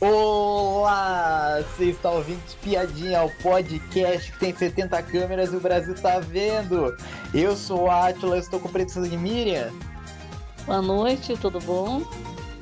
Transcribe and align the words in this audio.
Olá! 0.00 1.60
Você 1.60 1.86
está 1.86 2.12
ouvindo 2.12 2.40
Espiadinha, 2.46 3.24
o 3.24 3.30
podcast 3.42 4.30
que 4.30 4.38
tem 4.38 4.54
70 4.54 5.02
câmeras 5.02 5.52
e 5.52 5.56
o 5.56 5.60
Brasil 5.60 5.92
tá 5.96 6.20
vendo. 6.20 6.96
Eu 7.34 7.56
sou 7.56 7.86
o 7.86 7.90
Atila, 7.90 8.38
estou 8.38 8.60
com 8.60 8.68
presença 8.68 9.08
de 9.08 9.16
Miriam. 9.16 9.72
Boa 10.64 10.80
noite, 10.80 11.36
tudo 11.36 11.58
bom? 11.58 12.04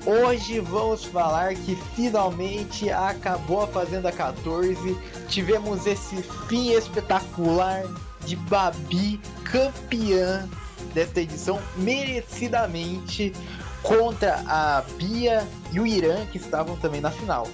Hoje 0.06 0.60
vamos 0.60 1.04
falar 1.04 1.54
que 1.54 1.76
finalmente 1.94 2.88
acabou 2.88 3.64
a 3.64 3.66
Fazenda 3.66 4.10
14. 4.10 4.96
Tivemos 5.28 5.86
esse 5.86 6.22
fim 6.48 6.70
espetacular 6.70 7.82
de 8.24 8.34
Babi 8.36 9.20
campeã 9.44 10.48
desta 10.94 11.20
edição, 11.20 11.60
merecidamente 11.76 13.34
contra 13.82 14.36
a 14.46 14.82
Bia 14.96 15.44
e 15.72 15.80
o 15.80 15.86
Irã, 15.86 16.24
que 16.26 16.38
estavam 16.38 16.76
também 16.78 17.00
na 17.00 17.10
final. 17.10 17.48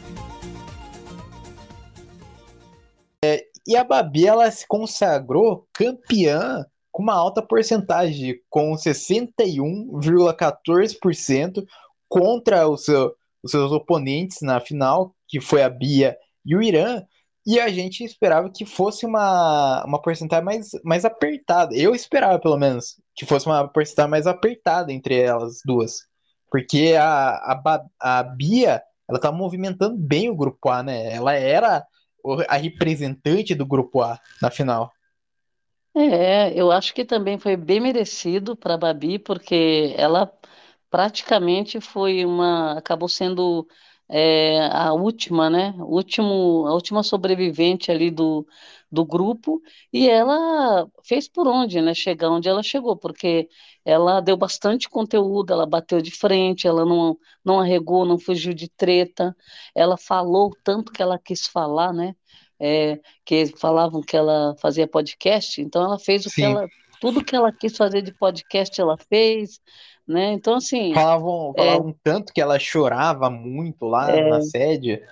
É, 3.25 3.46
e 3.67 3.75
a 3.76 3.85
Babi 3.85 4.26
ela 4.26 4.50
se 4.50 4.67
consagrou 4.67 5.68
campeã 5.72 6.67
com 6.90 7.03
uma 7.03 7.14
alta 7.14 7.40
porcentagem, 7.40 8.39
com 8.50 8.75
61,14% 8.75 11.64
contra 12.08 12.67
o 12.68 12.76
seu, 12.76 13.14
os 13.43 13.50
seus 13.50 13.73
oponentes 13.73 14.43
na 14.43 14.61
final, 14.61 15.17
que 15.26 15.40
foi 15.40 15.62
a 15.62 15.70
Bia 15.70 16.18
e 16.45 16.54
o 16.54 16.62
Irã. 16.62 17.03
E 17.45 17.59
a 17.59 17.68
gente 17.68 18.04
esperava 18.04 18.48
que 18.50 18.64
fosse 18.67 19.07
uma, 19.07 19.84
uma 19.84 20.00
porcentagem 20.00 20.45
mais, 20.45 20.70
mais 20.84 21.04
apertada. 21.04 21.75
Eu 21.75 21.93
esperava, 21.95 22.39
pelo 22.39 22.57
menos, 22.57 23.00
que 23.17 23.26
fosse 23.26 23.46
uma 23.46 23.67
porcentagem 23.67 24.11
mais 24.11 24.29
apertada 24.29 24.93
entre 24.93 25.18
elas 25.18 25.61
duas. 25.64 26.07
Porque 26.52 26.94
a, 27.00 27.30
a, 27.30 27.84
a 27.98 28.22
Bia, 28.22 28.82
ela 29.08 29.18
tá 29.18 29.32
movimentando 29.32 29.96
bem 29.96 30.29
o 30.29 30.36
grupo 30.36 30.68
A, 30.68 30.82
né? 30.82 31.11
Ela 31.11 31.32
era 31.32 31.82
a 32.47 32.56
representante 32.56 33.55
do 33.55 33.64
grupo 33.64 34.03
A 34.03 34.20
na 34.41 34.50
final. 34.50 34.92
É, 35.97 36.53
eu 36.55 36.70
acho 36.70 36.92
que 36.92 37.06
também 37.06 37.39
foi 37.39 37.56
bem 37.56 37.81
merecido 37.81 38.55
para 38.55 38.75
a 38.75 38.78
Babi, 38.78 39.19
porque 39.19 39.94
ela 39.97 40.31
praticamente 40.91 41.81
foi 41.81 42.22
uma, 42.27 42.78
acabou 42.78 43.09
sendo 43.09 43.66
é, 44.08 44.67
a 44.70 44.92
última, 44.92 45.48
né? 45.50 45.75
Último, 45.78 46.67
a 46.67 46.75
última 46.75 47.03
sobrevivente 47.03 47.91
ali 47.91 48.11
do, 48.11 48.47
do 48.91 49.05
grupo, 49.05 49.62
e 49.92 50.09
ela 50.09 50.86
fez 51.05 51.28
por 51.28 51.47
onde, 51.48 51.81
né? 51.81 51.94
Chegar 51.94 52.31
onde 52.31 52.48
ela 52.48 52.62
chegou, 52.62 52.97
porque 52.97 53.48
ela 53.84 54.20
deu 54.20 54.36
bastante 54.36 54.89
conteúdo, 54.89 55.53
ela 55.53 55.67
bateu 55.67 56.00
de 56.03 56.11
frente, 56.11 56.67
ela 56.67 56.84
não, 56.84 57.17
não 57.44 57.61
arregou, 57.61 58.05
não 58.05 58.19
fugiu 58.19 58.53
de 58.55 58.69
treta, 58.69 59.34
ela 59.75 59.97
falou 59.97 60.50
tanto 60.62 60.92
que 60.92 61.03
ela 61.03 61.19
quis 61.19 61.47
falar, 61.47 61.92
né? 61.92 62.14
É, 62.61 63.00
que 63.25 63.47
falavam 63.59 64.00
que 64.03 64.16
ela 64.16 64.55
fazia 64.61 64.87
podcast, 64.87 65.61
então 65.61 65.83
ela 65.83 65.98
fez 65.98 66.25
o 66.27 66.31
Sim. 66.31 66.34
que 66.37 66.42
ela, 66.44 66.69
tudo 67.03 67.25
que 67.25 67.34
ela 67.34 67.50
quis 67.50 67.77
fazer 67.77 68.00
de 68.00 68.14
podcast 68.14 68.81
ela 68.81 68.97
fez, 68.97 69.61
né? 70.06 70.33
Então, 70.34 70.55
assim. 70.55 70.95
Falavam, 70.95 71.53
falavam 71.53 71.91
é, 71.91 71.94
tanto 72.05 72.33
que 72.33 72.41
ela 72.41 72.61
chorava 72.61 73.28
muito 73.28 73.86
lá 73.86 74.09
é, 74.12 74.31
na 74.31 74.41
sede. 74.41 75.03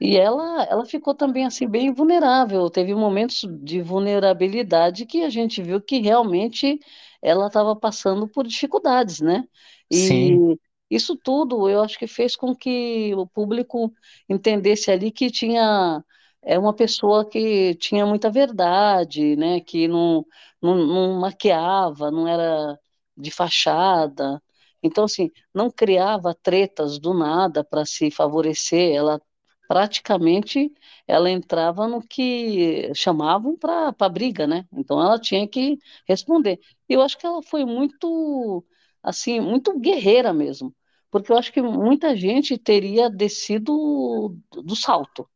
E 0.00 0.16
ela, 0.16 0.64
ela 0.64 0.84
ficou 0.84 1.14
também 1.14 1.46
assim 1.46 1.68
bem 1.68 1.92
vulnerável. 1.92 2.68
Teve 2.68 2.92
momentos 2.92 3.46
de 3.62 3.80
vulnerabilidade 3.80 5.06
que 5.06 5.22
a 5.22 5.30
gente 5.30 5.62
viu 5.62 5.80
que 5.80 6.00
realmente 6.00 6.80
ela 7.22 7.46
estava 7.46 7.76
passando 7.76 8.26
por 8.26 8.44
dificuldades, 8.44 9.20
né? 9.20 9.44
E 9.88 9.96
Sim. 10.08 10.58
isso 10.90 11.14
tudo 11.14 11.68
eu 11.68 11.82
acho 11.82 11.96
que 12.00 12.08
fez 12.08 12.34
com 12.34 12.52
que 12.52 13.14
o 13.14 13.28
público 13.28 13.92
entendesse 14.28 14.90
ali 14.90 15.12
que 15.12 15.30
tinha 15.30 16.02
é 16.42 16.58
uma 16.58 16.74
pessoa 16.74 17.28
que 17.28 17.74
tinha 17.76 18.06
muita 18.06 18.30
verdade, 18.30 19.36
né? 19.36 19.60
Que 19.60 19.88
não, 19.88 20.24
não, 20.60 20.76
não 20.76 21.20
maquiava, 21.20 22.10
não 22.10 22.26
era 22.28 22.78
de 23.16 23.30
fachada. 23.30 24.42
Então, 24.82 25.04
assim, 25.04 25.30
não 25.54 25.70
criava 25.70 26.34
tretas 26.34 26.98
do 26.98 27.14
nada 27.14 27.62
para 27.64 27.84
se 27.84 28.10
favorecer, 28.10 28.94
ela 28.94 29.20
praticamente 29.68 30.70
ela 31.06 31.30
entrava 31.30 31.88
no 31.88 32.02
que 32.06 32.92
chamavam 32.94 33.56
para 33.56 33.92
briga, 34.10 34.46
né? 34.46 34.66
Então 34.72 35.00
ela 35.00 35.18
tinha 35.18 35.46
que 35.48 35.78
responder. 36.06 36.60
E 36.88 36.92
eu 36.94 37.00
acho 37.02 37.16
que 37.18 37.26
ela 37.26 37.42
foi 37.42 37.64
muito, 37.64 38.64
assim, 39.02 39.40
muito 39.40 39.78
guerreira 39.78 40.32
mesmo, 40.32 40.74
porque 41.10 41.32
eu 41.32 41.36
acho 41.38 41.52
que 41.52 41.62
muita 41.62 42.16
gente 42.16 42.58
teria 42.58 43.08
descido 43.10 44.36
do 44.50 44.76
salto, 44.76 45.28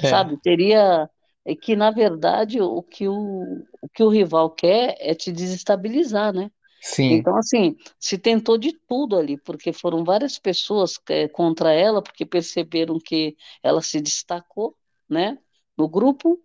é. 0.00 0.08
sabe? 0.08 0.40
Teria 0.40 1.08
é 1.44 1.56
que 1.56 1.74
na 1.74 1.90
verdade 1.90 2.60
o 2.60 2.82
que 2.82 3.08
o, 3.08 3.64
o 3.82 3.88
que 3.92 4.02
o 4.02 4.08
rival 4.08 4.50
quer 4.50 4.96
é 5.00 5.14
te 5.14 5.32
desestabilizar, 5.32 6.32
né? 6.32 6.50
Sim. 6.80 7.12
Então, 7.12 7.36
assim, 7.36 7.76
se 7.98 8.18
tentou 8.18 8.58
de 8.58 8.72
tudo 8.72 9.16
ali, 9.16 9.36
porque 9.36 9.72
foram 9.72 10.04
várias 10.04 10.36
pessoas 10.36 10.98
é, 11.08 11.28
contra 11.28 11.72
ela, 11.72 12.02
porque 12.02 12.26
perceberam 12.26 12.98
que 12.98 13.36
ela 13.62 13.80
se 13.80 14.00
destacou, 14.00 14.76
né, 15.08 15.38
no 15.78 15.88
grupo, 15.88 16.40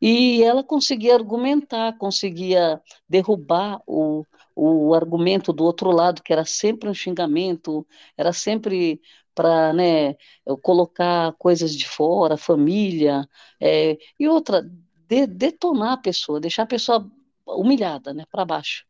e 0.00 0.44
ela 0.44 0.62
conseguia 0.62 1.14
argumentar, 1.14 1.98
conseguia 1.98 2.80
derrubar 3.08 3.82
o, 3.84 4.24
o 4.54 4.94
argumento 4.94 5.52
do 5.52 5.64
outro 5.64 5.90
lado, 5.90 6.22
que 6.22 6.32
era 6.32 6.44
sempre 6.44 6.88
um 6.88 6.94
xingamento, 6.94 7.84
era 8.16 8.32
sempre 8.32 9.00
para 9.40 9.72
né, 9.72 10.16
colocar 10.60 11.32
coisas 11.38 11.74
de 11.74 11.88
fora, 11.88 12.36
família, 12.36 13.26
é, 13.58 13.96
e 14.18 14.28
outra, 14.28 14.60
de, 15.08 15.26
detonar 15.26 15.92
a 15.92 15.96
pessoa, 15.96 16.38
deixar 16.38 16.64
a 16.64 16.66
pessoa 16.66 17.10
humilhada, 17.46 18.12
né, 18.12 18.26
para 18.30 18.44
baixo. 18.44 18.84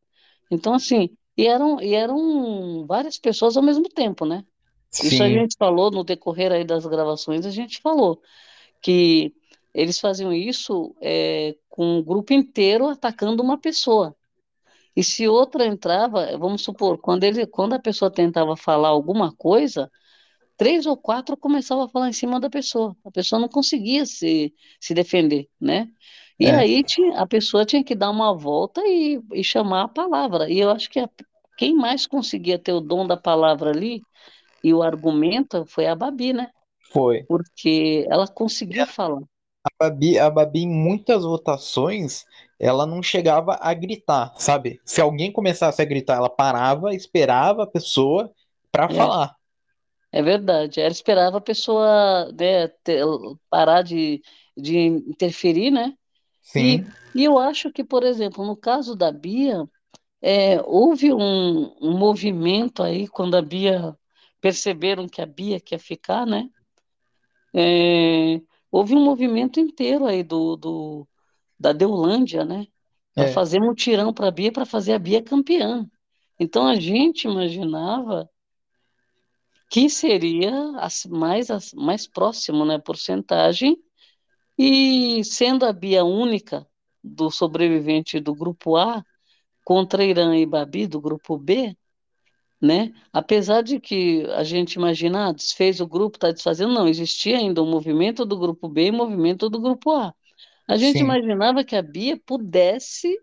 Então, 0.50 0.74
assim, 0.74 1.10
e 1.36 1.46
eram, 1.46 1.80
e 1.80 1.94
eram 1.94 2.84
várias 2.84 3.16
pessoas 3.16 3.56
ao 3.56 3.62
mesmo 3.62 3.88
tempo, 3.88 4.26
né? 4.26 4.44
Sim. 4.90 5.06
Isso 5.06 5.22
a 5.22 5.28
gente 5.28 5.54
falou 5.56 5.88
no 5.88 6.02
decorrer 6.02 6.50
aí 6.50 6.64
das 6.64 6.84
gravações, 6.84 7.46
a 7.46 7.50
gente 7.50 7.80
falou 7.80 8.20
que 8.82 9.32
eles 9.72 10.00
faziam 10.00 10.32
isso 10.32 10.96
é, 11.00 11.54
com 11.68 12.00
o 12.00 12.02
grupo 12.02 12.32
inteiro 12.32 12.88
atacando 12.88 13.40
uma 13.40 13.56
pessoa. 13.56 14.16
E 14.96 15.04
se 15.04 15.28
outra 15.28 15.64
entrava, 15.64 16.36
vamos 16.36 16.62
supor, 16.62 16.98
quando, 16.98 17.22
ele, 17.22 17.46
quando 17.46 17.74
a 17.74 17.78
pessoa 17.78 18.10
tentava 18.10 18.56
falar 18.56 18.88
alguma 18.88 19.32
coisa, 19.32 19.88
três 20.60 20.84
ou 20.84 20.94
quatro 20.94 21.38
começavam 21.38 21.84
a 21.84 21.88
falar 21.88 22.10
em 22.10 22.12
cima 22.12 22.38
da 22.38 22.50
pessoa. 22.50 22.94
A 23.03 23.10
pessoa 23.10 23.41
não 23.41 23.48
conseguia 23.48 24.04
se, 24.04 24.54
se 24.78 24.93
defender, 24.93 25.48
né? 25.59 25.88
E 26.38 26.44
é. 26.44 26.54
aí 26.54 26.84
a 27.16 27.26
pessoa 27.26 27.65
tinha 27.65 27.82
que 27.82 27.94
dar 27.94 28.10
uma 28.10 28.37
volta 28.37 28.82
e, 28.84 29.19
e 29.32 29.43
chamar 29.43 29.84
a 29.84 29.88
palavra. 29.88 30.50
E 30.50 30.60
eu 30.60 30.69
acho 30.69 30.91
que 30.91 31.00
a, 31.00 31.09
quem 31.56 31.75
mais 31.75 32.06
conseguia 32.06 32.59
ter 32.59 32.75
o 32.75 32.81
dom 32.81 33.06
da 33.06 33.16
palavra 33.16 33.71
ali 33.71 34.03
e 34.62 34.75
o 34.75 34.82
argumento 34.82 35.65
foi 35.65 35.87
a 35.87 35.94
Babi, 35.94 36.34
né? 36.34 36.50
Foi. 36.92 37.22
Porque 37.22 38.06
ela 38.10 38.28
conseguia 38.28 38.82
é. 38.82 38.87
falar. 38.87 39.22
A 39.65 39.88
Babi, 39.88 40.19
a 40.19 40.28
Babi, 40.28 40.65
em 40.65 40.69
muitas 40.69 41.22
votações, 41.22 42.27
ela 42.59 42.84
não 42.84 43.03
chegava 43.03 43.56
a 43.62 43.72
gritar, 43.72 44.34
sabe? 44.37 44.78
Se 44.84 45.00
alguém 45.00 45.32
começasse 45.32 45.81
a 45.81 45.87
gritar, 45.87 46.16
ela 46.16 46.28
parava, 46.28 46.94
esperava 46.94 47.62
a 47.62 47.66
pessoa 47.66 48.31
para 48.71 48.84
é. 48.84 48.94
falar. 48.94 49.39
É 50.12 50.22
verdade. 50.22 50.81
Ela 50.81 50.91
esperava 50.91 51.38
a 51.38 51.41
pessoa 51.41 52.32
né, 52.32 52.69
ter, 52.82 53.04
parar 53.48 53.82
de, 53.82 54.22
de 54.56 54.76
interferir, 54.78 55.71
né? 55.71 55.94
Sim. 56.43 56.84
E, 57.15 57.21
e 57.21 57.25
eu 57.25 57.38
acho 57.38 57.71
que, 57.71 57.84
por 57.84 58.03
exemplo, 58.03 58.44
no 58.44 58.56
caso 58.56 58.97
da 58.97 59.12
Bia, 59.12 59.69
é, 60.21 60.60
houve 60.62 61.12
um, 61.12 61.75
um 61.81 61.97
movimento 61.97 62.82
aí, 62.82 63.06
quando 63.06 63.37
a 63.37 63.43
Bia 63.43 63.97
perceberam 64.41 65.09
que 65.09 65.21
a 65.21 65.26
Bia 65.26 65.60
quer 65.60 65.78
ficar, 65.78 66.27
né? 66.27 66.48
É, 67.54 68.41
houve 68.71 68.95
um 68.95 69.04
movimento 69.04 69.60
inteiro 69.60 70.06
aí 70.06 70.22
do, 70.22 70.56
do 70.56 71.09
da 71.59 71.72
Deulândia, 71.72 72.45
né? 72.45 72.66
Para 73.15 73.24
é. 73.24 73.33
fazer 73.33 73.60
mutirão 73.60 74.13
para 74.13 74.28
a 74.28 74.30
Bia, 74.30 74.53
para 74.53 74.65
fazer 74.65 74.95
a 74.95 74.98
Bia 74.98 75.22
campeã. 75.22 75.89
Então 76.39 76.66
a 76.66 76.74
gente 76.77 77.24
imaginava 77.24 78.28
que 79.70 79.88
seria 79.88 80.52
as, 80.78 81.06
mais, 81.06 81.48
as, 81.48 81.72
mais 81.72 82.06
próximo, 82.06 82.64
né? 82.64 82.78
Porcentagem 82.78 83.78
e 84.58 85.22
sendo 85.24 85.64
a 85.64 85.72
Bia 85.72 86.04
única 86.04 86.66
do 87.02 87.30
sobrevivente 87.30 88.18
do 88.18 88.34
grupo 88.34 88.76
A 88.76 89.02
contra 89.64 90.04
Irã 90.04 90.36
e 90.36 90.44
Babi 90.44 90.88
do 90.88 91.00
grupo 91.00 91.38
B, 91.38 91.74
né? 92.60 92.92
Apesar 93.12 93.62
de 93.62 93.78
que 93.78 94.26
a 94.34 94.42
gente 94.42 94.74
imagina, 94.74 95.28
ah, 95.28 95.32
desfez 95.32 95.80
o 95.80 95.86
grupo, 95.86 96.16
está 96.16 96.32
desfazendo, 96.32 96.74
não, 96.74 96.88
existia 96.88 97.38
ainda 97.38 97.62
o 97.62 97.66
movimento 97.66 98.26
do 98.26 98.36
grupo 98.36 98.68
B 98.68 98.88
e 98.88 98.90
o 98.90 98.94
movimento 98.94 99.48
do 99.48 99.60
grupo 99.60 99.92
A. 99.92 100.12
A 100.66 100.76
gente 100.76 100.98
Sim. 100.98 101.04
imaginava 101.04 101.62
que 101.62 101.76
a 101.76 101.82
Bia 101.82 102.20
pudesse 102.26 103.16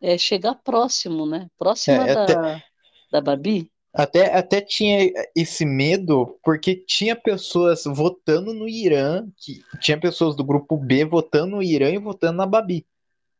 é, 0.00 0.16
chegar 0.16 0.54
próximo, 0.54 1.26
né? 1.26 1.48
Próxima 1.58 2.08
é, 2.08 2.14
da, 2.14 2.22
até... 2.22 2.64
da 3.10 3.20
Babi. 3.20 3.71
Até, 3.94 4.34
até 4.34 4.60
tinha 4.60 5.12
esse 5.36 5.66
medo, 5.66 6.38
porque 6.42 6.74
tinha 6.74 7.14
pessoas 7.14 7.84
votando 7.84 8.54
no 8.54 8.66
Irã, 8.66 9.26
que 9.36 9.62
tinha 9.80 10.00
pessoas 10.00 10.34
do 10.34 10.42
grupo 10.42 10.78
B 10.78 11.04
votando 11.04 11.56
no 11.56 11.62
Irã 11.62 11.90
e 11.90 11.98
votando 11.98 12.38
na 12.38 12.46
Babi, 12.46 12.86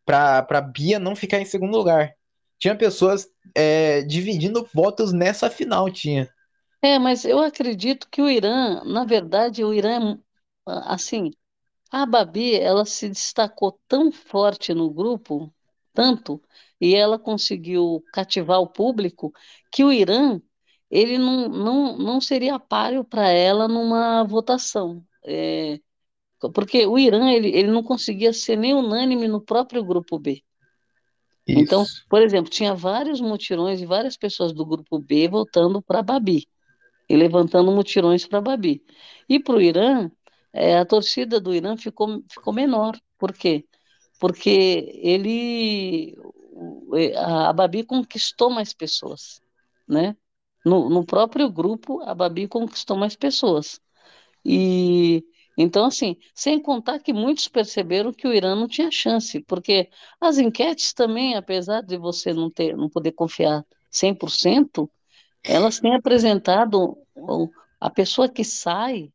pra, 0.05 0.43
pra 0.43 0.61
Bia 0.61 0.99
não 0.99 1.17
ficar 1.17 1.41
em 1.41 1.47
segundo 1.47 1.77
lugar. 1.77 2.15
Tinha 2.59 2.77
pessoas 2.77 3.27
é, 3.55 4.03
dividindo 4.03 4.69
votos 4.75 5.13
nessa 5.13 5.49
final, 5.49 5.91
tinha. 5.91 6.29
É, 6.83 6.99
mas 6.99 7.25
eu 7.25 7.39
acredito 7.39 8.09
que 8.11 8.21
o 8.21 8.29
Irã, 8.29 8.83
na 8.85 9.05
verdade, 9.05 9.65
o 9.65 9.73
Irã, 9.73 10.19
assim, 10.67 11.31
a 11.91 12.05
Babi, 12.05 12.57
ela 12.57 12.85
se 12.85 13.09
destacou 13.09 13.79
tão 13.89 14.13
forte 14.13 14.75
no 14.75 14.91
grupo, 14.91 15.53
tanto, 15.93 16.43
e 16.83 16.97
ela 16.97 17.17
conseguiu 17.17 18.03
cativar 18.13 18.61
o 18.61 18.67
público, 18.67 19.33
que 19.71 19.85
o 19.85 19.93
Irã, 19.93 20.41
ele 20.91 21.17
não, 21.17 21.49
não, 21.49 21.97
não 21.97 22.21
seria 22.21 22.59
páreo 22.59 23.05
para 23.05 23.29
ela 23.29 23.69
numa 23.69 24.25
votação. 24.25 25.01
É, 25.25 25.79
porque 26.53 26.85
o 26.85 26.99
Irã, 26.99 27.31
ele, 27.31 27.57
ele 27.57 27.71
não 27.71 27.85
conseguia 27.85 28.33
ser 28.33 28.57
nem 28.57 28.75
unânime 28.75 29.29
no 29.29 29.41
próprio 29.41 29.85
grupo 29.85 30.19
B. 30.19 30.43
Então, 31.47 31.85
Isso. 31.85 32.05
por 32.09 32.21
exemplo, 32.21 32.51
tinha 32.51 32.75
vários 32.75 33.21
mutirões 33.21 33.81
e 33.81 33.87
várias 33.87 34.17
pessoas 34.17 34.53
do 34.53 34.67
grupo 34.67 34.99
B 34.99 35.29
votando 35.29 35.81
para 35.81 36.03
Babi 36.03 36.49
e 37.09 37.15
levantando 37.15 37.71
mutirões 37.71 38.27
para 38.27 38.41
Babi. 38.41 38.83
E 39.29 39.39
para 39.39 39.55
o 39.55 39.61
Irã, 39.61 40.11
é, 40.53 40.79
a 40.79 40.85
torcida 40.85 41.41
do 41.41 41.55
Irã 41.55 41.77
ficou, 41.77 42.25
ficou 42.29 42.53
menor. 42.53 42.99
Por 43.17 43.33
quê? 43.33 43.65
Porque 44.19 44.99
ele, 45.01 46.17
a 47.17 47.53
Babi 47.53 47.85
conquistou 47.85 48.51
mais 48.51 48.73
pessoas, 48.73 49.41
né? 49.89 50.17
No, 50.65 50.89
no 50.89 51.05
próprio 51.05 51.51
grupo, 51.51 52.01
a 52.03 52.15
Babi 52.15 52.47
conquistou 52.49 52.97
mais 52.97 53.17
pessoas. 53.17 53.81
E 54.45 55.25
então, 55.57 55.85
assim, 55.87 56.17
sem 56.35 56.61
contar 56.61 56.99
que 57.01 57.13
muitos 57.13 57.47
perceberam 57.49 58.13
que 58.13 58.27
o 58.27 58.33
Irã 58.33 58.55
não 58.55 58.67
tinha 58.67 58.91
chance, 58.91 59.41
porque 59.43 59.91
as 60.21 60.39
enquetes 60.39 60.93
também, 60.95 61.35
apesar 61.37 61.83
de 61.83 61.99
você 61.99 62.33
não 62.33 62.51
ter, 62.51 62.77
não 62.77 62.89
poder 62.89 63.13
confiar 63.13 63.65
100%, 63.91 64.91
elas 65.45 65.79
têm 65.81 65.95
apresentado 65.95 66.97
a 67.81 67.91
pessoa 67.91 68.29
que 68.29 68.45
sai, 68.45 69.13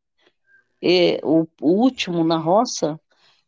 é, 0.82 1.20
o, 1.24 1.48
o 1.62 1.72
último 1.72 2.24
na 2.24 2.38
roça, 2.38 3.00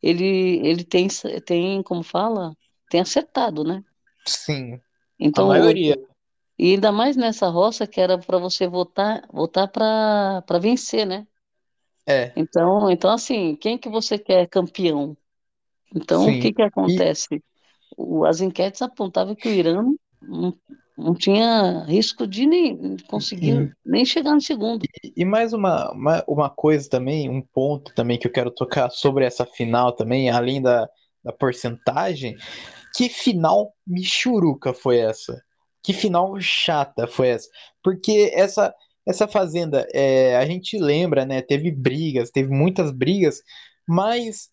ele, 0.02 0.60
ele 0.66 0.84
tem, 0.84 1.08
tem, 1.46 1.84
como 1.84 2.04
fala, 2.04 2.56
tem 2.90 3.02
acertado, 3.02 3.64
né? 3.64 3.84
Sim, 4.28 4.82
a 5.34 5.44
Então, 5.48 5.50
o- 5.72 5.82
maioria. 5.82 5.96
e 6.60 6.74
ainda 6.74 6.92
mais 6.92 7.18
nessa 7.18 7.48
roça 7.50 7.88
que 7.88 8.02
era 8.02 8.18
para 8.20 8.38
você 8.40 8.68
votar, 8.68 9.28
votar 9.34 9.70
para 9.72 10.42
para 10.44 10.60
vencer, 10.60 11.06
né? 11.08 11.28
É, 12.08 12.36
Então, 12.36 12.90
então 12.92 13.12
assim, 13.12 13.56
quem 13.56 13.78
que 13.78 13.90
você 13.90 14.18
quer 14.18 14.48
campeão? 14.48 15.18
Então, 15.96 16.32
o 16.32 16.36
sim. 16.36 16.38
que 16.38 16.54
que 16.54 16.62
E, 16.86 17.02
acontece? 17.02 17.44
O- 17.98 18.26
as 18.26 18.42
enquetes 18.42 18.82
apontavam 18.84 19.36
que 19.36 19.50
o 19.50 19.54
Irã 19.54 19.84
não, 20.22 20.60
não 20.98 21.16
tinha 21.16 21.84
risco 21.86 22.28
de 22.28 22.46
nem 22.48 22.98
conseguir 23.10 23.56
e, 23.56 23.74
nem 23.86 24.06
chegar 24.06 24.34
no 24.36 24.42
segundo. 24.42 24.88
e 25.16 25.26
mais 25.26 25.54
uma, 25.54 25.92
uma, 25.92 26.24
uma 26.28 26.50
coisa 26.50 26.90
também, 26.90 27.30
um 27.30 27.42
ponto 27.42 27.94
também 27.94 28.18
que 28.18 28.28
eu 28.28 28.32
quero 28.32 28.52
tocar 28.52 28.90
sobre 28.90 29.26
essa 29.26 29.46
final 29.46 29.92
também, 29.96 30.30
além 30.30 30.62
da, 30.62 30.88
da 31.24 31.32
porcentagem, 31.34 32.36
que 32.96 33.10
final 33.10 33.74
michuruca 33.86 34.74
foi 34.74 35.00
essa? 35.00 35.42
Que 35.84 35.94
final 35.94 36.40
chata 36.40 37.08
foi 37.08 37.30
essa? 37.30 37.50
Porque 37.84 38.32
essa 38.34 38.74
essa 39.08 39.28
fazenda, 39.28 39.88
é, 39.92 40.38
a 40.38 40.46
gente 40.46 40.78
lembra, 40.78 41.26
né? 41.26 41.42
Teve 41.42 41.72
brigas, 41.72 42.30
teve 42.30 42.50
muitas 42.50 42.92
brigas, 42.92 43.42
mas 43.88 44.50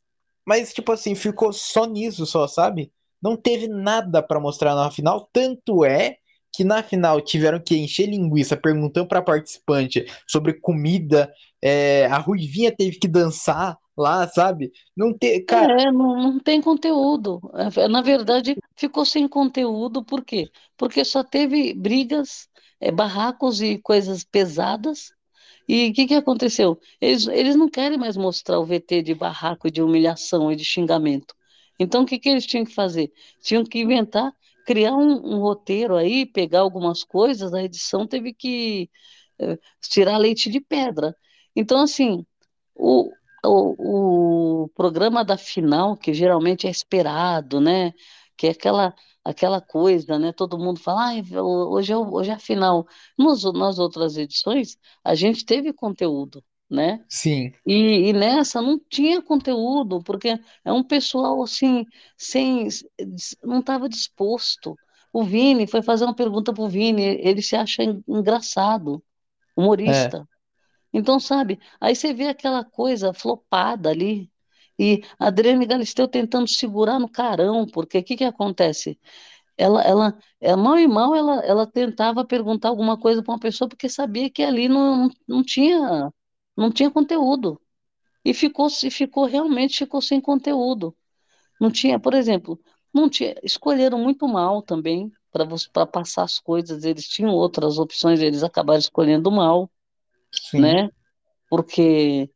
mas 0.47 0.73
tipo 0.73 0.93
assim, 0.93 1.15
ficou 1.15 1.53
só 1.53 1.87
nisso 1.87 2.25
só, 2.25 2.47
sabe? 2.47 2.93
Não 3.23 3.37
teve 3.37 3.69
nada 3.69 4.23
pra 4.23 4.41
mostrar 4.41 4.75
na 4.75 4.91
final, 4.91 5.29
tanto 5.33 5.85
é 5.85 6.17
que 6.53 6.65
na 6.65 6.83
final 6.83 7.21
tiveram 7.21 7.61
que 7.61 7.77
encher 7.77 8.06
linguiça 8.06 8.56
perguntando 8.56 9.09
pra 9.09 9.21
participante 9.21 10.06
sobre 10.27 10.55
comida, 10.55 11.31
é, 11.62 12.06
a 12.06 12.19
Ruivinha 12.19 12.75
teve 12.75 12.99
que 12.99 13.09
dançar 13.09 13.77
lá, 13.97 14.27
sabe? 14.29 14.73
Não 14.97 15.17
ter, 15.17 15.41
cara, 15.45 15.75
É, 15.79 15.93
não, 15.93 16.17
não 16.17 16.41
tem 16.41 16.61
conteúdo. 16.61 17.41
É, 17.77 17.89
Na 17.89 18.03
verdade, 18.03 18.57
ficou 18.77 19.05
sem 19.05 19.29
conteúdo, 19.29 20.05
por 20.05 20.25
quê? 20.25 20.51
Porque 20.77 21.05
só 21.05 21.23
teve 21.23 21.73
brigas, 21.75 22.49
é, 22.81 22.91
barracos 22.91 23.61
e 23.61 23.79
coisas 23.79 24.25
pesadas. 24.25 25.13
E 25.69 25.91
o 25.91 25.95
que 25.95 26.07
que 26.07 26.15
aconteceu? 26.15 26.81
Eles, 27.01 27.27
eles 27.29 27.57
não 27.57 27.69
querem 27.71 27.99
mais 27.99 28.17
mostrar 28.17 28.61
o 28.61 28.67
VT 28.67 29.03
de 29.03 29.15
barraco, 29.15 29.71
de 29.71 29.83
humilhação 29.83 30.51
e 30.53 30.57
de 30.57 30.65
xingamento. 30.65 31.35
Então, 31.79 32.03
o 32.03 32.07
que 32.07 32.19
que 32.19 32.29
eles 32.29 32.47
tinham 32.47 32.65
que 32.65 32.75
fazer? 32.75 33.13
Tinham 33.43 33.65
que 33.65 33.81
inventar, 33.81 34.33
criar 34.67 34.95
um, 34.97 35.37
um 35.37 35.41
roteiro 35.41 35.97
aí, 35.97 36.27
pegar 36.27 36.61
algumas 36.61 37.05
coisas, 37.05 37.53
a 37.55 37.63
edição 37.63 38.07
teve 38.07 38.33
que 38.35 38.91
eh, 39.41 39.59
tirar 39.83 40.19
leite 40.19 40.51
de 40.51 40.61
pedra. 40.61 41.17
Então, 41.57 41.81
assim, 41.83 42.25
o, 42.75 43.11
o, 43.47 44.65
o 44.65 44.69
programa 44.71 45.25
da 45.25 45.37
final, 45.39 45.97
que 45.97 46.13
geralmente 46.15 46.67
é 46.67 46.71
esperado, 46.71 47.61
né? 47.61 47.93
Que 48.37 48.49
é 48.49 48.51
aquela, 48.51 48.95
aquela 49.25 49.61
coisa, 49.61 50.19
né? 50.19 50.33
Todo 50.33 50.59
mundo 50.59 50.81
fala, 50.81 51.07
"Ai, 51.09 51.23
hoje 51.41 51.93
é, 51.93 51.97
hoje 51.97 52.31
é 52.31 52.35
a 52.35 52.39
final. 52.39 52.87
Nos, 53.19 53.45
nas 53.55 53.79
outras 53.79 54.17
edições, 54.17 54.77
a 55.05 55.15
gente 55.15 55.45
teve 55.45 55.73
conteúdo, 55.73 56.45
né? 56.71 57.05
sim, 57.09 57.53
E, 57.67 58.09
e 58.11 58.13
nessa 58.13 58.63
não 58.63 58.79
tinha 58.91 59.21
conteúdo, 59.23 60.03
porque 60.05 60.39
é 60.65 60.73
um 60.73 60.85
pessoal 60.85 61.43
assim, 61.43 61.85
sem, 62.17 62.69
não 63.43 63.61
estava 63.61 63.89
disposto. 63.89 64.79
O 65.13 65.25
Vini 65.25 65.67
foi 65.67 65.83
fazer 65.83 66.05
uma 66.05 66.15
pergunta 66.15 66.53
para 66.53 66.63
o 66.63 66.69
Vini, 66.69 67.03
ele 67.03 67.43
se 67.43 67.57
acha 67.57 67.83
en- 67.83 68.03
engraçado, 68.09 69.03
é, 69.85 70.15
humorista. 70.15 70.29
Então, 70.97 71.21
sabe, 71.21 71.61
aí 71.81 71.95
você 71.95 72.15
vê 72.15 72.29
aquela 72.29 72.65
coisa 72.65 73.13
flopada 73.13 73.91
ali, 73.91 74.33
e 74.79 75.03
Adriane 75.19 75.67
Galisteu 75.67 76.09
tentando 76.09 76.49
segurar 76.49 76.99
no 76.99 77.09
carão, 77.11 77.67
porque 77.67 77.99
o 77.99 78.05
que 78.05 78.17
que 78.17 78.25
acontece? 78.25 78.99
Ela, 79.59 79.83
ela, 79.83 80.19
é, 80.41 80.57
mal 80.57 80.79
e 80.79 80.89
mal, 80.89 81.15
ela, 81.15 81.41
ela 81.45 81.67
tentava 81.67 82.25
perguntar 82.27 82.69
alguma 82.71 82.99
coisa 82.99 83.23
para 83.23 83.35
uma 83.35 83.41
pessoa, 83.41 83.69
porque 83.69 83.89
sabia 83.89 84.31
que 84.31 84.43
ali 84.43 84.69
não, 84.69 85.11
não 85.29 85.43
tinha, 85.45 86.13
não 86.57 86.71
tinha 86.73 86.91
conteúdo. 86.91 87.61
E 88.25 88.35
ficou, 88.35 88.71
se 88.71 88.91
ficou, 88.91 89.25
realmente 89.27 89.79
ficou 89.79 90.03
sem 90.03 90.21
conteúdo. 90.21 90.97
Não 91.61 91.71
tinha, 91.71 91.99
por 92.00 92.15
exemplo, 92.15 92.61
não 92.95 93.09
tinha, 93.09 93.35
escolheram 93.43 93.99
muito 93.99 94.26
mal 94.29 94.62
também, 94.62 95.12
para 95.73 95.87
passar 95.87 96.25
as 96.25 96.38
coisas, 96.41 96.85
eles 96.85 97.09
tinham 97.09 97.33
outras 97.35 97.79
opções, 97.79 98.21
eles 98.21 98.43
acabaram 98.43 98.79
escolhendo 98.81 99.31
mal, 99.31 99.71
sim. 100.33 100.61
né? 100.61 100.90
porque 101.49 102.30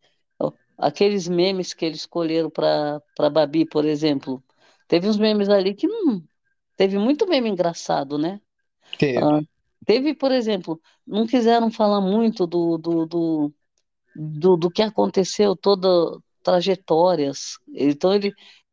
aqueles 0.78 1.28
memes 1.28 1.74
que 1.74 1.84
eles 1.84 2.00
escolheram 2.00 2.50
para 2.50 3.30
Babi, 3.30 3.66
por 3.66 3.84
exemplo, 3.84 4.42
teve 4.88 5.08
uns 5.08 5.18
memes 5.18 5.48
ali 5.48 5.74
que 5.74 5.86
não 5.86 6.22
teve 6.76 6.98
muito 6.98 7.26
meme 7.28 7.50
engraçado, 7.50 8.16
né? 8.16 8.40
Teve. 8.98 9.18
Ah, 9.18 9.40
teve, 9.84 10.14
por 10.14 10.32
exemplo, 10.32 10.80
não 11.06 11.26
quiseram 11.26 11.70
falar 11.70 12.00
muito 12.00 12.46
do, 12.46 12.78
do, 12.78 13.06
do, 13.06 13.54
do, 14.14 14.56
do 14.56 14.70
que 14.70 14.82
aconteceu, 14.82 15.54
toda 15.54 15.88
trajetórias. 16.42 17.58
Então 17.74 18.14
ele 18.14 18.32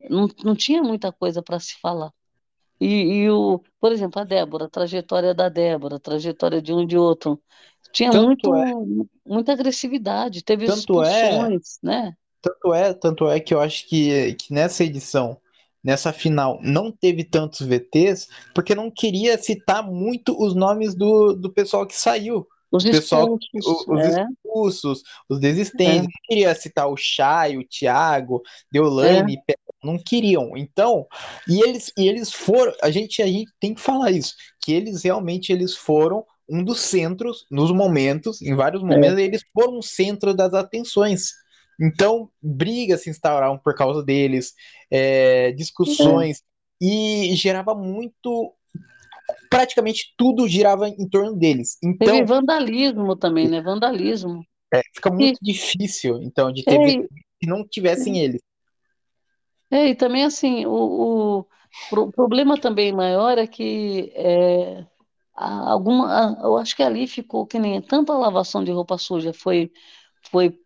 não, 0.09 0.27
não 0.43 0.55
tinha 0.55 0.81
muita 0.81 1.11
coisa 1.11 1.41
para 1.43 1.59
se 1.59 1.77
falar. 1.81 2.11
E, 2.79 3.23
e 3.23 3.29
o, 3.29 3.59
por 3.79 3.91
exemplo, 3.91 4.21
a 4.21 4.23
Débora, 4.23 4.65
a 4.65 4.69
trajetória 4.69 5.33
da 5.33 5.49
Débora, 5.49 5.95
a 5.97 5.99
trajetória 5.99 6.61
de 6.61 6.71
um 6.71 6.83
e 6.83 6.87
de 6.87 6.97
outro, 6.97 7.41
tinha 7.91 8.11
Tanto 8.11 8.53
é, 8.55 8.65
muito, 8.65 9.09
muita 9.25 9.53
agressividade, 9.53 10.43
teve 10.43 10.65
tanto 10.65 11.01
é, 11.03 11.49
expulsões, 11.49 11.79
né? 11.83 12.13
tanto 12.41 12.73
é, 12.73 12.93
tanto 12.93 13.29
é 13.29 13.39
que 13.39 13.53
eu 13.53 13.61
acho 13.61 13.87
que, 13.87 14.33
que 14.35 14.53
nessa 14.53 14.83
edição, 14.83 15.39
nessa 15.83 16.13
final, 16.13 16.59
não 16.63 16.91
teve 16.91 17.23
tantos 17.23 17.61
VTs, 17.67 18.27
porque 18.53 18.75
não 18.75 18.91
queria 18.91 19.37
citar 19.37 19.83
muito 19.83 20.35
os 20.41 20.55
nomes 20.55 20.95
do, 20.95 21.33
do 21.35 21.51
pessoal 21.53 21.85
que 21.87 21.95
saiu. 21.97 22.47
Os 22.71 22.85
pessoal, 22.89 23.27
expulsos, 23.35 23.85
os 23.87 24.05
é, 24.05 24.25
expulsos, 24.45 25.03
os 25.29 25.39
desistentes. 25.39 26.03
é, 26.03 26.07
Não 26.07 26.21
queria 26.27 26.55
citar 26.55 26.87
o 26.89 26.97
Chay, 26.97 27.57
o 27.57 27.67
Thiago, 27.67 28.41
é, 29.01 29.23
Deolane, 29.23 29.41
Pe- 29.45 29.57
não 29.83 29.97
queriam. 29.99 30.57
Então, 30.57 31.07
e 31.47 31.61
eles, 31.61 31.91
e 31.97 32.07
eles 32.07 32.31
foram, 32.31 32.73
a 32.81 32.91
gente, 32.91 33.21
a 33.21 33.27
gente 33.27 33.51
tem 33.59 33.73
que 33.73 33.81
falar 33.81 34.11
isso, 34.11 34.35
que 34.63 34.71
eles 34.73 35.03
realmente 35.03 35.51
eles 35.51 35.75
foram 35.75 36.25
um 36.49 36.63
dos 36.63 36.79
centros, 36.79 37.45
nos 37.51 37.71
momentos, 37.71 38.41
em 38.41 38.55
vários 38.55 38.81
é. 38.81 38.85
momentos, 38.85 39.19
eles 39.19 39.43
foram 39.53 39.79
o 39.79 39.83
centro 39.83 40.33
das 40.33 40.53
atenções. 40.53 41.31
Então, 41.79 42.29
brigas 42.41 43.03
se 43.03 43.09
instauraram 43.09 43.57
por 43.57 43.75
causa 43.75 44.03
deles, 44.03 44.53
é, 44.89 45.49
é. 45.49 45.51
discussões, 45.51 46.41
e 46.81 47.35
gerava 47.35 47.75
muito. 47.75 48.53
praticamente 49.49 50.13
tudo 50.17 50.47
girava 50.47 50.87
em 50.89 51.07
torno 51.07 51.35
deles. 51.35 51.77
Então, 51.83 52.13
Teve 52.13 52.25
vandalismo 52.25 53.15
também, 53.15 53.47
né? 53.47 53.61
Vandalismo. 53.61 54.43
é, 54.73 54.81
fica 54.93 55.09
muito 55.09 55.37
E, 55.41 55.45
difícil, 55.53 56.21
então, 56.21 56.51
de 56.51 56.63
ter 56.63 56.79
é, 56.79 57.07
que 57.39 57.47
não 57.47 57.65
tivessem 57.67 58.19
eles. 58.19 58.41
é, 59.69 59.87
e 59.89 59.95
também 59.95 60.23
assim, 60.23 60.65
o, 60.65 61.39
o 61.39 61.45
pro- 61.89 62.11
problema 62.11 62.59
também 62.59 62.91
maior 62.93 63.37
é 63.37 63.45
que 63.47 64.11
é, 64.15 64.85
alguma, 65.45 66.39
a- 66.39 66.43
eu 66.43 66.57
acho 66.57 66.75
que 66.75 66.83
ali 66.83 67.07
ficou 67.07 67.45
que 67.45 67.59
nem 67.59 67.81
tanto 67.81 68.11
a 68.11 68.17
lavação 68.17 68.63
de 68.63 68.71
roupa 68.71 68.97
suja 68.97 69.33
foi 69.33 69.71
foi 70.31 70.59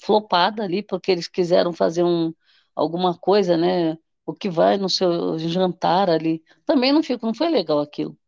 flopada 0.00 0.64
ali 0.64 0.82
porque 0.82 1.10
eles 1.12 1.28
quiseram 1.28 1.72
fazer 1.72 2.02
um 2.04 2.34
alguma 2.74 3.16
coisa, 3.18 3.56
né? 3.56 3.96
O 4.26 4.34
que 4.34 4.50
vai 4.50 4.76
no 4.78 4.88
seu 4.88 5.38
jantar 5.38 6.10
ali 6.10 6.42
também 6.66 6.92
não 6.92 7.02
ficou, 7.02 7.28
não 7.28 7.34
foi 7.34 7.48
legal 7.48 7.80
aquilo. 7.80 8.18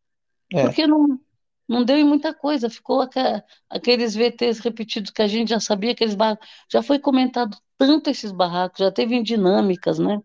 É, 0.52 0.64
Porque 0.64 0.86
não, 0.86 1.20
não 1.68 1.84
deu 1.84 1.96
em 1.98 2.04
muita 2.04 2.34
coisa, 2.34 2.70
ficou 2.70 3.02
aqueles 3.70 4.14
VTs 4.14 4.60
repetidos 4.60 5.10
que 5.10 5.22
a 5.22 5.26
gente 5.28 5.50
já 5.50 5.60
sabia, 5.60 5.92
aqueles 5.92 6.14
barracos, 6.14 6.48
já 6.72 6.82
foi 6.82 6.98
comentado 6.98 7.56
tanto 7.78 8.10
esses 8.10 8.32
barracos, 8.32 8.78
já 8.80 8.90
teve 8.92 9.14
em 9.16 9.22
dinâmicas, 9.22 9.98
né? 9.98 10.20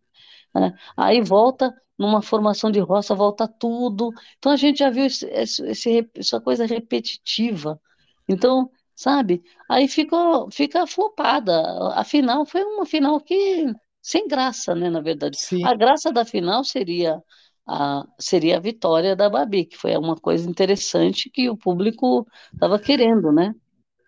Né? 0.55 0.73
Aí 0.97 1.21
volta 1.21 1.73
numa 1.97 2.21
formação 2.21 2.71
de 2.71 2.79
roça, 2.79 3.15
volta 3.15 3.47
tudo. 3.47 4.11
Então 4.37 4.51
a 4.51 4.55
gente 4.57 4.79
já 4.79 4.89
viu 4.89 5.05
esse, 5.05 5.25
esse- 5.27 6.09
essa 6.15 6.39
coisa 6.41 6.65
repetitiva. 6.65 7.79
Então, 8.27 8.69
sabe? 8.95 9.43
Aí 9.69 9.87
ficou, 9.87 10.49
fica 10.51 10.85
flopada. 10.87 11.53
A 11.95 12.03
final 12.03 12.45
foi 12.45 12.63
uma 12.63 12.85
final 12.85 13.19
que 13.21 13.65
sem 14.01 14.27
graça, 14.27 14.75
né? 14.75 14.89
Na 14.89 15.01
verdade, 15.01 15.37
sim, 15.37 15.61
a 15.61 15.73
graça 15.75 16.11
da 16.11 16.25
final 16.25 16.63
seria 16.63 17.21
a, 17.67 18.05
seria 18.19 18.57
a 18.57 18.59
vitória 18.59 19.15
da 19.15 19.29
Babi, 19.29 19.65
que 19.65 19.77
foi 19.77 19.95
uma 19.97 20.15
coisa 20.15 20.49
interessante 20.49 21.29
que 21.29 21.49
o 21.49 21.57
público 21.57 22.27
estava 22.53 22.79
querendo, 22.79 23.31
né? 23.31 23.53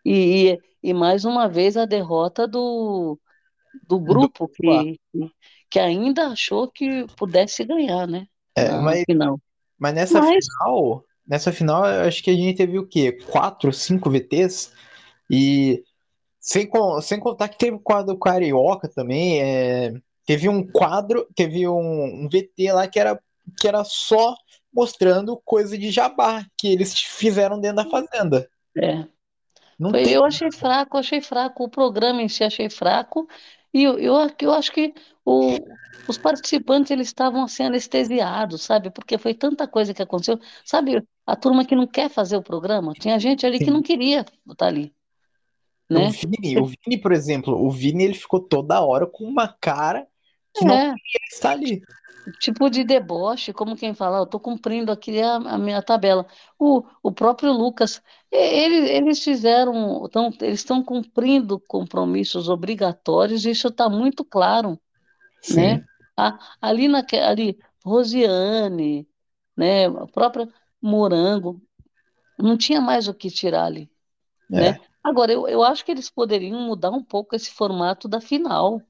E, 0.06 0.54
e, 0.54 0.62
e 0.84 0.94
mais 0.94 1.26
uma 1.26 1.48
vez 1.50 1.78
a 1.78 1.86
derrota 1.86 2.48
do 2.48 3.20
do 3.88 4.00
do 4.06 4.30
grupo 4.30 4.50
lá. 4.66 4.88
que, 5.14 5.34
que 5.76 5.80
ainda 5.80 6.30
achou 6.30 6.72
que 6.72 7.06
pudesse 7.18 7.66
ganhar, 7.66 8.08
né? 8.08 8.30
É, 8.58 8.72
mas, 8.80 9.04
final. 9.06 9.42
mas 9.78 9.94
nessa 9.94 10.22
Mas, 10.22 10.46
final, 10.46 11.04
nessa 11.28 11.52
final, 11.52 11.86
eu 11.86 12.04
acho 12.08 12.24
que 12.24 12.32
a 12.32 12.34
gente 12.34 12.56
teve 12.56 12.80
o 12.80 12.88
quê? 12.88 13.14
Quatro, 13.30 13.74
cinco 13.74 14.10
VTs? 14.10 14.72
E 15.30 15.84
sem, 16.40 16.70
sem 17.02 17.20
contar 17.20 17.50
que 17.50 17.58
teve 17.58 17.76
o 17.76 17.80
quadro 17.82 18.18
Carioca 18.18 18.88
também. 18.88 19.42
é, 19.42 19.94
teve 20.26 20.48
um 20.48 20.66
quadro, 20.66 21.28
teve 21.36 21.68
um, 21.68 22.24
um 22.26 22.30
VT 22.30 22.72
lá 22.72 22.88
que 22.88 23.00
era, 23.00 23.20
que 23.60 23.68
era 23.68 23.84
só 23.84 24.34
mostrando 24.74 25.42
coisa 25.44 25.78
de 25.78 25.92
jabá 25.92 26.46
que 26.58 26.70
eles 26.70 26.98
fizeram 26.98 27.60
dentro 27.60 27.78
da 27.78 27.90
fazenda. 27.90 28.50
é, 28.78 29.08
Não 29.78 29.92
foi, 29.92 30.04
teve. 30.04 30.14
eu 30.14 30.26
achei 30.26 30.52
fraco, 30.52 30.98
achei 30.98 31.22
fraco. 31.22 31.64
O 31.66 31.70
programa 31.70 32.22
em 32.22 32.30
si 32.30 32.44
achei 32.44 32.70
fraco. 32.70 33.28
E 33.74 33.84
eu, 33.84 34.00
eu, 34.00 34.16
eu 34.42 34.54
acho 34.54 34.72
que 34.72 34.94
o, 35.26 35.58
os 36.08 36.18
participantes 36.18 36.92
eles 36.92 37.08
estavam 37.08 37.44
assim 37.44 37.64
anestesiados, 37.66 38.64
sabe? 38.64 38.92
Porque 38.92 39.18
foi 39.18 39.34
tanta 39.34 39.68
coisa 39.68 39.94
que 39.94 40.02
aconteceu. 40.04 40.40
Sabe, 40.66 41.06
a 41.26 41.36
turma 41.36 41.66
que 41.66 41.76
não 41.76 41.88
quer 41.88 42.10
fazer 42.10 42.38
o 42.38 42.44
programa, 42.44 42.96
tinha 42.96 43.20
gente 43.20 43.46
ali 43.46 43.60
que 43.62 43.72
não 43.72 43.82
Sim. 43.82 43.84
queria 43.84 44.26
estar 44.48 44.68
ali, 44.68 44.96
O 45.94 46.06
né? 46.06 46.10
Vini, 46.10 46.58
o 46.58 46.66
Vini, 46.66 46.98
por 47.02 47.12
exemplo, 47.12 47.54
o 47.56 47.72
Vini 47.72 48.04
ele 48.04 48.14
ficou 48.14 48.40
toda 48.42 48.82
hora 48.82 49.08
com 49.08 49.24
uma 49.24 49.48
cara 49.48 50.08
que 50.54 50.66
não 50.66 50.78
É, 50.78 50.96
queria 51.04 51.28
estar 51.32 51.52
ali. 51.52 51.82
tipo 52.40 52.70
de 52.70 52.84
deboche, 52.84 53.54
como 53.54 53.76
quem 53.76 53.94
fala, 53.94 54.20
eu 54.20 54.26
tô 54.26 54.40
cumprindo 54.40 54.92
aqui 54.92 55.22
a, 55.22 55.36
a 55.36 55.58
minha 55.58 55.82
tabela. 55.82 56.26
O, 56.60 56.84
o 57.04 57.12
próprio 57.12 57.52
Lucas, 57.52 58.02
ele, 58.32 58.90
eles 58.90 59.24
fizeram, 59.24 60.08
tão, 60.10 60.28
eles 60.42 60.60
estão 60.60 60.84
cumprindo 60.84 61.60
compromissos 61.60 62.50
obrigatórios, 62.50 63.46
isso 63.46 63.68
está 63.68 63.90
muito 63.90 64.24
claro, 64.26 64.80
né? 65.50 65.78
Sim, 65.78 65.88
A- 66.18 66.40
ali, 66.62 66.88
naque, 66.88 67.18
ali, 67.18 67.60
Rosiane, 67.86 69.08
né? 69.56 69.88
A 69.88 70.08
própria 70.08 70.48
Morango, 70.82 71.62
não 72.40 72.58
tinha 72.58 72.82
mais 72.82 73.08
o 73.08 73.14
que 73.14 73.30
tirar 73.32 73.66
ali, 73.66 73.92
né? 74.56 74.68
é, 74.68 74.80
Agora, 75.04 75.32
eu, 75.34 75.48
eu 75.48 75.64
acho 75.64 75.86
que 75.86 75.92
eles 75.92 76.10
poderiam 76.12 76.60
mudar 76.62 76.92
um 76.92 77.04
pouco 77.04 77.36
esse 77.36 77.52
formato 77.52 78.08
da 78.08 78.22
final, 78.22 78.82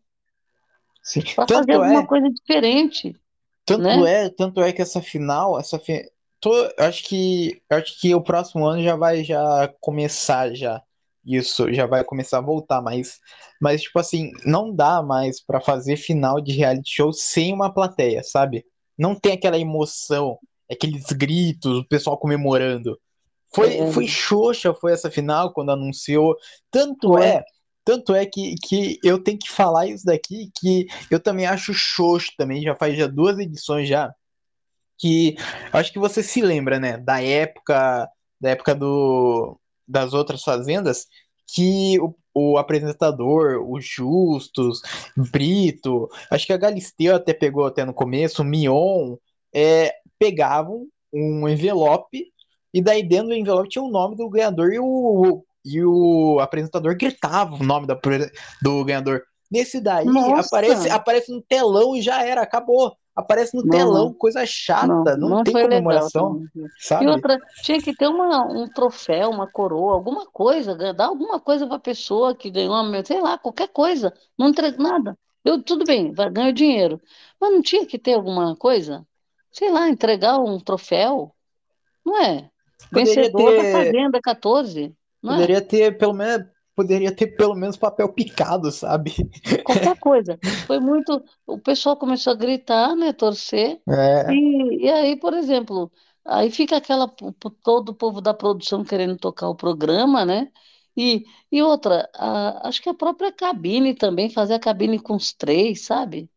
para 1.34 1.48
fazer 1.48 1.74
alguma 1.74 2.06
é 2.06 2.08
coisa 2.08 2.30
diferente, 2.30 3.18
Tanto 3.66 4.06
né? 4.06 4.06
é, 4.06 4.30
tanto 4.30 4.62
é 4.62 4.72
que 4.74 4.82
essa 4.82 5.02
final, 5.02 5.60
essa 5.60 5.80
fi... 5.80 6.10
tô, 6.40 6.54
eu 6.56 6.86
acho 6.86 7.04
que 7.06 7.62
acho 7.70 8.00
que 8.00 8.14
o 8.14 8.22
próximo 8.24 8.66
ano 8.66 8.84
já 8.84 8.96
vai 8.96 9.24
já 9.24 9.68
começar 9.82 10.54
já 10.56 10.82
isso, 11.26 11.74
já 11.74 11.86
vai 11.86 12.04
começar 12.04 12.38
a 12.38 12.42
voltar, 12.42 12.82
mas 12.82 13.20
mas 13.60 13.82
tipo 13.82 13.98
assim, 14.00 14.32
não 14.46 14.74
dá 14.74 15.02
mais 15.02 15.44
pra 15.44 15.60
fazer 15.60 15.98
final 15.98 16.40
de 16.42 16.54
reality 16.54 16.94
show 16.94 17.12
sem 17.12 17.54
uma 17.54 17.74
plateia, 17.74 18.22
sabe? 18.24 18.66
Não 18.98 19.16
tem 19.16 19.34
aquela 19.34 19.58
emoção, 19.58 20.38
aqueles 20.70 21.06
gritos, 21.06 21.80
o 21.80 21.88
pessoal 21.88 22.18
comemorando. 22.18 23.00
Foi 23.54 23.78
É, 23.78 23.92
foi 23.92 24.08
xoxa 24.08 24.74
foi 24.74 24.92
essa 24.94 25.10
final 25.10 25.54
quando 25.54 25.72
anunciou. 25.72 26.36
Tanto 26.70 27.10
foi. 27.10 27.26
é 27.26 27.44
tanto 27.86 28.16
é 28.16 28.26
que, 28.26 28.56
que 28.64 29.00
eu 29.04 29.24
tenho 29.24 29.38
que 29.38 29.50
falar 29.50 29.86
isso 29.86 30.04
daqui, 30.06 30.50
que 30.60 30.88
eu 31.12 31.20
também 31.20 31.46
acho 31.46 31.72
xoxo 31.72 32.32
também, 32.36 32.64
já 32.64 32.76
faz 32.76 32.98
já 32.98 33.06
duas 33.06 33.38
edições 33.38 33.88
já, 33.88 34.12
que 34.98 35.36
acho 35.72 35.94
que 35.94 36.00
você 36.00 36.24
se 36.24 36.42
lembra, 36.42 36.80
né, 36.80 36.98
da 36.98 37.22
época, 37.22 38.10
da 38.42 38.50
época 38.50 38.74
do, 38.74 39.60
das 39.88 40.14
outras 40.14 40.44
fazendas, 40.44 41.08
que 41.48 42.00
o, 42.00 42.16
o 42.34 42.58
apresentador, 42.58 43.62
o 43.62 43.80
Justus, 43.80 44.82
Brito, 45.16 46.10
acho 46.32 46.46
que 46.46 46.54
a 46.54 46.58
Galisteu 46.58 47.16
até 47.16 47.34
pegou 47.34 47.66
até 47.66 47.86
no 47.86 47.94
começo, 47.94 48.42
o 48.42 48.46
Mion, 48.46 49.16
é, 49.54 49.94
pegavam 50.20 50.88
um 51.14 51.48
envelope 51.48 52.26
e 52.74 52.82
daí 52.82 53.02
dentro 53.08 53.30
do 53.30 53.36
envelope 53.36 53.70
tinha 53.70 53.84
o 53.84 53.90
nome 53.90 54.18
do 54.18 54.30
ganhador 54.30 54.74
e 54.74 54.80
o, 54.80 55.46
e 55.64 55.82
o 55.84 56.40
apresentador 56.40 56.98
gritava 56.98 57.56
o 57.56 57.64
nome 57.64 57.88
da, 57.88 57.98
do 58.62 58.84
ganhador. 58.84 59.24
Nesse 59.50 59.80
daí 59.80 60.06
aparece, 60.38 60.90
aparece 60.90 61.32
no 61.32 61.42
telão 61.42 61.96
e 61.96 62.02
já 62.02 62.26
era, 62.26 62.42
acabou. 62.42 62.96
Aparece 63.16 63.56
no 63.56 63.64
não, 63.64 63.70
telão, 63.70 64.06
não, 64.06 64.14
coisa 64.14 64.40
não, 64.40 64.46
chata, 64.46 65.18
não 65.18 65.30
não 65.30 65.44
tem 65.44 65.54
foi 65.54 65.64
legal 65.64 65.84
comemoração, 65.84 66.34
também. 66.34 66.50
E 66.56 66.70
sabe? 66.80 67.08
outra, 67.08 67.40
tinha 67.64 67.82
que 67.82 67.96
ter 67.96 68.08
uma, 68.08 68.46
um 68.46 68.68
troféu, 68.68 69.30
uma 69.30 69.48
coroa, 69.48 69.94
alguma 69.94 70.26
coisa, 70.26 70.76
dar 70.94 71.06
alguma 71.06 71.40
coisa 71.40 71.66
para 71.66 71.78
a 71.78 71.80
pessoa 71.80 72.36
que 72.36 72.52
ganhou, 72.52 72.76
sei 73.06 73.22
lá, 73.22 73.38
qualquer 73.38 73.70
coisa, 73.70 74.14
não 74.38 74.50
entrega 74.50 74.78
nada. 74.84 75.18
Eu, 75.46 75.64
tudo 75.64 75.86
bem, 75.86 76.12
ganhar 76.12 76.52
dinheiro, 76.52 77.00
mas 77.40 77.54
não 77.54 77.62
tinha 77.62 77.86
que 77.86 77.98
ter 77.98 78.16
alguma 78.16 78.54
coisa? 78.56 79.08
Sei 79.50 79.72
lá, 79.72 79.88
entregar 79.88 80.38
um 80.40 80.60
troféu, 80.60 81.34
não 82.06 82.22
é? 82.22 82.50
Poderia 82.92 83.16
Vencedor 83.16 83.56
da 83.56 83.62
ter, 83.62 83.72
Fazenda 83.72 84.22
14, 84.22 84.94
não 85.24 85.34
é? 85.34 85.36
poderia 85.36 85.62
ter 85.62 85.98
pelo 85.98 86.14
menos, 86.14 86.48
poderia 86.76 87.16
ter 87.16 87.28
pelo 87.38 87.56
menos 87.56 87.78
papel 87.78 88.12
picado, 88.14 88.72
sabe? 88.72 89.14
Qualquer 89.64 89.98
coisa. 90.00 90.40
Foi 90.66 90.80
muito. 90.80 91.24
O 91.46 91.60
pessoal 91.60 91.98
começou 91.98 92.34
a 92.34 92.36
gritar, 92.36 92.96
né? 92.96 93.14
Torcer. 93.14 93.82
É, 93.88 94.26
E, 94.28 94.86
e 94.86 94.92
aí, 94.92 95.16
por 95.20 95.34
exemplo, 95.34 95.92
aí 96.24 96.52
fica 96.52 96.78
aquela. 96.78 97.08
Todo 97.64 97.90
o 97.90 97.96
povo 97.96 98.22
da 98.22 98.34
produção 98.34 98.84
querendo 98.84 99.18
tocar 99.18 99.50
o 99.50 99.56
programa, 99.56 100.26
né? 100.26 100.52
E, 100.98 101.26
e 101.52 101.62
outra, 101.62 102.10
a- 102.16 102.68
acho 102.68 102.82
que 102.82 102.90
a 102.90 102.94
própria 102.94 103.32
cabine 103.32 103.94
também, 103.94 104.30
fazer 104.30 104.54
a 104.56 104.60
cabine 104.60 105.00
com 105.00 105.16
os 105.16 105.34
três, 105.34 105.86
sabe? 105.86 106.30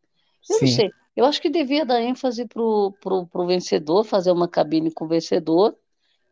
Eu 0.49 0.61
não 0.61 0.67
sim. 0.67 0.69
sei. 0.69 0.95
Eu 1.17 1.25
acho 1.27 1.41
que 1.43 1.51
devia 1.51 1.85
dar 1.87 2.01
ênfase 2.03 2.47
pro, 2.47 2.93
pro, 3.01 3.27
pro 3.29 3.47
vencedor, 3.47 4.05
fazer 4.05 4.31
uma 4.33 4.49
cabine 4.49 4.93
com 4.93 5.05
o 5.07 5.09
vencedor 5.09 5.77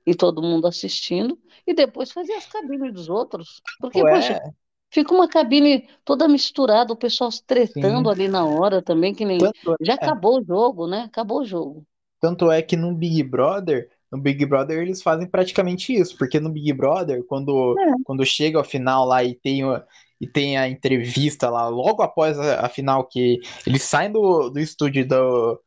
e 0.06 0.14
todo 0.14 0.42
mundo 0.42 0.66
assistindo, 0.66 1.38
e 1.66 1.74
depois 1.74 2.12
fazer 2.12 2.34
as 2.34 2.46
cabines 2.46 2.92
dos 2.94 3.08
outros. 3.08 3.62
Porque, 3.80 4.02
Pô, 4.02 4.06
poxa. 4.06 4.38
é, 4.38 4.52
Fica 4.90 5.12
uma 5.14 5.28
cabine 5.28 5.88
toda 6.04 6.28
misturada, 6.28 6.92
o 6.92 6.96
pessoal 6.96 7.30
se 7.30 7.44
tretando 7.44 8.08
sim. 8.08 8.10
ali 8.10 8.28
na 8.28 8.46
hora 8.46 8.82
também, 8.82 9.14
que 9.14 9.24
nem. 9.24 9.50
Tanto 9.50 9.76
Já 9.80 9.94
é, 10.02 10.10
acabou 10.10 10.40
o 10.40 10.44
jogo, 10.44 10.86
né? 10.88 11.02
Acabou 11.02 11.40
o 11.40 11.44
jogo. 11.44 11.86
tanto 12.20 12.50
é 12.50 12.62
que 12.62 12.76
no 12.76 12.94
Big 12.94 13.22
Brother, 13.22 13.88
no 14.10 14.18
Big 14.20 14.44
Brother 14.46 14.78
eles 14.80 15.02
fazem 15.02 15.28
praticamente 15.28 15.92
isso, 15.94 16.16
porque 16.18 16.40
no 16.40 16.50
Big 16.50 16.72
Brother, 16.72 17.24
quando, 17.26 17.78
É, 17.78 17.96
quando 18.02 18.24
chega 18.24 18.58
ao 18.58 18.64
final 18.64 19.04
lá 19.06 19.22
e 19.24 19.34
tem, 19.34 19.64
o- 19.64 19.82
e 20.20 20.26
tem 20.26 20.56
a 20.58 20.68
entrevista 20.68 21.50
lá, 21.50 21.68
logo 21.68 22.02
após 22.02 22.38
a, 22.38 22.66
a 22.66 22.68
final, 22.68 23.06
que 23.06 23.40
eles 23.66 23.82
saem 23.82 24.10
do, 24.12 24.48
do 24.50 24.58
estúdio 24.60 25.06
do, 25.06 25.60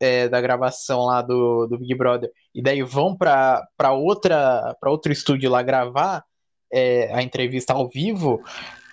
é, 0.00 0.28
da 0.28 0.40
gravação 0.40 1.06
lá 1.06 1.22
do, 1.22 1.66
do 1.66 1.78
Big 1.78 1.94
Brother, 1.94 2.30
e 2.54 2.62
daí 2.62 2.82
vão 2.82 3.16
para 3.16 3.92
outra 3.92 4.76
para 4.80 4.90
outro 4.90 5.12
estúdio 5.12 5.50
lá 5.50 5.62
gravar 5.62 6.24
é, 6.72 7.12
a 7.14 7.22
entrevista 7.22 7.72
ao 7.72 7.88
vivo, 7.88 8.42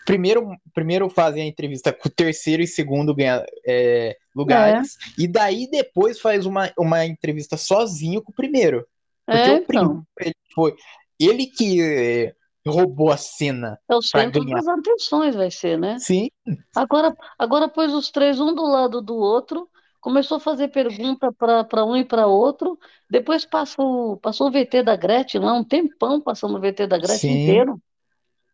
primeiro, 0.05 0.48
primeiro 0.74 1.10
fazem 1.10 1.43
a 1.43 1.48
entrevista 1.48 1.91
com 1.91 2.07
o 2.07 2.12
terceiro 2.12 2.62
e 2.62 2.67
segundo 2.67 3.15
ganha, 3.15 3.43
é, 3.67 4.15
lugares, 4.36 4.95
é. 4.95 5.24
e 5.24 5.27
daí 5.27 5.69
depois 5.69 6.19
faz 6.19 6.45
uma, 6.45 6.72
uma 6.77 7.05
entrevista 7.05 7.57
sozinho 7.57 8.22
com 8.22 8.31
o 8.31 8.36
primeiro. 8.36 8.86
Porque 9.25 9.39
é, 9.39 9.53
o 9.53 9.65
primeiro 9.65 9.91
então. 9.91 10.05
ele 10.19 10.36
foi 10.53 10.75
ele 11.19 11.45
que 11.48 12.33
roubou 12.69 13.12
a 13.12 13.17
cena. 13.17 13.79
É 13.89 13.95
o 13.95 14.01
centro 14.01 14.45
das 14.45 14.67
atenções, 14.67 15.36
vai 15.36 15.51
ser, 15.51 15.77
né? 15.77 15.98
Sim. 16.00 16.29
Agora, 16.75 17.15
agora 17.38 17.67
pôs 17.67 17.93
os 17.93 18.10
três 18.10 18.39
um 18.39 18.53
do 18.53 18.63
lado 18.63 19.01
do 19.01 19.15
outro, 19.15 19.69
começou 20.03 20.36
a 20.36 20.41
fazer 20.41 20.67
pergunta 20.67 21.31
para 21.31 21.86
um 21.86 21.95
e 21.95 22.03
para 22.03 22.27
outro, 22.27 22.77
depois 23.10 23.45
passou, 23.45 24.17
passou 24.17 24.50
o 24.50 24.51
VT 24.51 24.83
da 24.83 24.98
Gretchen 24.98 25.39
lá, 25.39 25.53
um 25.53 25.63
tempão 25.63 26.19
passando 26.19 26.57
o 26.57 26.60
VT 26.60 26.88
da 26.88 26.98
Gretchen 26.98 27.31
Sim. 27.31 27.43
inteiro. 27.43 27.81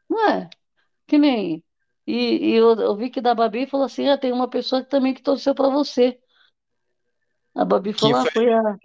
Não 0.07 0.29
é? 0.29 0.47
Que 1.07 1.17
nem. 1.17 1.63
E, 2.05 2.51
e 2.51 2.53
eu, 2.53 2.75
eu 2.75 2.95
vi 2.95 3.09
que 3.09 3.19
da 3.19 3.33
Babi 3.33 3.65
falou 3.65 3.87
assim: 3.87 4.07
ah, 4.07 4.17
tem 4.17 4.31
uma 4.31 4.47
pessoa 4.47 4.83
que 4.83 4.89
também 4.91 5.11
que 5.11 5.23
torceu 5.23 5.55
para 5.55 5.69
você. 5.69 6.19
A 7.55 7.65
Babi 7.65 7.93
falou: 7.93 8.17
ah, 8.17 8.21
foi, 8.21 8.31
foi 8.31 8.53
a, 8.53 8.77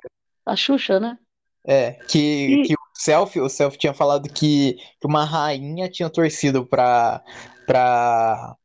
a 0.46 0.56
Xuxa, 0.56 0.98
né? 0.98 1.18
é, 1.66 1.92
que, 1.92 2.46
E 2.46 2.62
que 2.62 2.72
o 2.72 2.78
Selfie, 2.94 3.40
o 3.40 3.48
Selfie 3.50 3.78
tinha 3.78 3.92
falado 3.94 4.26
que, 4.32 4.74
que 4.98 5.06
uma 5.06 5.24
rainha 5.24 5.90
tinha 5.90 6.08
torcido 6.08 6.66
pra, 6.66 7.22
pra, 7.66 8.56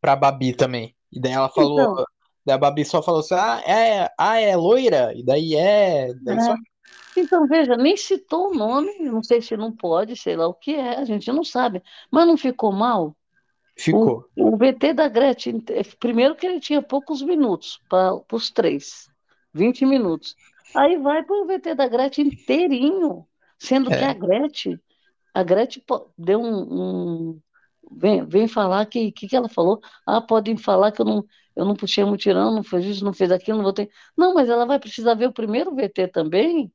pra 0.00 0.16
Babi 0.16 0.52
também. 0.52 0.96
E 1.12 1.20
daí 1.20 1.32
ela 1.32 1.48
falou, 1.48 1.80
então, 1.80 2.04
daí 2.44 2.54
a 2.56 2.58
Babi 2.58 2.84
só 2.84 3.02
falou 3.02 3.20
assim, 3.20 3.34
ah, 3.34 3.62
é, 3.66 4.10
ah, 4.18 4.40
é 4.40 4.56
loira? 4.56 5.12
E 5.16 5.24
daí 5.24 5.54
é, 5.56 6.12
daí 6.14 6.40
só 6.40 6.52
é, 6.52 6.58
então 7.16 7.46
veja, 7.48 7.76
nem 7.76 7.96
citou 7.96 8.50
o 8.52 8.54
nome, 8.54 8.98
não 9.00 9.22
sei 9.22 9.42
se 9.42 9.56
não 9.56 9.74
pode, 9.76 10.16
sei 10.16 10.36
lá 10.36 10.46
o 10.48 10.54
que 10.54 10.72
é, 10.74 10.96
a 10.98 11.04
gente 11.04 11.32
não 11.32 11.44
sabe, 11.44 11.82
mas 12.10 12.26
não 12.26 12.36
ficou 12.36 12.72
mal. 12.72 13.16
O, 13.90 14.16
ficou. 14.16 14.28
o 14.36 14.56
VT 14.58 14.94
da 14.94 15.08
Gretchen, 15.08 15.62
primeiro 16.00 16.36
que 16.36 16.46
ele 16.46 16.60
tinha 16.60 16.82
poucos 16.82 17.22
minutos 17.22 17.82
para 17.88 18.14
os 18.32 18.50
três, 18.50 19.10
20 19.54 19.86
minutos. 19.86 20.36
Aí 20.74 20.98
vai 20.98 21.24
para 21.24 21.36
o 21.42 21.46
VT 21.46 21.74
da 21.74 21.88
Gretchen 21.88 22.28
inteirinho, 22.28 23.26
sendo 23.58 23.92
que 23.94 24.04
a 24.04 24.12
É, 24.12 24.14
Gretchen, 24.14 24.80
a 25.34 25.42
Gretchen 25.44 25.84
deu 26.18 26.40
um, 26.40 27.30
um- 27.32 27.42
vem, 27.90 28.24
vem 28.26 28.48
falar 28.48 28.86
que 28.86 29.12
que, 29.12 29.28
que 29.28 29.36
ela 29.36 29.48
falou? 29.48 29.80
Ah, 30.06 30.20
podem 30.20 30.56
falar 30.56 30.92
que 30.92 31.00
eu 31.00 31.04
não, 31.06 31.24
eu 31.56 31.64
não 31.64 31.74
puxei 31.74 32.04
mutirão, 32.04 32.54
não 32.54 32.62
fez 32.62 32.84
isso, 32.86 33.04
não 33.04 33.12
fez 33.12 33.30
aquilo, 33.32 33.58
não 33.58 33.64
votei. 33.64 33.90
Não, 34.16 34.34
mas 34.34 34.48
ela 34.48 34.66
vai 34.66 34.78
precisar 34.78 35.14
ver 35.14 35.28
o 35.28 35.32
primeiro 35.32 35.74
VT 35.74 36.08
também, 36.08 36.72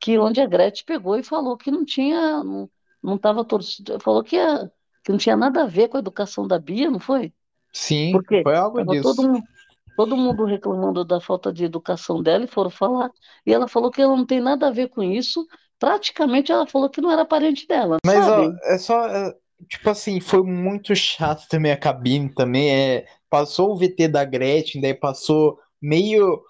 que 0.00 0.18
onde 0.18 0.40
a 0.40 0.46
Gretchen 0.46 0.84
pegou 0.86 1.16
e 1.18 1.24
falou 1.24 1.56
que 1.56 1.70
não 1.70 1.84
tinha, 1.84 2.42
não, 2.44 2.70
estava 3.16 3.44
torcida, 3.44 4.00
falou 4.00 4.22
que, 4.24 4.38
a- 4.38 4.70
que 5.04 5.12
não 5.12 5.18
tinha 5.18 5.36
nada 5.36 5.62
a 5.64 5.66
ver 5.66 5.88
com 5.88 5.96
a 5.98 6.00
educação 6.00 6.46
da 6.48 6.58
Bia, 6.58 6.90
não 6.90 7.00
foi? 7.00 7.32
sim, 7.72 8.24
Porque 8.24 8.36
foi 8.42 8.56
algo 8.56 8.82
estava 8.82 8.96
todo 8.96 9.22
disso. 9.22 9.28
mundo, 9.28 9.48
todo 9.96 10.16
mundo 10.16 10.44
reclamando 10.44 11.04
da 11.04 11.20
falta 11.20 11.52
de 11.52 11.64
educação 11.64 12.22
dela 12.22 12.44
e 12.44 12.48
foram 12.48 12.70
falar. 12.70 13.10
E 13.46 13.52
ela 13.52 13.68
falou 13.68 13.90
que 13.90 14.02
ela 14.02 14.16
não 14.16 14.26
tem 14.26 14.40
nada 14.40 14.68
a 14.68 14.70
ver 14.72 14.88
com 14.88 15.02
isso. 15.02 15.46
Praticamente 15.78 16.52
ela 16.52 16.66
falou 16.66 16.90
que 16.90 17.00
não 17.00 17.10
era 17.10 17.24
parente 17.24 17.66
dela, 17.66 17.98
Mas, 18.04 18.26
ó, 18.28 18.52
é 18.64 18.78
só, 18.78 19.06
é, 19.08 19.36
tipo 19.68 19.90
assim, 19.90 20.20
foi 20.20 20.42
muito 20.42 20.94
chato 20.94 21.46
também 21.48 21.72
a 21.72 21.76
cabine 21.76 22.32
também, 22.34 22.70
é, 22.70 23.06
passou 23.30 23.72
o 23.72 23.76
VT 23.76 24.08
da 24.08 24.24
Gretchen, 24.24 24.80
daí 24.80 24.94
passou 24.94 25.58
meio, 25.80 26.42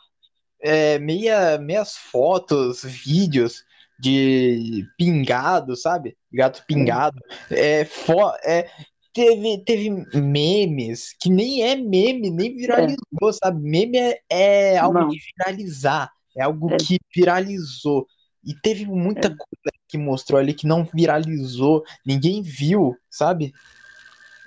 é, 0.61 0.99
meia, 0.99 1.59
meias 1.59 1.97
fotos, 1.97 2.83
vídeos 2.83 3.65
de 3.99 4.85
pingado, 4.99 5.77
sabe? 5.77 6.17
Gato 6.33 6.65
pingado. 6.67 7.21
É, 7.51 7.85
fo 7.85 8.33
é, 8.45 8.69
teve, 9.13 9.63
teve 9.65 9.91
memes 10.15 11.15
que 11.21 11.31
nem 11.31 11.63
é 11.63 11.77
meme, 11.77 12.31
nem 12.31 12.49
É, 12.49 12.53
é, 12.53 12.57
viralizou, 12.57 13.33
sabe? 13.33 13.63
Meme 13.63 13.99
é, 13.99 14.21
é 14.29 14.79
algo 14.79 14.99
não, 14.99 15.09
viralizar, 15.09 16.11
é 16.37 16.43
algo 16.43 16.73
é, 16.73 16.77
que 16.79 16.99
viralizou. 17.15 18.07
E 18.45 18.55
teve 18.55 18.87
muita 18.87 19.29
é, 19.29 19.31
coisa 19.31 19.73
que 19.89 19.99
mostrou 19.99 20.39
ali 20.41 20.55
que 20.55 20.67
não 20.67 20.85
viralizou, 20.85 21.85
ninguém 22.07 22.43
viu, 22.43 22.97
sabe? 23.11 23.53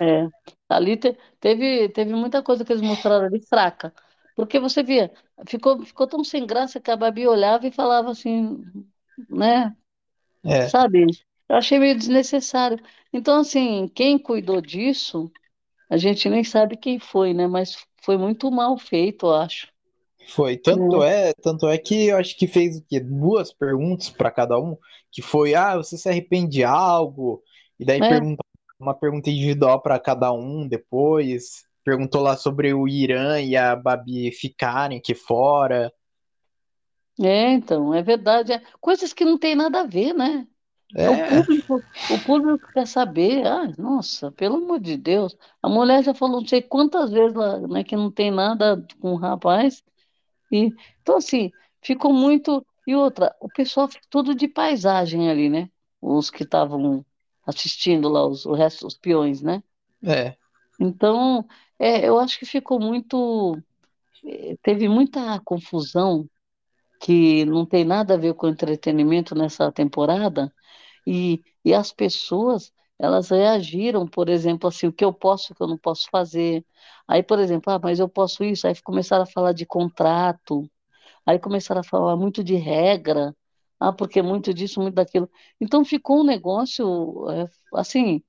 é. 0.00 0.28
Ali 0.68 0.96
te- 0.96 1.16
teve, 1.40 1.88
teve 1.90 2.12
muita 2.14 2.42
coisa 2.42 2.64
que 2.64 2.72
eles 2.72 2.82
mostraram 2.82 3.26
ali 3.26 3.40
fraca. 3.46 3.94
Porque 4.34 4.58
você 4.60 4.82
via, 4.82 5.12
ficou, 5.48 5.82
ficou 5.84 6.06
tão 6.06 6.22
sem 6.24 6.46
graça 6.46 6.80
que 6.80 6.90
a 6.90 6.96
Babi 6.96 7.26
olhava 7.26 7.66
e 7.66 7.72
falava 7.72 8.10
assim, 8.10 8.64
né? 9.28 9.74
É, 10.44 10.72
Sabe? 10.72 11.06
Eu 11.48 11.56
achei 11.56 11.78
meio 11.78 11.96
desnecessário. 11.98 12.78
Então, 13.12 13.40
assim, 13.40 13.88
quem 13.88 14.18
cuidou 14.18 14.60
disso, 14.60 15.32
a 15.90 15.96
gente 15.98 16.28
nem 16.30 16.44
sabe 16.44 16.76
quem 16.78 16.98
foi, 17.00 17.34
né? 17.34 17.46
Mas 17.48 17.76
foi 18.02 18.18
muito 18.18 18.50
mal 18.50 18.78
feito, 18.78 19.26
eu 19.26 19.34
acho. 19.36 19.68
Foi. 20.28 20.56
Tanto 20.56 21.02
é, 21.02 21.32
tanto 21.34 21.68
é 21.68 21.78
que 21.78 22.06
eu 22.08 22.16
acho 22.16 22.36
que 22.36 22.46
fez 22.46 22.78
o 22.78 22.84
quê? 22.86 23.00
Duas 23.00 23.52
perguntas 23.52 24.10
para 24.10 24.30
cada 24.30 24.58
um, 24.58 24.76
que 25.12 25.22
foi, 25.22 25.54
ah, 25.54 25.76
você 25.76 25.96
se 25.98 26.08
arrepende 26.08 26.52
de 26.52 26.64
algo? 26.64 27.42
E 27.78 27.84
daí 27.84 28.02
É, 28.02 28.06
pergunta, 28.06 28.42
uma 28.78 28.94
pergunta 28.94 29.30
individual 29.30 29.80
para 29.82 29.98
cada 30.00 30.32
um 30.32 30.66
depois. 30.68 31.64
Perguntou 31.84 32.22
lá 32.22 32.36
sobre 32.36 32.74
o 32.74 32.88
Irã 32.88 33.40
e 33.40 33.56
a 33.56 33.76
Babi 33.76 34.32
ficarem 34.32 34.98
aqui 34.98 35.14
fora. 35.14 35.92
é, 37.20 37.52
então, 37.52 37.94
é 37.94 38.02
verdade. 38.02 38.52
É 38.52 38.60
coisas 38.80 39.12
que 39.12 39.24
não 39.24 39.38
tem 39.38 39.54
nada 39.54 39.80
a 39.80 39.86
ver, 39.86 40.12
né? 40.14 40.46
É 41.00 41.10
o 41.10 41.18
É, 41.18 41.18
público, 41.18 41.84
o 42.08 42.18
público 42.20 42.68
quer 42.72 42.86
saber. 42.86 43.46
Ah, 43.46 43.68
nossa, 43.78 44.30
pelo 44.32 44.56
amor 44.56 44.80
de 44.80 44.96
Deus. 44.96 45.36
A 45.62 45.68
mulher 45.68 46.02
já 46.04 46.14
falou 46.14 46.40
não 46.40 46.48
sei 46.48 46.62
quantas 46.62 47.10
vezes 47.10 47.34
lá, 47.36 47.58
né, 47.68 47.84
que 47.84 47.96
não 47.96 48.10
tem 48.10 48.30
nada 48.30 48.84
com 49.00 49.12
o 49.12 49.16
rapaz. 49.16 49.82
E, 50.50 50.74
então, 51.02 51.16
assim, 51.16 51.52
ficou 51.82 52.12
muito. 52.12 52.64
E 52.86 52.94
outra, 52.94 53.34
o 53.40 53.48
pessoal 53.50 53.88
ficou 53.88 54.08
tudo 54.10 54.34
de 54.34 54.48
paisagem 54.48 55.30
ali, 55.30 55.48
né? 55.50 55.70
Os 56.00 56.30
que 56.30 56.44
estavam 56.44 57.04
assistindo 57.46 58.08
lá, 58.08 58.26
os, 58.26 58.46
o 58.46 58.54
resto, 58.54 58.86
os 58.86 58.96
peões, 58.96 59.42
né? 59.42 59.62
é, 60.04 60.38
Então, 60.78 61.46
é, 61.78 62.06
eu 62.08 62.18
acho 62.18 62.38
que 62.38 62.46
ficou 62.46 62.78
muito. 62.80 63.62
eh, 64.24 64.56
Teve 64.62 64.88
muita 64.88 65.40
confusão 65.42 66.28
que 67.00 67.44
não 67.46 67.66
tem 67.66 67.84
nada 67.84 68.14
a 68.14 68.16
ver 68.18 68.34
com 68.34 68.48
entretenimento 68.48 69.34
nessa 69.34 69.72
temporada, 69.72 70.52
e, 71.06 71.42
e 71.64 71.74
as 71.74 71.92
pessoas, 71.92 72.72
elas 72.98 73.30
reagiram, 73.30 74.06
por 74.06 74.28
exemplo, 74.28 74.68
assim, 74.68 74.86
o 74.86 74.92
que 74.92 75.04
eu 75.04 75.12
posso, 75.12 75.52
o 75.52 75.56
que 75.56 75.62
eu 75.62 75.66
não 75.66 75.78
posso 75.78 76.08
fazer. 76.10 76.64
Aí, 77.06 77.22
por 77.22 77.38
exemplo, 77.38 77.72
ah, 77.72 77.78
mas 77.82 77.98
eu 77.98 78.08
posso 78.08 78.42
isso, 78.44 78.66
aí 78.66 78.74
começaram 78.82 79.24
a 79.24 79.26
falar 79.26 79.52
de 79.52 79.66
contrato, 79.66 80.68
aí 81.24 81.38
começaram 81.38 81.80
a 81.80 81.84
falar 81.84 82.16
muito 82.16 82.42
de 82.42 82.54
regra, 82.56 83.36
ah, 83.78 83.92
porque 83.92 84.22
muito 84.22 84.54
disso, 84.54 84.80
muito 84.80 84.94
daquilo. 84.94 85.30
Então 85.60 85.84
ficou 85.84 86.20
um 86.20 86.24
negócio, 86.24 87.28
é, 87.30 87.48
assim, 87.74 88.22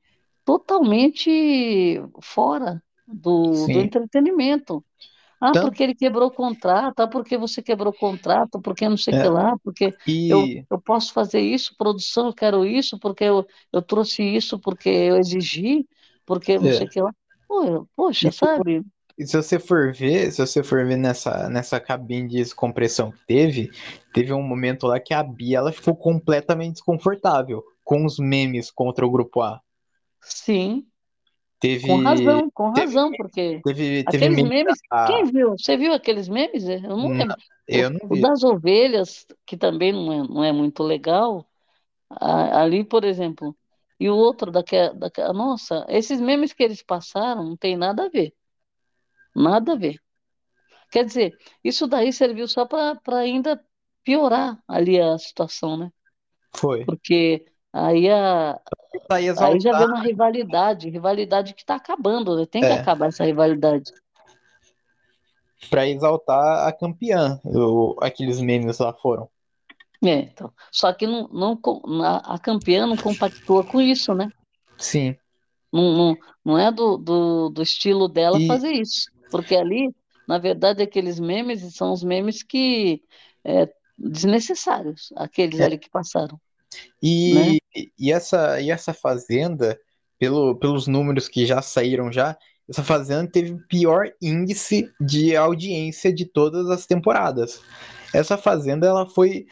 totalmente 0.43 2.01
fora 2.21 2.83
do, 3.07 3.51
do 3.67 3.79
entretenimento. 3.79 4.83
Ah, 5.39 5.55
Tanto, 5.55 5.57
porque 5.57 5.83
ele 5.83 5.93
quebrou 5.95 6.29
o 6.29 6.31
contrato, 6.33 6.99
ah, 7.01 7.07
porque 7.07 7.37
você 7.37 7.61
quebrou 7.61 7.93
o 7.93 7.95
contrato, 7.95 8.59
porque 8.61 8.89
não 8.89 8.97
sei 8.97 9.13
o 9.13 9.17
que 9.17 9.27
é, 9.27 9.29
lá, 9.29 9.57
porque 9.63 9.95
eu, 10.27 10.51
e, 10.51 10.67
eu 10.69 10.81
posso 10.81 11.13
fazer 11.13 11.41
isso, 11.41 11.75
produção, 11.77 12.27
eu 12.27 12.33
quero 12.33 12.65
isso, 12.65 12.97
porque 12.99 13.23
eu, 13.25 13.45
eu 13.71 13.81
trouxe 13.81 14.23
isso, 14.23 14.59
porque 14.59 14.89
eu 14.89 15.17
exigi, 15.17 15.87
porque 16.25 16.57
não 16.59 16.71
sei 16.71 16.87
o 16.87 16.89
é, 16.89 16.91
que 16.91 17.01
lá. 17.01 17.13
Pô, 17.47 17.63
eu- 17.65 17.89
e 18.21 18.29
poxa, 18.29 18.31
tipo, 18.31 18.61
sabe? 18.61 18.83
E 19.17 19.25
se 19.27 19.35
você 19.37 19.59
for 19.59 19.93
ver, 19.93 20.31
se 20.31 20.39
você 20.45 20.63
for 20.63 20.85
ver 20.85 20.97
nessa, 20.97 21.49
nessa 21.49 21.79
cabine 21.79 22.27
de 22.29 22.37
descompressão 22.37 23.11
que 23.11 23.19
teve, 23.27 23.71
teve 24.13 24.33
um 24.33 24.43
momento 24.43 24.87
lá 24.87 24.99
que 24.99 25.13
a 25.13 25.23
Bia 25.23 25.59
ela 25.59 25.73
ficou 25.73 25.95
completamente 25.95 26.73
desconfortável 26.75 27.63
com 27.83 28.05
os 28.05 28.19
memes 28.19 28.71
contra 28.71 29.05
o 29.05 29.11
grupo 29.11 29.41
A. 29.41 29.61
Sim, 30.21 30.87
com 31.81 31.95
Teve, 31.95 31.97
razão, 31.97 32.49
com 32.51 32.69
teve, 32.73 32.87
razão, 32.87 33.15
porque 33.15 33.63
teve, 33.63 34.03
teve 34.05 34.29
aqueles 34.29 34.41
meme 34.43 34.49
memes, 34.49 34.79
quem 35.05 35.25
viu? 35.25 35.51
Você 35.57 35.77
viu 35.77 35.93
aqueles 35.93 36.27
memes? 36.29 36.65
Eu 36.67 36.81
não 36.97 37.09
Não, 37.09 37.11
lembro. 37.17 37.37
O, 37.69 37.79
eu 37.79 37.89
não 37.89 38.09
o 38.11 38.15
vi. 38.15 38.17
das 38.17 38.43
ovelhas, 38.43 39.25
que 39.45 39.57
também 39.57 39.91
não 39.93 40.13
é, 40.13 40.27
não 40.27 40.43
é 40.43 40.51
muito 40.51 40.83
legal, 40.83 41.47
ali, 42.09 42.83
por 42.83 43.03
exemplo, 43.03 43.55
e 43.99 44.09
o 44.09 44.15
outro 44.15 44.51
daquela, 44.51 44.93
daquela, 44.93 45.33
nossa, 45.33 45.85
esses 45.89 46.19
memes 46.21 46.53
que 46.53 46.63
eles 46.63 46.83
passaram 46.83 47.43
não 47.43 47.57
tem 47.57 47.77
nada 47.77 48.05
a 48.05 48.09
ver, 48.09 48.33
nada 49.35 49.73
a 49.73 49.75
ver. 49.75 50.01
Quer 50.91 51.05
dizer, 51.05 51.37
isso 51.63 51.87
daí 51.87 52.13
serviu 52.13 52.47
só 52.47 52.65
para 52.65 52.99
ainda 53.19 53.63
piorar 54.03 54.61
ali 54.67 54.99
a 55.01 55.17
situação, 55.17 55.77
né? 55.77 55.91
Foi. 56.59 56.81
Porque 56.85 57.45
aí, 57.85 58.09
a, 58.09 58.59
Pra 59.07 59.17
aí 59.17 59.59
já 59.59 59.77
vem 59.77 59.87
uma 59.87 60.01
rivalidade, 60.01 60.89
rivalidade 60.89 61.53
que 61.53 61.61
está 61.61 61.75
acabando, 61.75 62.35
né? 62.35 62.45
Tem 62.45 62.61
que 62.61 62.67
é, 62.67 62.73
acabar 62.73 63.07
essa 63.07 63.23
rivalidade. 63.23 63.91
pra 65.69 65.87
exaltar 65.87 66.67
a 66.67 66.73
campeã. 66.73 67.39
O- 67.45 67.95
aqueles 68.01 68.39
memes 68.39 68.79
lá 68.79 68.93
foram. 68.93 69.29
É, 70.03 70.19
então. 70.19 70.53
Só 70.71 70.93
que 70.93 71.07
não, 71.07 71.27
não, 71.29 71.59
a 72.23 72.37
campeã 72.39 72.85
não 72.85 72.95
compactua 72.95 73.63
com 73.63 73.81
isso, 73.81 74.13
né? 74.13 74.31
Sim. 74.77 75.15
Não, 75.71 75.93
não, 75.97 76.17
não 76.45 76.57
é 76.57 76.71
do, 76.71 76.97
do, 76.97 77.49
do 77.49 77.61
estilo 77.61 78.07
dela 78.07 78.37
E, 78.39 78.47
fazer 78.47 78.71
isso. 78.71 79.09
Porque 79.29 79.55
ali, 79.55 79.93
na 80.27 80.37
verdade, 80.37 80.81
aqueles 80.83 81.19
memes 81.19 81.75
são 81.75 81.91
os 81.91 82.03
memes 82.03 82.43
que 82.43 83.03
é, 83.43 83.67
desnecessários, 83.97 85.11
aqueles 85.15 85.59
é, 85.59 85.65
ali 85.65 85.77
que 85.77 85.89
passaram, 85.89 86.39
né? 86.73 87.57
e, 87.75 87.91
e 87.97 88.11
essa, 88.11 88.59
e 88.59 88.71
essa 88.71 88.93
fazenda, 88.93 89.79
pelo, 90.19 90.55
pelos 90.55 90.87
números 90.87 91.27
que 91.27 91.45
já 91.45 91.61
saíram 91.61 92.11
já, 92.11 92.37
essa 92.69 92.83
fazenda 92.83 93.29
teve 93.31 93.53
o 93.53 93.67
pior 93.67 94.11
índice 94.21 94.91
de 94.99 95.35
audiência 95.35 96.11
de 96.11 96.25
todas 96.25 96.69
as 96.69 96.85
temporadas. 96.85 97.61
Essa 98.13 98.37
fazenda, 98.37 98.87
ela 98.87 99.07
foi. 99.07 99.47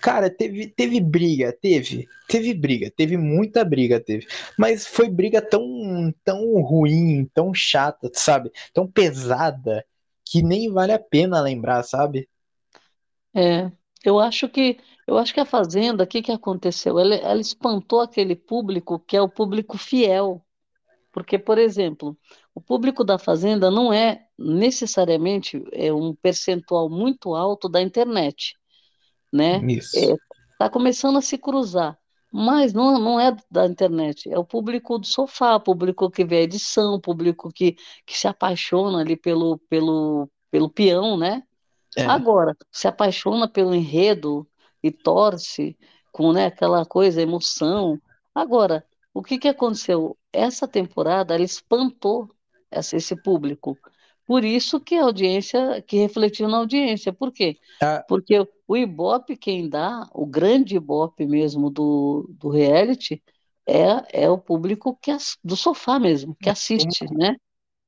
Cara, 0.00 0.28
teve, 0.28 0.68
teve 0.68 1.00
briga, 1.00 1.52
teve. 1.52 2.06
Teve 2.28 2.52
briga, 2.54 2.90
teve 2.94 3.16
muita 3.16 3.64
briga, 3.64 4.00
teve. 4.00 4.26
Mas 4.56 4.86
foi 4.86 5.08
briga 5.08 5.40
tão, 5.40 6.12
tão 6.24 6.60
ruim, 6.60 7.28
tão 7.32 7.54
chata, 7.54 8.10
sabe? 8.12 8.50
Tão 8.72 8.86
pesada, 8.86 9.84
que 10.24 10.42
nem 10.42 10.70
vale 10.70 10.92
a 10.92 10.98
pena 10.98 11.40
lembrar, 11.40 11.82
sabe? 11.84 12.28
É, 13.34 13.70
eu 14.04 14.18
acho 14.18 14.48
que 14.48 14.78
eu 15.08 15.16
acho 15.16 15.32
que 15.32 15.40
a 15.40 15.46
Fazenda, 15.46 16.04
o 16.04 16.06
que 16.06 16.20
que 16.20 16.30
aconteceu? 16.30 16.98
Ela, 16.98 17.14
ela 17.14 17.40
espantou 17.40 18.02
aquele 18.02 18.36
público 18.36 18.98
que 18.98 19.16
é 19.16 19.22
o 19.22 19.28
público 19.28 19.78
fiel. 19.78 20.44
Porque, 21.10 21.38
por 21.38 21.56
exemplo, 21.56 22.14
o 22.54 22.60
público 22.60 23.02
da 23.02 23.18
Fazenda 23.18 23.70
não 23.70 23.90
é 23.90 24.26
necessariamente 24.38 25.64
é 25.72 25.90
um 25.90 26.14
percentual 26.14 26.90
muito 26.90 27.34
alto 27.34 27.70
da 27.70 27.80
internet, 27.80 28.54
né? 29.32 29.64
Isso. 29.64 29.96
Está 30.52 30.68
começando 30.68 31.16
a 31.16 31.22
se 31.22 31.38
cruzar, 31.38 31.98
mas 32.30 32.74
não, 32.74 32.98
não 32.98 33.18
é 33.18 33.34
da 33.50 33.64
internet, 33.64 34.30
é 34.30 34.38
o 34.38 34.44
público 34.44 34.98
do 34.98 35.06
sofá, 35.06 35.56
o 35.56 35.60
público 35.60 36.10
que 36.10 36.22
vê 36.22 36.36
a 36.36 36.42
edição, 36.42 36.96
o 36.96 37.00
público 37.00 37.50
que, 37.50 37.78
que 38.04 38.16
se 38.16 38.28
apaixona 38.28 38.98
ali 38.98 39.16
pelo, 39.16 39.56
pelo, 39.70 40.30
pelo 40.50 40.68
peão, 40.68 41.16
né? 41.16 41.42
É. 41.96 42.04
Agora, 42.04 42.54
se 42.70 42.86
apaixona 42.86 43.48
pelo 43.48 43.74
enredo 43.74 44.46
e 44.82 44.90
torce 44.90 45.76
com, 46.12 46.32
né, 46.32 46.46
aquela 46.46 46.84
coisa, 46.86 47.20
emoção. 47.22 48.00
Agora, 48.34 48.84
o 49.12 49.22
que 49.22 49.38
que 49.38 49.48
aconteceu? 49.48 50.16
Essa 50.32 50.66
temporada, 50.68 51.34
ela 51.34 51.44
espantou 51.44 52.28
essa- 52.70 52.96
esse 52.96 53.16
público. 53.16 53.78
Por 54.26 54.44
isso 54.44 54.80
que 54.80 54.94
a 54.96 55.04
audiência, 55.04 55.82
que 55.82 55.96
refletiu 55.98 56.48
na 56.48 56.58
audiência. 56.58 57.12
Por 57.12 57.32
quê? 57.32 57.58
Ah, 57.80 58.04
Porque 58.06 58.34
o 58.66 58.76
Ibope, 58.76 59.36
quem 59.36 59.68
dá, 59.68 60.08
o 60.14 60.26
grande 60.26 60.76
Ibope 60.76 61.26
mesmo 61.26 61.70
do, 61.70 62.26
do 62.38 62.48
reality, 62.48 63.22
é, 63.66 64.24
é 64.24 64.30
o 64.30 64.38
público 64.38 64.96
que 65.00 65.10
as- 65.10 65.36
do 65.44 65.56
sofá 65.56 65.98
mesmo, 65.98 66.34
que 66.40 66.48
assiste, 66.50 67.06
né? 67.12 67.36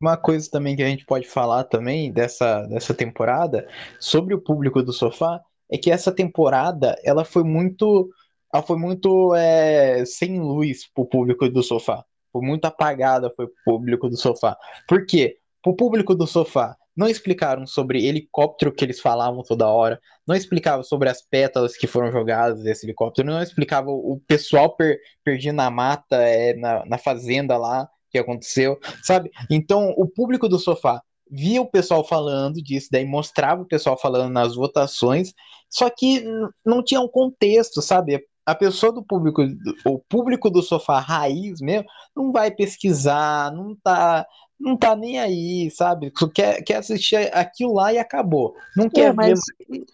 Uma 0.00 0.16
coisa 0.16 0.48
também 0.50 0.74
que 0.76 0.82
a 0.82 0.88
gente 0.88 1.04
pode 1.04 1.28
falar 1.28 1.64
também 1.64 2.10
dessa, 2.12 2.62
dessa 2.66 2.94
temporada 2.94 3.68
sobre 3.98 4.34
o 4.34 4.40
público 4.40 4.82
do 4.82 4.92
sofá 4.92 5.40
é 5.70 5.78
que 5.78 5.90
essa 5.90 6.12
temporada 6.12 6.96
ela 7.04 7.24
foi 7.24 7.44
muito 7.44 8.10
ela 8.52 8.62
foi 8.62 8.76
muito 8.76 9.34
é, 9.34 10.04
sem 10.04 10.40
luz 10.40 10.90
pro 10.92 11.06
público 11.06 11.48
do 11.48 11.62
sofá. 11.62 12.04
Foi 12.32 12.42
muito 12.42 12.64
apagada 12.64 13.32
foi 13.36 13.46
pro 13.46 13.56
público 13.64 14.08
do 14.08 14.16
sofá. 14.16 14.56
Por 14.88 15.06
quê? 15.06 15.38
Pro 15.62 15.76
público 15.76 16.14
do 16.14 16.26
sofá 16.26 16.76
não 16.96 17.08
explicaram 17.08 17.66
sobre 17.66 18.04
helicóptero 18.04 18.72
que 18.72 18.84
eles 18.84 19.00
falavam 19.00 19.42
toda 19.42 19.68
hora, 19.68 20.00
não 20.26 20.34
explicavam 20.34 20.82
sobre 20.82 21.08
as 21.08 21.22
pétalas 21.22 21.76
que 21.76 21.86
foram 21.86 22.10
jogadas 22.10 22.62
desse 22.62 22.84
helicóptero, 22.84 23.28
não 23.28 23.40
explicavam 23.40 23.94
o 23.94 24.20
pessoal 24.26 24.74
per, 24.76 24.98
perdido 25.24 25.54
na 25.54 25.70
mata, 25.70 26.16
é, 26.16 26.54
na, 26.54 26.84
na 26.84 26.98
fazenda 26.98 27.56
lá 27.56 27.88
que 28.10 28.18
aconteceu 28.18 28.78
sabe? 29.02 29.30
Então, 29.48 29.94
o 29.96 30.06
público 30.06 30.48
do 30.48 30.58
sofá 30.58 31.00
via 31.30 31.62
o 31.62 31.70
pessoal 31.70 32.04
falando 32.04 32.56
disso, 32.62 32.88
daí 32.90 33.04
mostrava 33.04 33.62
o 33.62 33.66
pessoal 33.66 33.98
falando 33.98 34.32
nas 34.32 34.54
votações, 34.54 35.32
só 35.68 35.88
que 35.90 36.24
não 36.64 36.82
tinha 36.82 37.00
um 37.00 37.08
contexto, 37.08 37.80
sabe? 37.82 38.20
A 38.46 38.54
pessoa 38.54 38.92
do 38.92 39.04
público, 39.04 39.42
o 39.86 39.98
público 40.08 40.50
do 40.50 40.62
sofá 40.62 40.98
raiz 40.98 41.60
mesmo, 41.60 41.86
não 42.16 42.32
vai 42.32 42.50
pesquisar, 42.50 43.52
não 43.52 43.76
tá, 43.82 44.26
não 44.58 44.76
tá 44.76 44.96
nem 44.96 45.18
aí, 45.20 45.70
sabe? 45.70 46.12
Quer, 46.34 46.62
quer 46.64 46.76
assistir 46.76 47.16
aquilo 47.34 47.74
lá 47.74 47.92
e 47.92 47.98
acabou. 47.98 48.54
Não 48.76 48.90
É, 48.92 49.10
quer 49.10 49.16
ver 49.16 49.36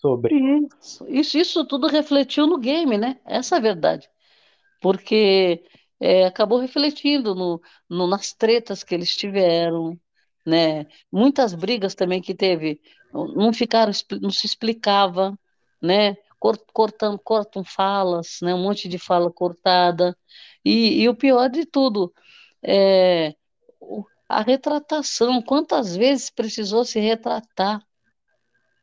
sobre. 0.00 0.36
isso, 0.80 1.06
isso, 1.08 1.38
isso 1.38 1.66
tudo 1.66 1.86
refletiu 1.88 2.46
no 2.46 2.58
game, 2.58 2.98
né? 2.98 3.20
Essa 3.24 3.56
é 3.56 3.58
a 3.58 3.62
verdade. 3.62 4.08
porque 4.80 5.64
é, 6.00 6.26
acabou 6.26 6.58
refletindo 6.60 7.34
no, 7.34 7.60
no- 7.90 8.06
nas 8.08 8.32
tretas 8.34 8.84
que 8.84 8.94
eles 8.94 9.16
tiveram, 9.16 9.98
né? 10.46 10.86
Muitas 11.12 11.54
brigas 11.54 11.94
também 11.94 12.22
que 12.22 12.34
teve, 12.34 12.80
não 13.12 13.52
ficaram, 13.52 13.92
não 14.22 14.30
se 14.30 14.46
explicava, 14.46 15.38
né? 15.82 16.16
Cor- 16.38 16.58
Cortam, 16.72 17.64
falas, 17.64 18.38
né? 18.42 18.54
Um 18.54 18.62
monte 18.62 18.88
de 18.88 18.98
fala 18.98 19.30
cortada. 19.32 20.16
E, 20.64 21.02
e 21.02 21.08
o 21.08 21.14
pior 21.16 21.48
de 21.50 21.66
tudo, 21.66 22.12
é 22.62 23.34
a 24.28 24.42
retratação. 24.42 25.42
Quantas 25.42 25.96
vezes 25.96 26.30
precisou 26.30 26.84
se 26.84 27.00
retratar? 27.00 27.82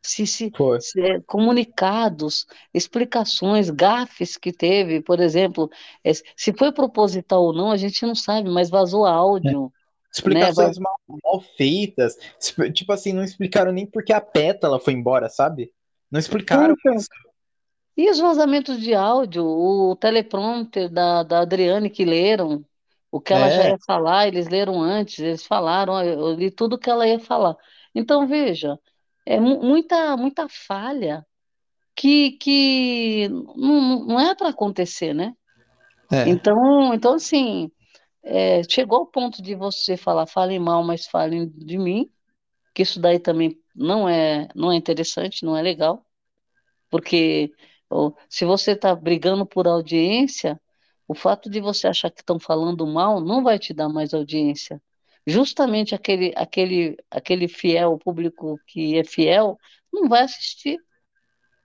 se, 0.02 0.26
se, 0.28 0.54
se, 0.78 1.02
é, 1.02 1.21
comunicados, 1.21 2.45
explicações, 2.73 3.69
gafes 3.69 4.38
que 4.38 4.52
teve, 4.52 5.02
por 5.02 5.19
exemplo, 5.19 5.69
é, 6.04 6.12
se 6.13 6.54
foi 6.58 6.71
proposital 6.73 7.43
ou 7.43 7.54
não, 7.54 7.71
a 7.71 7.78
gente 7.78 8.06
não 8.06 8.15
sabe, 8.15 8.49
mas 8.49 8.69
vazou 8.69 9.06
áudio, 9.06 9.71
né? 9.71 9.83
Va- 10.21 10.54
Explicações 10.54 10.78
mal, 10.78 10.95
mal 11.23 11.41
feitas. 11.58 12.15
Tipo 12.73 12.93
assim, 12.93 13.13
não 13.13 13.23
explicaram 13.23 13.71
nem 13.71 13.86
porque 13.88 14.13
a 14.13 14.21
pétala 14.21 14.80
foi 14.80 14.93
embora, 14.93 15.30
sabe? 15.30 15.71
Não 16.12 16.19
explicaram 16.19 16.76
Então, 16.76 16.97
isso. 16.97 17.08
e 17.95 18.10
os 18.10 18.19
vazamentos 18.19 18.80
de 18.82 18.93
áudio, 18.95 19.45
o 19.45 19.95
teleprompter 19.95 20.89
da, 20.91 21.23
da 21.23 21.41
Adriane 21.41 21.89
que 21.89 22.04
leram, 22.06 22.65
o 23.12 23.21
que 23.21 23.34
ela 23.34 23.49
já 23.49 23.65
É, 23.65 23.69
ia 23.69 23.78
falar, 23.86 24.28
eles 24.28 24.47
leram 24.49 24.82
antes, 24.82 25.19
eles 25.19 25.45
falaram, 25.45 26.02
eu 26.04 26.34
li 26.34 26.49
tudo 26.52 26.78
que 26.80 26.89
ela 26.89 27.08
ia 27.08 27.19
falar. 27.19 27.56
Então, 27.93 28.28
veja, 28.28 28.80
é 29.26 29.39
mu- 29.39 29.62
muita, 29.62 30.17
muita 30.17 30.47
falha 30.49 31.26
que, 31.95 32.34
que 32.34 33.30
não, 33.30 34.06
não 34.08 34.19
é 34.21 34.36
para 34.36 34.49
acontecer, 34.49 35.13
né? 35.13 35.34
é, 36.12 36.26
Então, 36.26 36.93
então 36.93 37.15
assim, 37.15 37.71
é, 38.24 38.64
chegou 38.64 39.00
ao 39.00 39.08
ponto 39.08 39.42
de 39.42 39.56
você 39.56 39.98
falar, 39.98 40.26
falem 40.26 40.60
mal, 40.60 40.84
mas 40.84 41.06
falem 41.06 41.50
de 41.50 41.78
mim, 41.78 42.10
que 42.74 42.82
isso 42.82 43.00
daí 43.00 43.20
também 43.20 43.60
não 43.76 44.08
é, 44.08 44.48
não 44.56 44.72
é 44.72 44.76
interessante, 44.76 45.46
não 45.46 45.56
é 45.56 45.62
legal, 45.62 46.06
porque 46.90 47.52
se 48.30 48.46
você 48.46 48.72
está 48.72 48.96
brigando 48.96 49.46
por 49.46 49.68
audiência, 49.68 50.60
o 51.08 51.14
fato 51.14 51.50
de 51.50 51.60
você 51.60 51.88
achar 51.88 52.10
que 52.10 52.22
estão 52.22 52.40
falando 52.40 52.88
mal 52.88 53.20
não 53.20 53.44
vai 53.44 53.60
te 53.60 53.74
dar 53.74 53.90
mais 53.90 54.14
audiência. 54.14 54.82
Justamente 55.26 55.94
aquele, 55.96 56.34
aquele, 56.36 56.98
aquele 57.10 57.48
fiel, 57.48 57.94
o 57.94 58.00
público 58.00 58.60
que 58.68 58.98
é 58.98 59.04
fiel, 59.04 59.58
não 59.92 60.10
vai 60.10 60.24
assistir. 60.24 60.80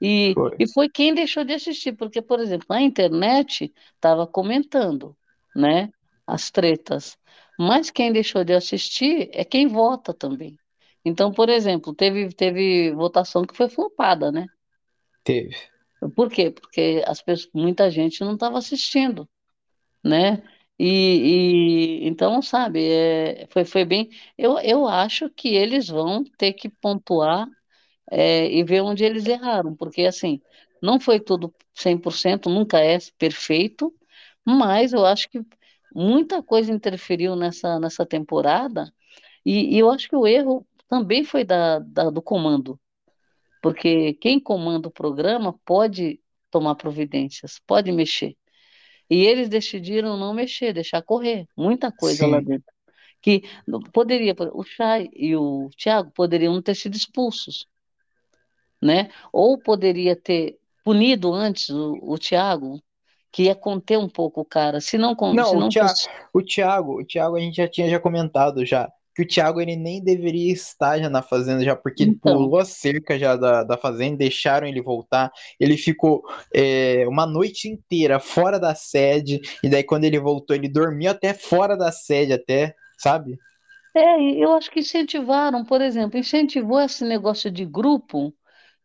E, 0.01 0.33
foi. 0.35 0.57
e 0.61 0.73
foi 0.73 0.89
quem 0.89 1.15
deixou 1.15 1.45
de 1.45 1.55
assistir, 1.55 1.93
porque, 1.93 2.23
por 2.23 2.39
exemplo, 2.39 2.67
a 2.71 2.81
internet 2.81 3.73
estava 3.97 4.27
comentando, 4.27 5.17
né, 5.57 5.91
as 6.29 6.51
tretas, 6.51 7.19
mas 7.59 7.91
quem 7.91 8.13
deixou 8.13 8.45
de 8.45 8.55
assistir 8.55 9.31
é 9.33 9.45
quem 9.45 9.67
vota 9.67 10.15
também. 10.15 10.57
Então, 11.05 11.33
por 11.33 11.49
exemplo, 11.49 11.95
teve, 11.95 12.29
teve 12.33 12.93
votação 12.93 13.45
que 13.45 13.57
foi 13.57 13.69
flopada, 13.69 14.31
né? 14.31 14.47
Teve. 15.25 15.57
Por 16.15 16.31
quê? 16.31 16.51
Porque 16.51 17.03
as 17.07 17.21
pessoas, 17.23 17.51
muita 17.55 17.91
gente 17.91 18.21
não 18.21 18.35
estava 18.35 18.59
assistindo, 18.59 19.29
né? 20.05 20.43
E, 20.79 22.03
e 22.05 22.09
então, 22.09 22.43
sabe, 22.43 22.85
é, 22.85 23.47
foi, 23.51 23.65
foi 23.65 23.85
bem. 23.85 24.11
Eu, 24.37 24.59
eu 24.61 24.87
acho 24.89 25.31
que 25.31 25.49
eles 25.55 25.89
vão 25.89 26.25
ter 26.39 26.53
que 26.55 26.69
pontuar 26.69 27.49
é, 28.11 28.51
e 28.51 28.65
ver 28.65 28.83
onde 28.83 29.05
eles 29.05 29.27
erraram, 29.27 29.75
porque 29.77 30.03
assim, 30.03 30.41
não 30.83 31.01
foi 31.01 31.21
tudo 31.21 31.55
100%, 31.75 32.51
nunca 32.51 32.81
é 32.81 32.99
perfeito, 33.19 33.95
mas 34.45 34.93
eu 34.93 35.05
acho 35.07 35.29
que 35.31 35.41
muita 35.99 36.43
coisa 36.43 36.73
interferiu 36.73 37.37
nessa, 37.37 37.79
nessa 37.81 38.07
temporada, 38.07 38.93
e, 39.45 39.77
e 39.77 39.79
eu 39.79 39.91
acho 39.91 40.09
que 40.09 40.17
o 40.17 40.27
erro 40.27 40.67
também 40.89 41.25
foi 41.25 41.45
da, 41.45 41.79
da- 41.81 42.11
do 42.11 42.23
comando, 42.23 42.81
porque 43.63 44.15
quem 44.15 44.41
comanda 44.41 44.89
o 44.89 44.93
programa 44.93 45.55
pode 45.65 46.21
tomar 46.51 46.75
providências, 46.77 47.61
pode 47.67 47.93
mexer. 47.93 48.37
E 49.11 49.25
eles 49.27 49.49
decidiram 49.49 50.17
não 50.19 50.35
mexer, 50.35 50.73
deixar 50.75 51.03
correr, 51.03 51.47
muita 51.57 51.93
coisa 51.93 52.27
lá 52.27 52.41
Sim, 52.41 52.43
dentro. 52.43 52.73
Que 53.23 53.43
poderia, 53.93 54.35
o 54.53 54.65
Chay 54.65 55.11
e 55.15 55.37
o 55.37 55.71
Thiago 55.77 56.11
poderiam 56.13 56.61
ter 56.63 56.75
sido 56.77 56.97
expulsos 56.97 57.69
né? 58.83 59.11
Ou 59.33 59.59
poderia 59.59 60.17
ter 60.17 60.59
punido 60.85 61.33
antes 61.33 61.69
o, 61.71 61.99
o 62.03 62.19
Thiago, 62.19 62.81
que 63.39 63.45
ia 63.45 63.55
conter 63.55 63.97
um 63.97 64.09
pouco 64.09 64.41
o 64.41 64.45
cara. 64.45 64.81
Se 64.81 64.99
não, 64.99 65.15
não, 65.31 65.45
se 65.45 65.57
o, 65.57 65.61
não 65.61 65.69
Thiago, 65.69 66.01
o 66.33 66.43
Thiago, 66.43 67.01
o 67.01 67.05
Thiago 67.05 67.37
a 67.37 67.41
gente 67.41 67.57
já 67.57 67.69
tinha 67.69 67.89
já 67.89 68.01
comentado 68.01 68.65
já 68.65 68.91
que 69.15 69.23
o 69.23 69.27
Thiago 69.27 69.61
ele 69.61 69.75
nem 69.77 70.03
deveria 70.03 70.53
estar 70.53 70.99
já 70.99 71.09
na 71.11 71.23
fazenda 71.23 71.65
já 71.65 71.75
porque 71.75 72.05
ele 72.05 72.13
Então, 72.13 72.23
pulou 72.23 72.57
a 72.59 72.65
cerca 72.65 73.19
já 73.19 73.37
da, 73.37 73.65
da 73.65 73.77
fazenda, 73.77 74.17
deixaram 74.19 74.67
ele 74.67 74.81
voltar, 74.81 75.31
ele 75.59 75.77
ficou 75.77 76.23
é, 76.55 77.05
uma 77.09 77.27
noite 77.27 77.69
inteira 77.69 78.21
fora 78.21 78.61
da 78.61 78.75
sede 78.77 79.41
e 79.63 79.69
daí 79.69 79.83
quando 79.83 80.05
ele 80.05 80.21
voltou 80.21 80.55
ele 80.55 80.69
dormiu 80.69 81.11
até 81.11 81.35
fora 81.35 81.77
da 81.77 81.91
sede 81.93 82.33
até, 82.33 82.75
sabe? 82.97 83.39
é, 83.95 84.21
eu 84.35 84.53
acho 84.55 84.71
que 84.71 84.81
incentivaram, 84.81 85.65
por 85.65 85.81
exemplo, 85.81 86.19
incentivou 86.19 86.81
esse 86.81 87.05
negócio 87.05 87.51
de 87.51 87.65
grupo, 87.65 88.35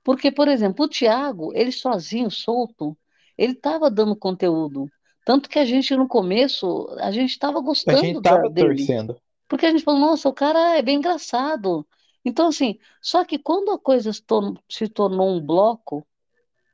porque, 0.04 0.32
por 0.32 0.48
exemplo, 0.48 0.86
o 0.86 0.90
Thiago, 0.90 1.52
ele 1.56 1.72
sozinho, 1.72 2.32
solto, 2.32 2.98
ele 3.38 3.54
estava 3.54 3.90
dando 3.92 4.16
conteúdo. 4.16 4.92
Tanto 5.26 5.50
que 5.50 5.60
a 5.60 5.66
gente, 5.66 5.96
no 5.96 6.08
começo, 6.08 6.88
a 7.00 7.12
gente 7.12 7.32
estava 7.32 7.62
A 7.88 7.96
gente 7.96 8.20
gostando 8.20 8.22
da- 8.22 8.38
tava 8.38 8.50
dele. 8.50 8.94
torcendo. 8.94 9.18
Porque 9.48 9.66
a 9.66 9.72
gente 9.72 9.84
falou, 9.84 10.00
nossa, 10.02 10.30
o 10.30 10.34
cara 10.34 10.78
é 10.78 10.82
bem 10.82 10.98
engraçado. 10.98 11.88
Então, 12.26 12.48
assim, 12.50 12.80
só 13.02 13.24
que 13.26 13.40
quando 13.40 13.72
a 13.72 13.80
coisa 13.80 14.12
se 14.14 14.24
tor- 14.24 14.60
se 14.70 14.88
tornou 14.90 15.30
um 15.30 15.42
bloco 15.46 16.06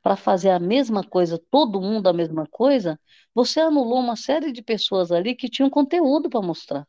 para 0.02 0.16
fazer 0.16 0.50
a 0.50 0.58
mesma 0.58 1.04
coisa, 1.04 1.38
todo 1.50 1.80
mundo 1.80 2.08
a 2.08 2.12
mesma 2.12 2.46
coisa, 2.50 2.98
você 3.34 3.60
anulou 3.60 3.98
uma 4.00 4.16
série 4.16 4.52
de 4.52 4.62
pessoas 4.62 5.12
ali 5.12 5.34
que 5.34 5.48
tinham 5.48 5.70
conteúdo 5.70 6.30
para 6.30 6.40
mostrar, 6.42 6.86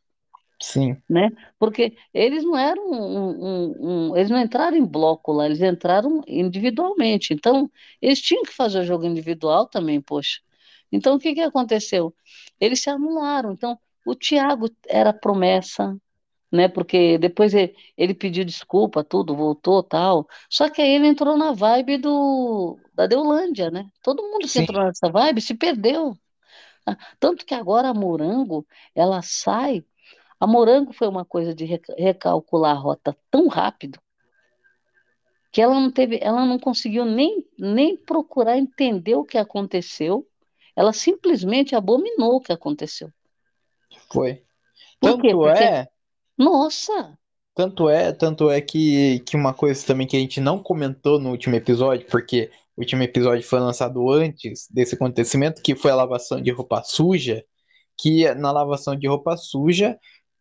Sim, 0.62 1.02
né? 1.08 1.30
Porque 1.58 1.96
eles 2.14 2.44
não 2.44 2.56
eram 2.56 2.90
um, 2.90 3.70
um- 3.72 4.08
um- 4.10 4.16
eles 4.16 4.30
não 4.30 4.40
entraram 4.40 4.76
em 4.76 4.84
bloco 4.86 5.32
lá, 5.32 5.46
eles 5.46 5.60
entraram 5.60 6.22
individualmente. 6.26 7.34
Então, 7.34 7.70
eles 8.00 8.20
tinham 8.20 8.42
que 8.44 8.52
fazer 8.52 8.80
o 8.80 8.84
jogo 8.84 9.04
individual 9.04 9.66
também, 9.68 10.00
poxa. 10.00 10.40
Então, 10.90 11.16
o 11.16 11.18
que 11.18 11.34
que 11.34 11.40
aconteceu? 11.40 12.14
Eles 12.60 12.80
se 12.82 12.90
anularam. 12.90 13.52
Então, 13.52 13.78
o 14.04 14.14
Thiago 14.14 14.68
era 14.88 15.12
promessa, 15.12 15.96
né? 16.52 16.68
Porque 16.68 17.18
depois 17.18 17.54
ele, 17.54 17.74
ele 17.96 18.14
pediu 18.14 18.44
desculpa, 18.44 19.04
tudo, 19.04 19.36
voltou, 19.36 19.82
tal. 19.82 20.28
Só 20.50 20.68
que 20.70 20.82
aí 20.82 20.90
ele 20.94 21.06
entrou 21.08 21.36
na 21.38 21.52
vibe 21.52 21.98
do 21.98 22.78
da 22.94 23.06
Deulândia, 23.06 23.70
né? 23.70 23.86
Todo 24.02 24.22
mundo 24.24 24.48
que 24.48 24.58
sim, 24.58 24.60
entrou 24.60 24.84
nessa 24.84 25.10
vibe 25.10 25.40
se 25.42 25.54
perdeu. 25.56 26.16
Ah, 26.86 26.96
Tanto 27.20 27.44
que 27.46 27.54
agora 27.54 27.88
a 27.90 27.94
Morango, 27.94 28.66
ela 28.94 29.22
sai. 29.22 29.84
A 30.42 30.46
Morango 30.48 30.92
foi 30.92 31.06
uma 31.06 31.24
coisa 31.24 31.54
de 31.54 31.64
reca- 31.64 31.94
recalcular 31.96 32.72
a 32.72 32.80
rota 32.80 33.16
tão 33.30 33.46
rápido 33.46 34.00
que 35.52 35.62
ela 35.62 35.74
não 35.78 35.88
teve, 35.88 36.18
ela 36.20 36.44
não 36.44 36.58
conseguiu 36.58 37.04
nem, 37.04 37.46
nem 37.56 37.96
procurar 37.96 38.58
entender 38.58 39.14
o 39.14 39.22
que 39.22 39.38
aconteceu. 39.38 40.26
Ela 40.74 40.92
simplesmente 40.92 41.76
abominou 41.76 42.34
o 42.34 42.40
que 42.40 42.52
aconteceu. 42.52 43.08
foi. 44.12 44.42
Por? 44.98 45.12
Tanto 45.12 45.30
Porque, 45.30 45.62
é, 45.62 45.86
nossa, 46.36 47.16
tanto 47.54 47.88
é, 47.88 48.10
tanto 48.10 48.50
é 48.50 48.60
que, 48.60 49.20
que 49.20 49.36
uma 49.36 49.54
coisa 49.54 49.86
também 49.86 50.08
que 50.08 50.16
a 50.16 50.20
gente 50.20 50.40
não 50.40 50.60
comentou 50.60 51.20
no 51.20 51.30
último 51.30 51.54
episódio, 51.54 52.04
porque 52.10 52.50
o 52.76 52.80
último 52.80 53.04
episódio 53.04 53.46
foi 53.46 53.60
lançado 53.60 54.10
antes 54.10 54.66
desse 54.68 54.96
acontecimento, 54.96 55.62
que 55.62 55.76
foi 55.76 55.92
a 55.92 55.94
lavação 55.94 56.42
de 56.42 56.50
roupa 56.50 56.82
suja, 56.82 57.44
que 57.96 58.34
na 58.34 58.50
lavação 58.50 58.96
de 58.96 59.06
roupa 59.06 59.36
suja, 59.36 59.96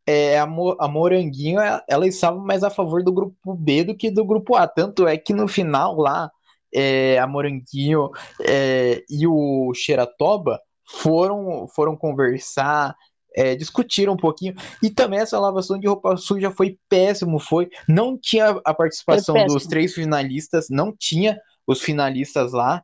é, 0.06 0.40
a, 0.40 0.46
Mo- 0.46 0.76
a 0.80 0.88
Moranguinho, 0.88 1.60
ela 1.60 1.84
ela 1.88 2.08
estava 2.08 2.38
mais 2.40 2.64
a 2.64 2.70
favor 2.70 3.04
do 3.04 3.12
grupo 3.14 3.54
B 3.54 3.84
do 3.84 3.96
que 3.96 4.10
do 4.12 4.26
grupo 4.26 4.56
A. 4.56 4.68
Tanto 4.68 5.08
é 5.08 5.18
que 5.18 5.34
no 5.34 5.48
final 5.48 5.96
lá, 5.96 6.30
é, 6.74 7.20
a 7.20 7.28
Moranguinho 7.28 8.10
é, 8.42 9.04
e 9.10 9.28
o 9.28 9.74
Xeratoba 9.74 10.60
foram, 10.86 11.68
foram 11.68 11.96
conversar, 11.96 12.96
é, 13.36 13.56
discutiram 13.56 14.14
um 14.14 14.18
pouquinho. 14.18 14.56
E 14.84 14.90
também 14.90 15.20
essa 15.20 15.40
lavação 15.40 15.80
de 15.80 15.88
roupa 15.88 16.18
suja 16.18 16.52
foi 16.52 16.78
péssimo, 16.90 17.40
foi. 17.40 17.70
Não 17.88 18.18
tinha 18.18 18.60
a 18.66 18.74
participação 18.74 19.36
dos 19.46 19.66
três 19.68 19.94
finalistas, 19.94 20.68
não 20.70 20.94
tinha 20.98 21.40
os 21.66 21.82
finalistas 21.82 22.52
lá. 22.52 22.84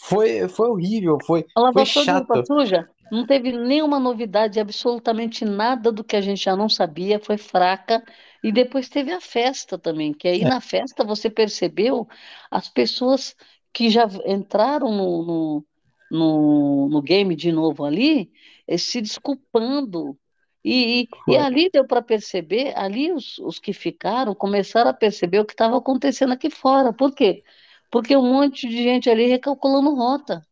Foi, 0.00 0.46
foi 0.48 0.68
horrível, 0.68 1.18
foi, 1.26 1.40
A 1.56 1.60
foi 1.60 1.62
lavação 1.64 2.04
de 2.04 2.10
roupa 2.10 2.34
chato. 2.36 2.46
suja 2.46 2.88
não 3.10 3.26
teve 3.26 3.52
nenhuma 3.52 3.98
novidade, 3.98 4.60
absolutamente 4.60 5.44
nada 5.44 5.90
do 5.92 6.04
que 6.04 6.16
a 6.16 6.20
gente 6.20 6.42
já 6.44 6.56
não 6.56 6.68
sabia, 6.68 7.18
foi 7.20 7.38
fraca. 7.38 8.02
E 8.42 8.52
depois 8.52 8.88
teve 8.88 9.12
a 9.12 9.20
festa 9.20 9.78
também, 9.78 10.12
que 10.12 10.28
aí 10.28 10.44
É, 10.44 10.46
na 10.46 10.60
festa 10.60 11.04
você 11.04 11.28
percebeu 11.30 12.06
as 12.50 12.68
pessoas 12.68 13.34
que 13.72 13.90
já 13.90 14.06
entraram 14.26 14.92
no, 14.92 15.22
no, 15.24 15.66
no, 16.10 16.88
no 16.88 17.02
game 17.02 17.34
de 17.36 17.52
novo 17.52 17.84
ali, 17.84 18.32
eh, 18.66 18.78
se 18.78 19.00
desculpando. 19.00 20.18
E, 20.64 21.02
e, 21.02 21.08
e 21.32 21.36
ali 21.36 21.70
deu 21.70 21.86
para 21.86 22.02
perceber, 22.02 22.72
ali 22.76 23.12
os, 23.12 23.38
os 23.38 23.58
que 23.58 23.72
ficaram 23.72 24.34
começaram 24.34 24.90
a 24.90 24.94
perceber 24.94 25.40
o 25.40 25.44
que 25.46 25.52
estava 25.52 25.76
acontecendo 25.78 26.32
aqui 26.32 26.50
fora. 26.50 26.92
Por 26.92 27.14
quê? 27.14 27.44
Porque 27.90 28.16
um 28.16 28.22
monte 28.32 28.68
de 28.68 28.82
gente 28.82 29.08
ali 29.10 29.26
recalculando 29.26 29.94
rota 29.94 30.46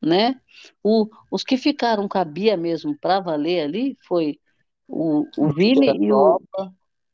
né? 0.00 0.36
O, 0.82 1.08
os 1.30 1.42
que 1.42 1.56
ficaram 1.56 2.08
com 2.08 2.18
a 2.18 2.24
Bia 2.24 2.56
mesmo 2.56 2.96
para 2.98 3.20
valer 3.20 3.62
ali 3.62 3.96
foi 4.06 4.38
o, 4.88 5.26
o 5.38 5.52
Vini 5.52 5.86
e, 5.86 6.12
o, 6.12 6.40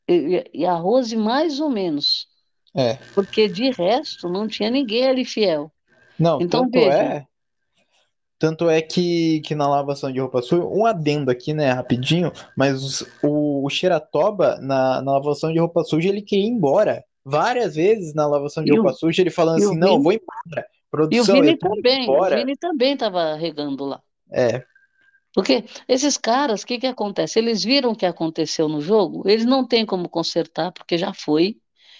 e, 0.07 0.49
e 0.53 0.65
a 0.65 0.73
Rose 0.73 1.15
mais 1.15 1.59
ou 1.59 1.69
menos, 1.69 2.27
é. 2.75 2.97
porque 3.13 3.47
de 3.47 3.69
resto 3.71 4.29
não 4.29 4.47
tinha 4.47 4.69
ninguém 4.69 5.07
ali 5.07 5.25
fiel. 5.25 5.71
Não, 6.17 6.41
Então 6.41 6.63
tanto 6.63 6.71
veja, 6.71 6.97
é, 6.97 7.27
tanto 8.39 8.69
é 8.69 8.81
que, 8.81 9.41
que 9.41 9.55
na 9.55 9.67
lavação 9.67 10.11
de 10.11 10.19
roupa 10.19 10.41
suja, 10.41 10.63
um 10.63 10.85
adendo 10.85 11.31
aqui, 11.31 11.53
né, 11.53 11.71
rapidinho, 11.71 12.31
mas 12.55 13.01
o, 13.23 13.65
o 13.65 13.69
Xeratoba, 13.69 14.57
na, 14.61 15.01
na 15.01 15.13
lavação 15.13 15.51
de 15.51 15.59
roupa 15.59 15.83
suja, 15.83 16.09
ele 16.09 16.21
queria 16.21 16.45
ir 16.45 16.49
embora. 16.49 17.03
Várias 17.25 17.75
vezes 17.75 18.13
na 18.13 18.25
lavação 18.27 18.63
de 18.63 18.71
roupa 18.71 18.93
suja, 18.93 19.21
ele 19.21 19.31
falando 19.31 19.57
assim, 19.57 19.77
não, 19.77 19.93
Vini, 19.93 20.03
vou 20.03 20.13
embora. 20.13 20.65
E 21.11 21.19
o 21.21 21.27
Produção, 21.27 21.35
Vini 21.41 21.57
também, 21.57 22.13
o 22.17 22.17
embora. 22.17 22.35
Vini 22.35 22.57
também 22.57 22.93
estava 22.93 23.35
regando 23.35 23.85
lá. 23.85 24.01
É, 24.31 24.65
Porque 25.33 25.65
esses 25.87 26.17
caras, 26.17 26.63
o 26.63 26.65
que 26.65 26.79
que 26.79 26.87
acontece? 26.87 27.37
Eles 27.39 27.63
viram 27.63 27.91
o 27.91 27.95
que 27.95 28.05
aconteceu 28.05 28.67
no 28.67 28.81
jogo, 28.81 29.27
eles 29.29 29.45
não 29.45 29.65
têm 29.67 29.85
como 29.85 30.09
consertar, 30.09 30.71
porque 30.71 30.97
já 30.97 31.13
foi. 31.13 31.59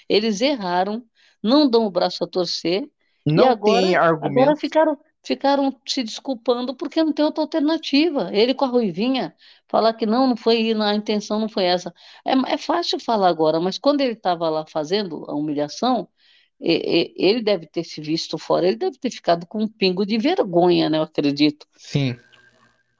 Eles 0.09 0.41
erraram, 0.41 1.03
não 1.43 1.69
dão 1.69 1.85
o 1.85 1.91
braço 1.91 2.23
a 2.23 2.27
torcer, 2.27 2.89
não 3.25 3.49
agora, 3.49 3.81
tem 3.81 3.95
agora 4.21 4.51
argumento. 4.51 4.57
ficaram, 4.59 4.97
ficaram 5.23 5.81
se 5.87 6.03
desculpando 6.03 6.75
porque 6.75 7.03
não 7.03 7.13
tem 7.13 7.25
outra 7.25 7.43
alternativa. 7.43 8.29
Ele 8.33 8.53
com 8.55 8.65
a 8.65 8.67
Ruivinha 8.69 9.35
falar 9.67 9.93
que 9.93 10.05
não, 10.05 10.27
não 10.27 10.37
foi, 10.37 10.71
a 10.73 10.95
intenção 10.95 11.39
não 11.39 11.49
foi 11.49 11.65
essa. 11.65 11.93
É, 12.25 12.31
é 12.53 12.57
fácil 12.57 12.99
falar 12.99 13.27
agora, 13.29 13.59
mas 13.59 13.77
quando 13.77 14.01
ele 14.01 14.13
estava 14.13 14.49
lá 14.49 14.65
fazendo 14.67 15.25
a 15.29 15.35
humilhação, 15.35 16.09
ele 16.59 17.41
deve 17.41 17.67
ter 17.67 17.83
se 17.83 18.01
visto 18.01 18.37
fora, 18.37 18.67
ele 18.67 18.77
deve 18.77 18.97
ter 18.97 19.11
ficado 19.11 19.45
com 19.47 19.63
um 19.63 19.67
pingo 19.67 20.05
de 20.05 20.17
vergonha, 20.17 20.89
né? 20.89 20.97
Eu 20.97 21.03
acredito. 21.03 21.67
Sim, 21.77 22.19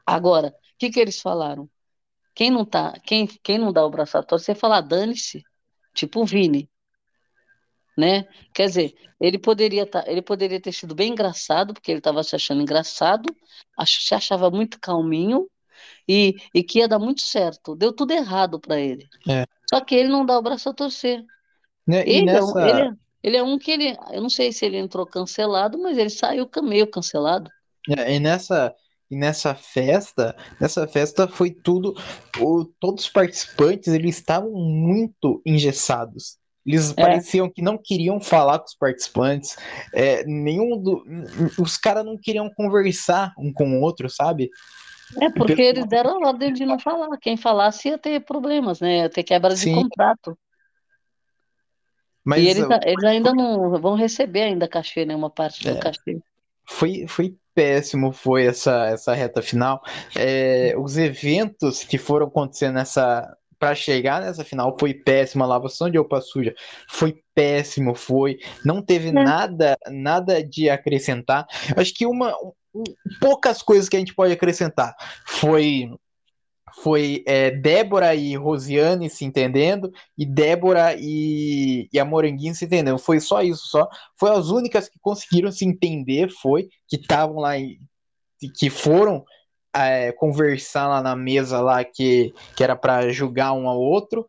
Agora, 0.05 0.49
o 0.49 0.53
que 0.79 0.89
que 0.89 0.99
eles 0.99 1.21
falaram? 1.21 1.69
Quem 2.35 2.51
não 2.51 2.65
tá, 2.65 2.99
quem, 3.01 3.27
quem 3.27 3.57
não 3.59 3.73
dá 3.73 3.85
o 3.85 3.89
braço 3.91 4.17
a 4.17 4.23
torcer, 4.23 4.55
fala, 4.55 4.81
dane-se, 4.81 5.45
tipo 5.93 6.21
o 6.21 6.25
Vini, 6.25 6.69
né? 7.97 8.23
Quer 8.53 8.67
dizer, 8.67 8.93
ele 9.19 9.39
poderia 9.39 9.85
tá, 9.89 10.03
ele 10.07 10.21
poderia 10.21 10.61
ter 10.61 10.71
sido 10.71 10.93
bem 10.95 11.11
engraçado, 11.11 11.73
porque 11.73 11.91
ele 11.91 11.99
estava 11.99 12.23
se 12.23 12.35
achando 12.35 12.61
engraçado, 12.61 13.35
ach- 13.77 14.01
se 14.01 14.13
achava 14.15 14.49
muito 14.51 14.79
calminho 14.79 15.49
e, 16.07 16.35
e 16.53 16.63
que 16.63 16.79
ia 16.79 16.87
dar 16.87 16.99
muito 16.99 17.21
certo. 17.21 17.75
Deu 17.75 17.93
tudo 17.93 18.11
errado 18.13 18.59
para 18.59 18.79
ele. 18.79 19.09
é. 19.27 19.45
Só 19.69 19.81
que 19.81 19.95
ele 19.95 20.09
não 20.09 20.25
dá 20.25 20.37
o 20.39 20.41
braço 20.43 20.69
a 20.69 20.73
torcer. 20.75 21.25
Né, 21.85 22.03
E 22.05 22.21
Ele 22.21 22.37
é 22.37 22.43
um, 22.43 22.55
ele 22.59 22.81
nessa, 22.81 22.89
é, 22.89 22.91
ele 23.23 23.37
é 23.37 23.43
um 23.43 23.57
que 23.59 23.71
ele, 23.71 23.97
eu 24.11 24.21
não 24.21 24.29
sei 24.29 24.51
se 24.51 24.65
ele 24.65 24.77
entrou 24.77 25.05
cancelado, 25.05 25.77
mas 25.79 25.97
ele 25.97 26.09
saiu 26.09 26.49
meio 26.63 26.89
cancelado. 26.89 27.51
É, 27.89 28.15
E 28.15 28.19
nessa, 28.19 28.73
e 29.09 29.15
nessa 29.15 29.55
festa, 29.55 30.35
nessa 30.59 30.87
festa 30.87 31.27
foi 31.27 31.51
tudo, 31.51 31.93
o- 32.41 32.65
todos 32.79 33.05
os 33.05 33.09
participantes, 33.09 33.87
eles 33.93 34.17
estavam 34.17 34.51
muito 34.51 35.41
engessados. 35.45 36.37
Eles 36.65 36.91
É, 36.97 37.01
pareciam 37.01 37.49
que 37.49 37.61
não 37.61 37.77
queriam 37.81 38.19
falar 38.19 38.59
com 38.59 38.65
os 38.65 38.75
participantes, 38.75 39.55
é, 39.93 40.25
nenhum 40.25 40.77
do, 40.81 41.01
os 41.57 41.77
caras 41.77 42.03
não 42.05 42.17
queriam 42.17 42.49
conversar 42.55 43.33
um 43.39 43.53
com 43.53 43.77
o 43.77 43.81
outro, 43.81 44.09
sabe? 44.09 44.49
é 45.21 45.29
porque 45.29 45.61
pelo- 45.61 45.61
eles 45.61 45.85
deram 45.87 46.23
a 46.23 46.27
ordem 46.29 46.53
de 46.53 46.65
não 46.65 46.79
falar. 46.79 47.17
Quem 47.19 47.37
falasse 47.37 47.89
ia 47.89 47.97
ter 47.97 48.23
problemas, 48.25 48.79
né? 48.79 48.99
Ia 48.99 49.09
ter 49.09 49.23
quebra 49.23 49.55
de 49.55 49.67
Sim, 49.67 49.89
contrato. 52.27 52.39
E 52.39 52.45
mas 52.45 52.45
eles, 52.45 52.63
uh, 52.63 52.79
eles 52.83 53.03
ainda 53.03 53.33
não 53.33 53.79
vão 53.79 53.95
receber 53.95 54.43
ainda 54.43 54.67
cachê, 54.67 55.05
né? 55.05 55.15
Uma 55.15 55.29
parte 55.29 55.63
do 55.63 55.69
é, 55.69 55.79
cachê. 55.79 56.19
foi, 56.65 57.05
foi 57.07 57.35
péssimo, 57.53 58.11
foi 58.11 58.45
essa, 58.45 58.85
essa 58.87 59.13
reta 59.13 59.41
final. 59.41 59.81
É, 60.15 60.75
os 60.77 60.97
eventos 60.97 61.83
que 61.83 61.97
foram 61.97 62.27
acontecendo 62.27 62.75
nessa 62.75 63.35
para 63.59 63.73
chegar 63.73 64.21
nessa 64.21 64.43
final 64.43 64.77
foi 64.79 64.93
péssimo, 64.93 65.43
a 65.43 65.47
lavação 65.47 65.89
de 65.89 65.97
roupa 65.97 66.21
suja 66.21 66.53
foi 66.87 67.21
péssimo, 67.33 67.95
foi, 67.95 68.37
não 68.63 68.83
teve 68.83 69.09
É. 69.09 69.11
nada 69.11 69.75
nada 69.89 70.43
de 70.43 70.69
acrescentar. 70.69 71.47
Acho 71.75 71.91
que 71.93 72.05
uma 72.05 72.35
poucas 73.19 73.63
coisas 73.63 73.89
que 73.89 73.95
a 73.95 73.99
gente 73.99 74.13
pode 74.13 74.33
acrescentar. 74.33 74.95
Foi 75.25 75.89
foi 76.83 77.23
é, 77.25 77.49
Débora 77.51 78.13
e 78.13 78.35
Rosiane 78.35 79.09
se 79.09 79.25
entendendo, 79.25 79.91
e 80.17 80.25
Débora 80.25 80.95
e, 80.97 81.89
e 81.91 81.99
a 81.99 82.05
Moranguinho 82.05 82.53
se 82.53 82.65
entendendo. 82.65 82.99
Foi 82.99 83.19
só 83.19 83.41
isso, 83.41 83.67
só. 83.67 83.87
Foi 84.15 84.29
as 84.29 84.49
únicas 84.49 84.87
que 84.87 84.99
conseguiram 84.99 85.51
se 85.51 85.65
entender, 85.65 86.29
foi, 86.29 86.69
que 86.87 86.97
estavam 86.97 87.37
lá, 87.37 87.57
e, 87.57 87.79
que 88.55 88.69
foram 88.69 89.25
é, 89.75 90.11
conversar 90.11 90.87
lá 90.87 91.01
na 91.01 91.15
mesa 91.15 91.59
lá, 91.61 91.83
que, 91.83 92.33
que 92.55 92.63
era 92.63 92.75
para 92.75 93.09
julgar 93.09 93.53
um 93.53 93.67
ao 93.67 93.79
outro, 93.79 94.27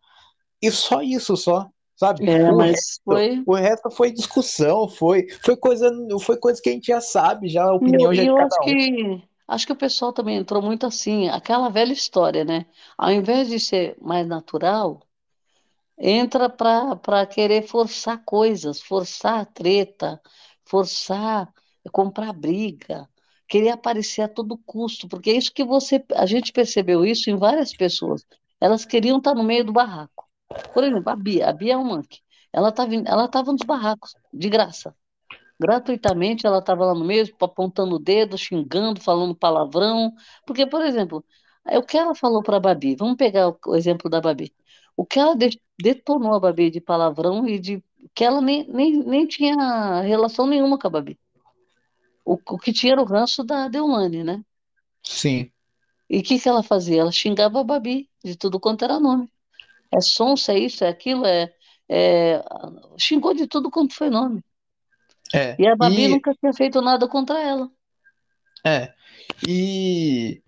e 0.63 0.71
só 0.71 1.03
isso, 1.03 1.37
só. 1.37 1.67
Sabe? 1.97 2.31
É, 2.31 2.51
o, 2.51 2.57
mas 2.57 2.71
resto, 2.71 3.03
foi. 3.05 3.43
o 3.45 3.55
resto 3.55 3.91
foi 3.91 4.13
discussão, 4.13 4.89
foi, 4.89 5.27
foi, 5.45 5.57
coisa, 5.57 5.91
foi 6.21 6.37
coisa 6.37 6.63
que 6.63 6.71
a 6.71 6.73
gente 6.73 6.87
já 6.87 7.01
sabe, 7.01 7.49
já 7.49 7.65
a 7.65 7.75
opinião 7.75 8.15
já 8.15 8.23
e 8.23 8.25
de 8.25 8.31
eu 8.31 8.37
cada 8.37 8.47
acho 8.47 8.61
um. 8.63 8.65
que 8.65 9.29
acho 9.49 9.67
que 9.67 9.73
o 9.73 9.77
pessoal 9.77 10.13
também 10.13 10.37
entrou 10.37 10.63
muito 10.63 10.87
assim, 10.87 11.29
aquela 11.29 11.69
velha 11.71 11.93
história, 11.93 12.45
né? 12.45 12.67
Ao 12.97 13.11
invés 13.11 13.49
de 13.49 13.59
ser 13.59 13.97
mais 14.01 14.27
natural, 14.27 15.01
entra 15.99 16.49
para 16.49 17.27
querer 17.27 17.63
forçar 17.67 18.23
coisas, 18.25 18.81
forçar 18.81 19.47
treta, 19.47 20.21
forçar 20.65 21.53
comprar 21.91 22.33
briga, 22.33 23.09
querer 23.47 23.71
aparecer 23.71 24.23
a 24.23 24.29
todo 24.29 24.59
custo, 24.59 25.09
porque 25.09 25.31
é 25.31 25.35
isso 25.35 25.53
que 25.53 25.65
você, 25.65 26.05
a 26.15 26.27
gente 26.27 26.53
percebeu 26.53 27.05
isso 27.05 27.31
em 27.31 27.37
várias 27.37 27.73
pessoas. 27.73 28.27
Elas 28.61 28.85
queriam 28.85 29.19
estar 29.19 29.35
no 29.35 29.43
meio 29.43 29.65
do 29.65 29.73
barraco. 29.73 30.29
Por 30.73 30.85
exemplo, 30.85 31.11
a 31.11 31.17
Bia, 31.17 31.49
a 31.49 31.53
Bia 31.53 31.75
é 31.75 31.77
um 31.77 31.85
monkey. 31.85 32.21
Ela 32.53 32.71
estava 32.71 32.95
ela 32.95 33.25
estava 33.27 33.53
nos 33.53 33.63
barracos, 33.63 34.15
de 34.33 34.49
graça. 34.49 34.95
Gratuitamente, 35.61 36.47
ela 36.47 36.59
estava 36.61 36.85
lá 36.87 36.95
no 36.95 37.05
meio, 37.05 37.27
apontando 37.41 37.97
o 37.97 37.99
dedo, 37.99 38.39
xingando, 38.39 39.01
falando 39.01 39.35
palavrão. 39.35 40.13
Porque, 40.47 40.67
por 40.67 40.83
exemplo, 40.85 41.25
é 41.67 41.79
o 41.79 41.83
que 41.85 41.97
ela 41.99 42.15
falou 42.15 42.43
para 42.43 42.57
a 42.59 42.61
Babi, 42.61 42.95
vamos 42.97 43.17
pegar 43.17 43.49
o, 43.67 43.75
exemplo 43.77 44.09
da 44.11 44.21
Babi. 44.21 44.55
O 44.97 45.05
que 45.07 45.19
ela 45.19 45.35
de- 45.37 45.61
detonou 45.81 46.35
a 46.35 46.41
Babi 46.41 46.71
de 46.71 46.81
palavrão 46.81 47.47
e 47.49 47.59
de 47.59 47.83
que 48.15 48.25
ela 48.25 48.41
nem, 48.41 48.67
nem, 48.69 48.99
nem 49.05 49.27
tinha 49.27 50.01
relação 50.03 50.47
nenhuma 50.47 50.79
com 50.79 50.87
a 50.87 50.91
Babi. 50.91 51.19
O, 52.25 52.35
o 52.55 52.59
que 52.59 52.73
tinha 52.73 52.93
era 52.93 53.03
o 53.03 53.05
ranço 53.05 53.43
da 53.43 53.67
Deolane, 53.69 54.23
né? 54.23 54.45
Sim, 55.03 55.51
E 56.09 56.19
o 56.21 56.23
que 56.23 56.39
que 56.41 56.49
ela 56.49 56.63
fazia? 56.63 57.01
Ela 57.03 57.13
xingava 57.13 57.61
a 57.61 57.65
Babi 57.65 58.11
de 58.25 58.37
tudo 58.37 58.61
quanto 58.61 58.85
era 58.85 58.99
nome. 59.01 59.31
É 59.93 60.01
sonsa, 60.01 60.53
é 60.55 60.59
isso, 60.61 60.85
é 60.85 60.89
aquilo, 60.89 61.27
é, 61.27 61.55
é... 61.89 62.43
Xingou 62.99 63.35
de 63.35 63.47
tudo 63.49 63.71
quanto 63.71 63.95
foi 63.95 64.11
nome. 64.11 64.43
É. 65.35 65.57
E 65.59 65.67
a 65.67 65.77
Babi 65.77 66.05
E, 66.05 66.09
nunca 66.09 66.35
tinha 66.35 66.53
feito 66.53 66.81
nada 66.81 67.07
contra 67.09 67.41
ela. 67.41 67.69
é. 68.65 68.93
E 69.47 70.43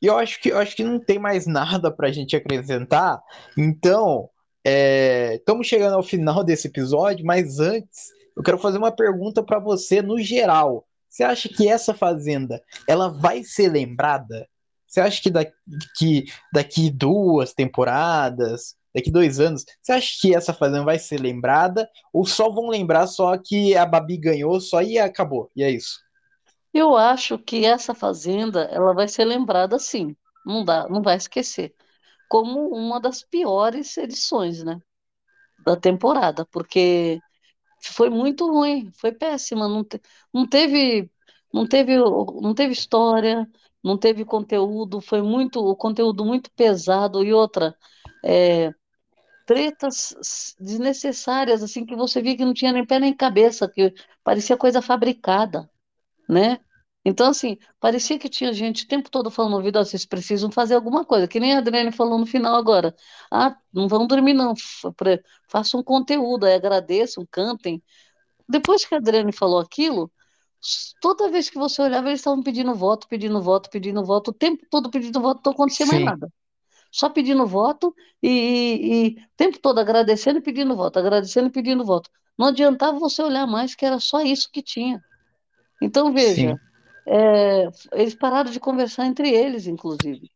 eu 0.00 0.16
acho 0.16 0.40
que, 0.40 0.50
eu 0.50 0.58
acho 0.58 0.74
que 0.74 0.84
não 0.84 0.98
tem 0.98 1.18
mais 1.18 1.46
nada 1.46 1.90
para 1.90 2.08
a 2.08 2.12
gente 2.12 2.34
acrescentar. 2.34 3.20
Então, 3.56 4.28
é, 4.64 5.36
estamos 5.36 5.66
chegando 5.66 5.94
ao 5.94 6.02
final 6.02 6.42
desse 6.42 6.68
episódio, 6.68 7.24
mas 7.24 7.58
antes, 7.60 8.10
eu 8.36 8.42
quero 8.42 8.58
fazer 8.58 8.78
uma 8.78 8.92
pergunta 8.92 9.42
para 9.42 9.58
você 9.58 10.00
no 10.02 10.18
geral. 10.18 10.86
Você 11.08 11.22
acha 11.22 11.48
que 11.48 11.68
essa 11.68 11.92
fazenda, 11.92 12.62
ela 12.88 13.08
vai 13.08 13.44
ser 13.44 13.68
lembrada? 13.68 14.48
Você 14.86 15.00
acha 15.00 15.22
que 15.22 15.30
daqui, 15.30 15.52
que 15.96 16.24
daqui 16.52 16.90
duas 16.90 17.52
temporadas, 17.52 18.76
daqui 18.94 19.10
dois 19.10 19.40
anos, 19.40 19.64
você 19.82 19.92
acha 19.92 20.08
que 20.20 20.34
essa 20.34 20.52
fazenda 20.54 20.84
vai 20.84 20.98
ser 20.98 21.20
lembrada? 21.20 21.88
Ou 22.12 22.26
só 22.26 22.50
vão 22.50 22.68
lembrar 22.68 23.06
só 23.06 23.36
que 23.38 23.76
a 23.76 23.86
Babi 23.86 24.16
ganhou, 24.18 24.60
só 24.60 24.82
e 24.82 24.98
acabou? 24.98 25.50
E 25.56 25.62
é 25.62 25.70
isso. 25.70 25.98
Eu 26.72 26.96
acho 26.96 27.38
que 27.38 27.64
essa 27.64 27.94
fazenda, 27.94 28.62
ela 28.64 28.94
vai 28.94 29.08
ser 29.08 29.24
lembrada 29.24 29.78
sim. 29.78 30.16
Não 30.44 30.64
dá, 30.64 30.88
não 30.88 31.02
vai 31.02 31.16
esquecer. 31.16 31.74
Como 32.28 32.68
uma 32.74 33.00
das 33.00 33.22
piores 33.24 33.96
edições, 33.98 34.64
né, 34.64 34.80
da 35.58 35.76
temporada, 35.76 36.46
porque 36.46 37.20
foi 37.82 38.10
muito 38.10 38.46
ruim, 38.50 38.90
foi 38.94 39.12
péssima, 39.12 39.68
não, 39.68 39.84
te- 39.84 40.00
não 40.34 40.48
teve, 40.48 41.10
não 41.54 41.66
teve, 41.68 41.96
não 41.98 42.54
teve 42.54 42.72
história, 42.72 43.48
não 43.84 43.98
teve 43.98 44.24
conteúdo, 44.24 45.00
foi 45.00 45.22
muito, 45.22 45.60
o 45.60 45.76
conteúdo 45.76 46.24
muito 46.24 46.50
pesado 46.52 47.24
e 47.24 47.32
outra, 47.34 47.76
é, 48.24 48.72
tretas 49.46 50.14
desnecessárias, 50.60 51.62
assim, 51.62 51.84
que 51.86 51.96
você 51.96 52.22
via 52.22 52.36
que 52.36 52.44
não 52.44 52.54
tinha 52.54 52.72
nem 52.72 52.84
pé 52.86 52.98
nem 53.00 53.14
cabeça, 53.16 53.68
que 53.68 53.92
parecia 54.24 54.56
coisa 54.56 54.82
fabricada, 54.82 55.68
né? 56.28 56.58
Então, 57.04 57.28
assim, 57.30 57.58
parecia 57.80 58.18
que 58.18 58.28
tinha 58.28 58.52
gente 58.52 58.84
o 58.84 58.88
tempo 58.88 59.10
todo 59.10 59.30
falando 59.30 59.54
ouvido, 59.56 59.78
"Ó, 59.78 59.84
vocês 59.84 60.06
precisam 60.06 60.50
fazer 60.52 60.74
alguma 60.76 61.04
coisa, 61.04 61.28
que 61.28 61.40
nem 61.40 61.54
a 61.54 61.58
Adriane 61.58 61.92
falou 61.92 62.18
no 62.18 62.26
final 62.26 62.54
agora. 62.56 62.94
Ah, 63.30 63.56
não 63.72 63.88
vão 63.88 64.06
dormir, 64.06 64.34
não. 64.34 64.54
Façam 65.48 65.80
um 65.80 65.82
conteúdo, 65.84 66.46
aí 66.46 66.54
agradeçam, 66.54 67.26
cantem. 67.30 67.82
Depois 68.48 68.84
que 68.84 68.94
a 68.94 68.98
Adriane 68.98 69.32
falou 69.32 69.58
aquilo, 69.60 70.10
toda 71.00 71.30
vez 71.30 71.50
que 71.50 71.58
você 71.58 71.82
olhava, 71.82 72.08
eles 72.08 72.20
estavam 72.20 72.42
pedindo 72.42 72.74
voto, 72.74 73.08
pedindo 73.08 73.40
voto, 73.42 73.68
pedindo 73.70 74.04
voto, 74.04 74.30
o 74.30 74.34
tempo 74.34 74.64
todo 74.70 74.90
pedindo 74.90 75.20
voto, 75.20 75.40
não 75.44 75.52
acontecia 75.52 75.86
mais 75.86 76.00
Sim, 76.00 76.04
nada. 76.04 76.28
Só 76.92 77.08
pedindo 77.08 77.46
voto 77.46 77.94
e, 78.22 78.28
e, 78.28 79.06
e 79.08 79.08
o 79.18 79.28
tempo 79.36 79.58
todo 79.58 79.80
agradecendo 79.80 80.38
e 80.38 80.42
pedindo 80.42 80.76
voto, 80.76 80.98
agradecendo 80.98 81.48
e 81.48 81.52
pedindo 81.52 81.84
voto. 81.84 82.10
Não 82.38 82.48
adiantava 82.48 82.98
você 82.98 83.22
olhar 83.22 83.46
mais 83.46 83.74
que 83.74 83.84
era 83.84 83.98
só 83.98 84.20
isso 84.20 84.50
que 84.52 84.62
tinha. 84.62 85.02
Então, 85.80 86.12
veja. 86.12 86.56
É, 87.06 87.68
eles 87.94 88.14
pararam 88.14 88.50
de 88.50 88.60
conversar 88.60 89.06
entre 89.06 89.28
eles, 89.30 89.66
inclusive. 89.66 90.30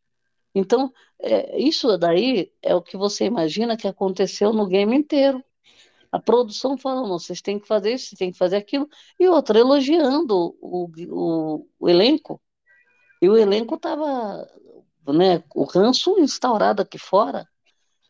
Então, 0.54 0.92
é, 1.20 1.60
isso 1.60 1.96
daí 1.98 2.50
é 2.62 2.74
o 2.74 2.82
que 2.82 2.96
você 2.96 3.26
imagina 3.26 3.76
que 3.76 3.86
aconteceu 3.86 4.52
no 4.52 4.66
game 4.66 4.96
inteiro. 4.96 5.44
A 6.10 6.18
produção 6.18 6.78
falando, 6.78 7.08
"Não, 7.08 7.18
vocês 7.18 7.42
têm 7.42 7.58
que 7.58 7.68
fazer 7.68 7.92
isso, 7.92 8.06
vocês 8.08 8.18
têm 8.18 8.32
que 8.32 8.38
fazer 8.38 8.56
aquilo, 8.56 8.88
e 9.20 9.28
outra, 9.28 9.58
elogiando 9.58 10.56
o, 10.60 10.90
o, 11.10 11.66
o 11.78 11.88
elenco. 11.88 12.40
E 13.20 13.28
o 13.28 13.36
elenco 13.36 13.74
estava, 13.74 14.46
né, 15.12 15.42
o 15.54 15.64
ranço 15.64 16.18
instaurado 16.20 16.82
aqui 16.82 16.98
fora, 16.98 17.48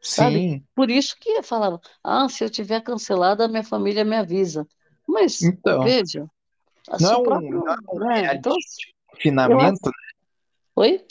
sabe? 0.08 0.46
sim. 0.46 0.64
Por 0.74 0.90
isso 0.90 1.16
que 1.20 1.42
falava, 1.42 1.80
ah, 2.04 2.28
se 2.28 2.44
eu 2.44 2.50
tiver 2.50 2.82
cancelado, 2.82 3.42
a 3.42 3.48
minha 3.48 3.64
família 3.64 4.04
me 4.04 4.16
avisa. 4.16 4.66
Mas, 5.08 5.40
Então. 5.42 5.82
veja, 5.82 6.28
Não 6.98 7.10
se 7.10 7.14
é 7.14 7.22
próprio, 7.22 7.62
não 7.92 8.12
é 8.12 8.20
né, 8.20 8.20
reality 8.20 8.42
então, 8.42 8.56
eu 9.46 9.58
confinamento, 9.60 9.90
oi? 10.76 11.04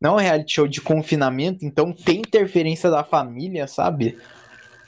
não 0.00 0.18
é 0.18 0.24
reality 0.24 0.52
show 0.54 0.66
de 0.68 0.80
confinamento, 0.80 1.64
então 1.64 1.92
tem 1.92 2.18
interferência 2.20 2.90
da 2.90 3.02
família, 3.04 3.66
sabe? 3.66 4.18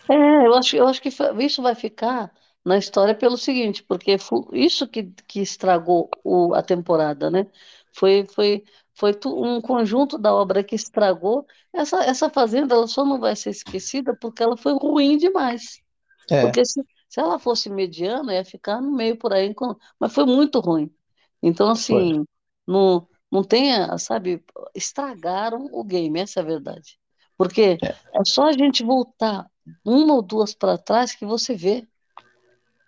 É, 0.08 0.14
eu 0.46 0.54
acho, 0.54 0.76
eu 0.76 0.86
acho 0.86 1.00
que 1.00 1.08
isso 1.40 1.62
vai 1.62 1.74
ficar 1.74 2.32
na 2.64 2.76
história 2.78 3.14
pelo 3.14 3.36
seguinte, 3.38 3.82
porque 3.82 4.16
isso 4.52 4.88
que, 4.88 5.04
que 5.26 5.40
estragou 5.40 6.10
o- 6.22 6.54
a 6.54 6.62
temporada, 6.62 7.30
né? 7.30 7.46
Foi, 7.92 8.26
foi, 8.34 8.64
foi 8.94 9.12
um 9.26 9.60
conjunto 9.60 10.18
da 10.18 10.34
obra 10.34 10.62
que 10.64 10.74
estragou. 10.74 11.46
Essa, 11.72 12.04
essa 12.04 12.30
fazenda 12.30 12.74
ela 12.74 12.86
só 12.86 13.04
não 13.04 13.18
vai 13.20 13.36
ser 13.36 13.50
esquecida 13.50 14.14
porque 14.16 14.42
ela 14.42 14.56
foi 14.56 14.74
ruim 14.74 15.16
demais. 15.16 15.82
É, 16.30 16.40
Porque 16.40 16.64
se, 16.64 16.82
se 17.08 17.20
ela 17.20 17.38
fosse 17.38 17.70
mediana, 17.70 18.34
ia 18.34 18.44
ficar 18.44 18.80
no 18.80 18.92
meio 18.92 19.16
por 19.18 19.32
aí, 19.32 19.54
mas 19.98 20.12
foi 20.14 20.24
muito 20.26 20.60
ruim. 20.60 20.94
Então, 21.42 21.70
foi. 21.88 22.04
assim, 22.04 22.24
não, 22.66 23.08
não 23.30 23.42
tenha, 23.44 23.96
sabe, 23.98 24.44
estragaram 24.74 25.68
o 25.72 25.84
game, 25.84 26.20
essa 26.20 26.40
é 26.40 26.42
a 26.42 26.46
verdade. 26.46 26.98
Porque 27.36 27.82
É, 27.82 27.94
é 28.14 28.24
só 28.24 28.44
a 28.48 28.52
gente 28.52 28.84
voltar 28.84 29.50
uma 29.84 30.14
ou 30.14 30.22
duas 30.22 30.54
para 30.54 30.78
trás 30.78 31.14
que 31.14 31.26
você 31.26 31.54
vê 31.54 31.86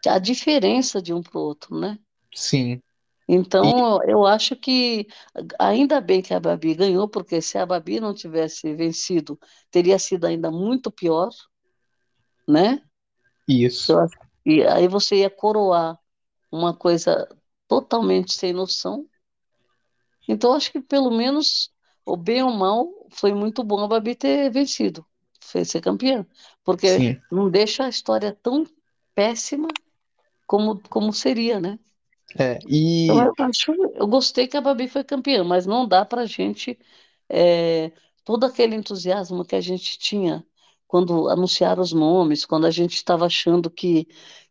a 0.09 0.19
diferença 0.19 1.03
de 1.03 1.13
um 1.13 1.23
para 1.23 1.37
o 1.39 1.43
outro, 1.43 1.79
né? 1.79 1.99
sim. 2.35 2.83
Então, 3.29 3.99
eu 4.05 4.25
acho 4.25 4.55
que 4.55 5.09
ainda 5.59 6.01
bem 6.01 6.23
que 6.23 6.33
a 6.33 6.39
Babi 6.39 6.75
ganhou, 6.75 7.09
porque 7.09 7.43
se 7.43 7.59
a 7.59 7.67
Babi 7.67 7.99
não 7.99 8.15
tivesse 8.15 8.73
vencido, 8.75 9.39
teria 9.71 9.99
sido 9.99 10.27
ainda 10.27 10.51
muito 10.51 10.93
pior, 10.93 11.31
né? 12.47 12.81
isso. 13.49 13.93
Eu 13.93 14.09
E 14.45 14.63
aí 14.63 14.87
você 14.87 15.17
ia 15.17 15.31
coroar 15.31 15.99
uma 16.53 16.73
coisa 16.73 17.29
totalmente 17.67 18.33
sem 18.33 18.53
noção. 18.53 19.05
Então, 20.29 20.51
eu 20.51 20.57
acho 20.57 20.71
que 20.71 20.81
pelo 20.81 21.11
menos, 21.11 21.73
o 22.05 22.17
bem 22.17 22.43
ou 22.45 22.53
mal, 22.53 22.89
foi 23.11 23.33
muito 23.33 23.65
bom 23.65 23.81
a 23.81 23.89
Babi 23.89 24.15
ter 24.15 24.51
vencido, 24.51 25.05
ser 25.41 25.81
campeã, 25.81 26.25
porque 26.65 26.99
Sim. 26.99 27.21
não 27.31 27.51
deixa 27.51 27.85
a 27.85 27.89
história 27.89 28.37
tão 28.41 28.65
péssima 29.15 29.69
como, 30.47 30.81
como 30.89 31.13
seria, 31.13 31.61
né? 31.61 31.79
É, 32.39 32.59
e 32.69 33.23
eu 33.23 33.33
acho, 33.39 33.73
eu 33.95 34.07
gostei 34.07 34.47
que 34.49 34.57
a 34.57 34.61
Babi 34.61 34.89
foi 34.89 35.05
campeã, 35.05 35.45
mas 35.45 35.67
não 35.67 35.87
dá 35.87 36.05
pra 36.05 36.27
gente, 36.27 36.79
é, 37.29 37.93
todo 38.25 38.45
aquele 38.45 38.75
entusiasmo 38.75 39.45
que 39.45 39.55
a 39.57 39.61
gente 39.61 39.99
tinha 39.99 40.45
quando 40.87 41.29
anunciaram 41.29 41.83
os 41.83 41.93
nomes, 41.93 42.45
quando 42.45 42.67
a 42.67 42.71
gente 42.71 42.95
estava 42.95 43.27
achando 43.27 43.71
que 43.71 44.07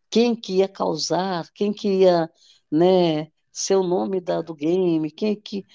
quem 0.09 0.36
que 0.36 0.57
ia 0.57 0.67
causar, 0.69 1.49
quem 1.53 1.73
que 1.73 1.89
ia, 2.01 2.30
né, 2.71 3.32
ser 3.51 3.76
o 3.76 3.84
nome 3.84 4.21
da, 4.21 4.41
do 4.41 4.53
game, 4.55 5.11
quem 5.11 5.36
que, 5.39 5.65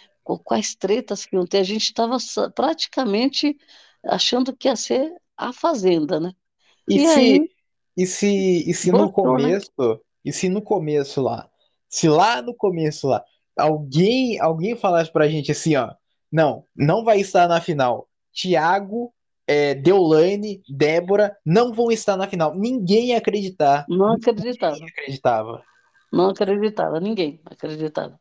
quais 0.44 0.74
tretas 0.74 1.24
que 1.26 1.36
iam 1.36 1.46
ter. 1.46 1.58
A 1.58 1.62
gente 1.64 1.84
estava 1.84 2.16
praticamente 2.54 3.58
achando 4.04 4.56
que 4.56 4.68
ia 4.68 4.76
ser 4.76 5.12
a 5.36 5.52
Fazenda, 5.52 6.20
né? 6.20 6.32
E, 6.88 6.98
E 6.98 7.06
se, 7.06 7.40
aí 7.40 7.50
e 7.96 8.06
se, 8.06 8.70
e 8.70 8.74
se 8.74 8.92
no 8.92 9.12
brotou, 9.12 9.38
né? 9.38 9.50
começo, 9.50 9.70
e 10.24 10.32
se 10.32 10.48
no 10.48 10.62
começo 10.62 11.20
lá, 11.22 11.49
se 11.90 12.08
lá 12.08 12.42
no 12.42 12.54
começo 12.56 13.08
lá, 13.08 13.24
alguém, 13.58 14.40
alguém 14.40 14.76
falasse 14.76 15.12
pra 15.12 15.28
gente 15.28 15.52
assim, 15.52 15.76
ó, 15.76 15.92
não, 16.32 16.66
não 16.76 17.04
vai 17.04 17.20
estar 17.20 17.48
na 17.48 17.60
final. 17.60 18.08
Thiago, 18.34 19.14
é, 19.46 19.74
Deolane, 19.74 20.62
Débora 20.68 21.36
não 21.44 21.72
vão 21.74 21.90
estar 21.92 22.16
na 22.16 22.28
final. 22.28 22.54
Ninguém 22.56 23.08
ia 23.08 23.18
acreditar. 23.18 23.88
Não 23.88 24.14
Ninguém 24.22 24.28
acreditava, 24.30 24.86
acreditava. 24.88 25.66
não 26.12 26.30
acreditava, 26.30 27.00
ninguém 27.00 27.40
acreditava. 27.44 28.20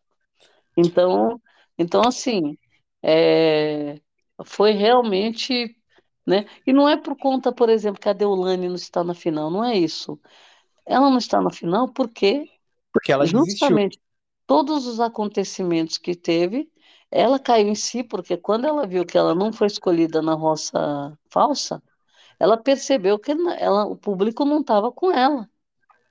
Então, 0.77 1.41
então 1.77 2.03
assim, 2.07 2.57
é, 3.03 4.01
foi 4.45 4.73
realmente, 4.73 5.75
né? 6.27 6.45
E 6.67 6.73
não 6.73 6.89
é 6.89 6.97
por 6.97 7.17
conta, 7.17 7.53
por 7.53 7.69
exemplo, 7.69 8.01
que 8.01 8.09
a 8.09 8.13
Deolane 8.13 8.67
não 8.69 8.75
está 8.75 9.03
na 9.03 9.13
final, 9.15 9.51
não 9.51 9.63
é 9.65 9.77
isso. 9.77 10.19
Ela 10.85 11.09
não 11.11 11.19
está 11.19 11.41
na 11.41 11.51
final 11.51 11.93
porque 11.93 12.45
Porque 12.91 13.11
ela 13.11 13.25
desistiu. 13.25 13.77
justamente 13.77 13.99
todos 14.45 14.87
os 14.87 14.99
acontecimentos 14.99 15.97
que 15.97 16.15
teve, 16.15 16.71
ela 17.11 17.39
caiu 17.39 17.67
em 17.67 17.75
si, 17.75 18.03
porque 18.03 18.37
quando 18.37 18.65
ela 18.65 18.87
viu 18.87 19.05
que 19.05 19.17
ela 19.17 19.35
não 19.35 19.51
foi 19.53 19.67
escolhida 19.67 20.21
na 20.21 20.33
roça 20.33 21.17
falsa, 21.29 21.81
ela 22.39 22.57
percebeu 22.57 23.19
que 23.19 23.31
ela, 23.31 23.85
o 23.85 23.95
público 23.95 24.45
não 24.45 24.61
estava 24.61 24.91
com 24.91 25.11
ela. 25.11 25.49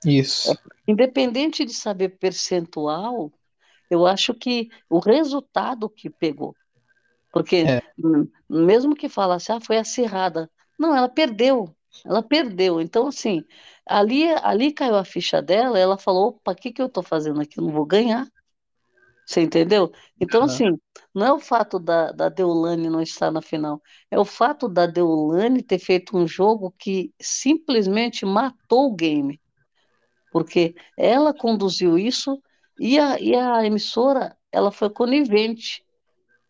Isso. 0.05 0.57
Independente 0.87 1.65
de 1.65 1.73
saber 1.73 2.11
percentual, 2.19 3.33
eu 3.91 4.07
acho 4.07 4.35
que 4.35 4.69
o 4.89 4.99
resultado 4.99 5.89
que 5.89 6.09
pegou. 6.11 6.55
Porque 7.33 7.65
É, 7.67 7.83
hum, 7.99 8.29
mesmo 8.49 8.95
que 8.95 9.09
falasse, 9.09 9.53
ah, 9.53 9.61
foi 9.61 9.79
acirrada. 9.79 10.51
Não, 10.79 10.95
ela 10.95 11.09
perdeu. 11.09 11.75
Ela 12.05 12.23
perdeu. 12.23 12.81
Então, 12.81 13.07
assim, 13.09 13.45
ali, 13.87 14.25
ali 14.43 14.73
caiu 14.73 14.97
a 14.97 15.05
ficha 15.05 15.43
dela, 15.43 15.79
ela 15.79 15.99
falou, 15.99 16.29
opa, 16.29 16.53
o 16.53 16.55
que 16.55 16.73
que 16.73 16.83
eu 16.83 16.87
estou 16.87 17.03
fazendo 17.03 17.41
aqui? 17.41 17.59
Eu 17.59 17.65
não 17.65 17.73
vou 17.73 17.87
ganhar. 17.87 18.27
Você 19.27 19.43
entendeu? 19.43 19.93
Então, 20.19 20.43
aham, 20.43 20.55
assim, 20.55 20.79
não 21.15 21.27
é 21.27 21.33
o 21.33 21.39
fato 21.39 21.79
da, 21.79 22.13
da 22.13 22.29
Deolane 22.31 22.89
não 22.89 23.03
estar 23.03 23.31
na 23.31 23.43
final, 23.43 23.83
é 24.11 24.19
o 24.19 24.25
fato 24.25 24.69
da 24.69 24.87
Deolane 24.87 25.63
ter 25.63 25.79
feito 25.79 26.17
um 26.17 26.27
jogo 26.27 26.75
que 26.79 27.13
simplesmente 27.21 28.25
matou 28.25 28.87
o 28.87 28.95
game, 28.95 29.39
porque 30.33 30.75
ela 30.97 31.35
conduziu 31.35 31.99
isso 31.99 32.43
e 32.79 32.99
a, 32.99 33.21
e 33.21 33.35
a 33.35 33.65
emissora, 33.67 34.37
ela 34.51 34.73
foi 34.73 34.89
conivente. 34.91 35.85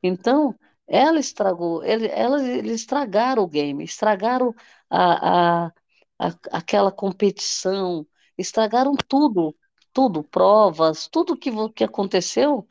Então, 0.03 0.55
ela 0.89 1.19
estragou, 1.21 1.85
ele, 1.85 2.09
elas, 2.09 2.43
eles 2.45 2.83
estragaram 2.83 3.43
o 3.45 3.49
game, 3.49 3.85
estragaram 3.85 4.55
a, 4.91 5.67
a, 5.67 5.73
a- 6.19 6.35
aquela 6.53 6.93
competição, 6.93 8.07
estragaram 8.39 8.97
tudo, 9.09 9.57
tudo, 9.93 10.25
provas, 10.25 11.09
tudo 11.09 11.37
que, 11.37 11.51
que 11.75 11.85
aconteceu 11.85 12.67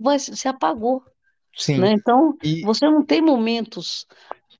vai, 0.00 0.18
se 0.18 0.48
apagou, 0.48 1.04
né? 1.76 1.92
sim. 1.92 1.92
Então, 1.92 2.38
E 2.42 2.62
você 2.62 2.86
não 2.86 3.04
tem 3.04 3.20
momentos, 3.22 4.06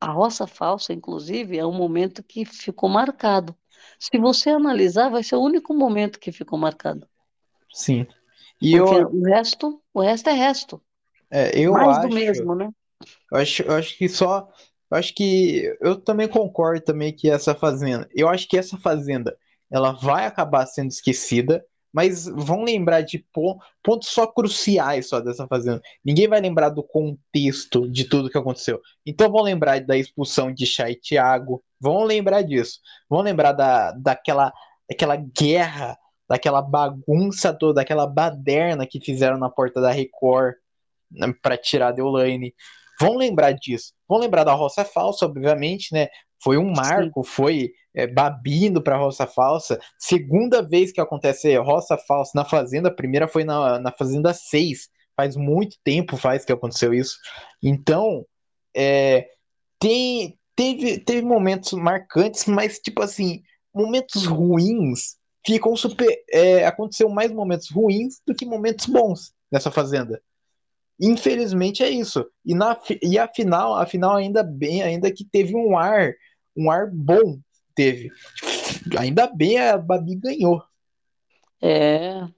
a 0.01 0.11
roça 0.13 0.47
falsa, 0.47 0.93
inclusive, 0.93 1.59
é 1.59 1.67
um 1.67 1.73
momento 1.75 2.23
que 2.25 2.45
ficou 2.45 2.89
marcado. 2.89 3.57
Se 4.01 4.19
você 4.19 4.51
analisar, 4.51 5.11
vai 5.11 5.23
ser 5.25 5.37
o 5.37 5.43
único 5.43 5.75
momento 5.75 6.21
que 6.21 6.33
ficou 6.33 6.59
marcado, 6.59 7.09
sim. 7.73 8.07
E 8.61 8.73
porque 8.73 8.95
eu, 8.97 9.13
o 9.19 9.23
resto, 9.25 9.83
o 9.95 10.01
resto 10.01 10.29
é 10.31 10.33
resto, 10.33 10.83
é, 11.31 11.51
eu 11.59 11.81
mais 11.81 11.99
do 11.99 12.09
acho. 12.09 12.11
mesmo, 12.11 12.55
né? 12.57 12.71
Eu 13.33 13.39
acho, 13.39 13.63
eu 13.63 13.73
acho 13.75 13.97
que 13.99 14.09
só. 14.09 14.49
Eu 14.91 14.99
acho 14.99 15.15
que. 15.15 15.77
Eu 15.81 15.97
também 16.01 16.29
concordo 16.29 16.83
também 16.85 17.13
que 17.15 17.31
essa 17.31 17.55
fazenda. 17.55 18.09
Eu 18.15 18.29
acho 18.29 18.49
que 18.49 18.59
essa 18.59 18.77
fazenda 18.79 19.37
ela 19.71 19.93
vai 19.93 20.27
acabar 20.27 20.67
sendo 20.67 20.91
esquecida, 20.91 21.65
mas 21.93 22.27
vão 22.27 22.63
lembrar 22.63 23.01
de 23.03 23.19
pon- 23.33 23.59
pontos 23.83 24.09
só 24.11 24.27
cruciais 24.27 25.09
só 25.09 25.21
dessa 25.21 25.47
fazenda. 25.49 25.81
Ninguém 26.05 26.29
vai 26.29 26.41
lembrar 26.41 26.69
do 26.69 26.83
contexto 26.83 27.91
de 27.91 28.05
tudo 28.05 28.29
que 28.31 28.37
aconteceu. 28.39 28.81
Então 29.07 29.33
vão 29.33 29.43
lembrar 29.43 29.81
da 29.81 29.97
expulsão 29.97 30.53
de 30.53 30.67
Chay 30.67 30.93
e 30.93 31.01
Thiago. 31.01 31.65
Vão 31.81 32.05
lembrar 32.05 32.43
disso. 32.43 32.81
Vão 33.09 33.23
lembrar 33.23 33.53
da, 33.53 33.93
daquela, 33.93 34.53
daquela 34.89 35.17
guerra, 35.17 35.99
daquela 36.29 36.63
bagunça 36.63 37.53
toda, 37.55 37.75
daquela 37.77 38.07
baderna 38.07 38.87
que 38.87 39.01
fizeram 39.01 39.39
na 39.39 39.49
porta 39.51 39.81
da 39.81 39.91
Record 39.91 40.55
né, 41.11 41.33
para 41.43 41.57
tirar 41.57 41.89
a 41.89 41.93
Deolane. 41.93 42.55
Vão 43.07 43.17
lembrar 43.17 43.53
disso. 43.53 43.93
Vão 44.09 44.19
lembrar 44.19 44.45
da 44.45 44.53
roça 44.53 44.85
falsa, 44.85 45.27
obviamente, 45.27 45.93
né? 45.93 46.09
Foi 46.43 46.57
um 46.57 46.73
marco, 46.73 47.23
foi 47.23 47.73
é, 47.95 48.07
babindo 48.07 48.83
para 48.83 48.97
roça 48.97 49.27
falsa. 49.27 49.79
Segunda 49.99 50.63
vez 50.63 50.93
que 50.93 51.01
acontece 51.01 51.57
roça 51.57 51.97
falsa 51.97 52.33
na 52.35 52.45
Fazenda, 52.45 52.89
a 52.89 52.95
primeira 52.95 53.29
foi 53.29 53.45
na, 53.45 53.79
na 53.79 53.93
Fazenda 53.93 54.33
6. 54.33 54.89
Faz 55.17 55.37
muito 55.37 55.77
tempo 55.85 56.17
faz 56.17 56.45
que 56.45 56.53
aconteceu 56.53 56.93
isso. 56.93 57.19
Então, 57.63 58.25
é, 58.75 59.29
tem, 59.79 60.39
teve, 60.57 60.99
teve 60.99 61.23
momentos 61.23 61.73
marcantes, 61.73 62.47
mas, 62.47 62.79
tipo 62.79 63.03
assim, 63.03 63.43
momentos 63.75 64.27
ruins 64.27 65.17
ficam 65.45 65.77
super. 65.77 66.09
É, 66.31 66.65
aconteceu 66.67 67.09
mais 67.09 67.31
momentos 67.31 67.71
ruins 67.71 68.21
do 68.27 68.35
que 68.35 68.47
momentos 68.47 68.87
bons 68.87 69.33
nessa 69.51 69.71
Fazenda. 69.71 70.23
Infelizmente 71.01 71.83
é 71.83 71.91
isso. 71.91 72.25
E, 72.45 72.55
na, 72.55 72.79
e 73.03 73.19
a 73.19 73.29
final, 73.29 73.75
a 73.75 73.87
final 73.87 74.17
ainda 74.17 74.43
bem, 74.43 74.83
ainda 74.83 75.13
que 75.13 75.25
teve 75.25 75.55
um 75.55 75.77
ar, 75.77 76.13
um 76.57 76.71
ar 76.71 76.91
bom, 76.91 77.41
teve. 77.75 78.11
Ainda 78.99 79.27
bem 79.27 79.59
a 79.59 79.77
Babi 79.79 80.17
ganhou. 80.17 80.63
É, 81.61 82.29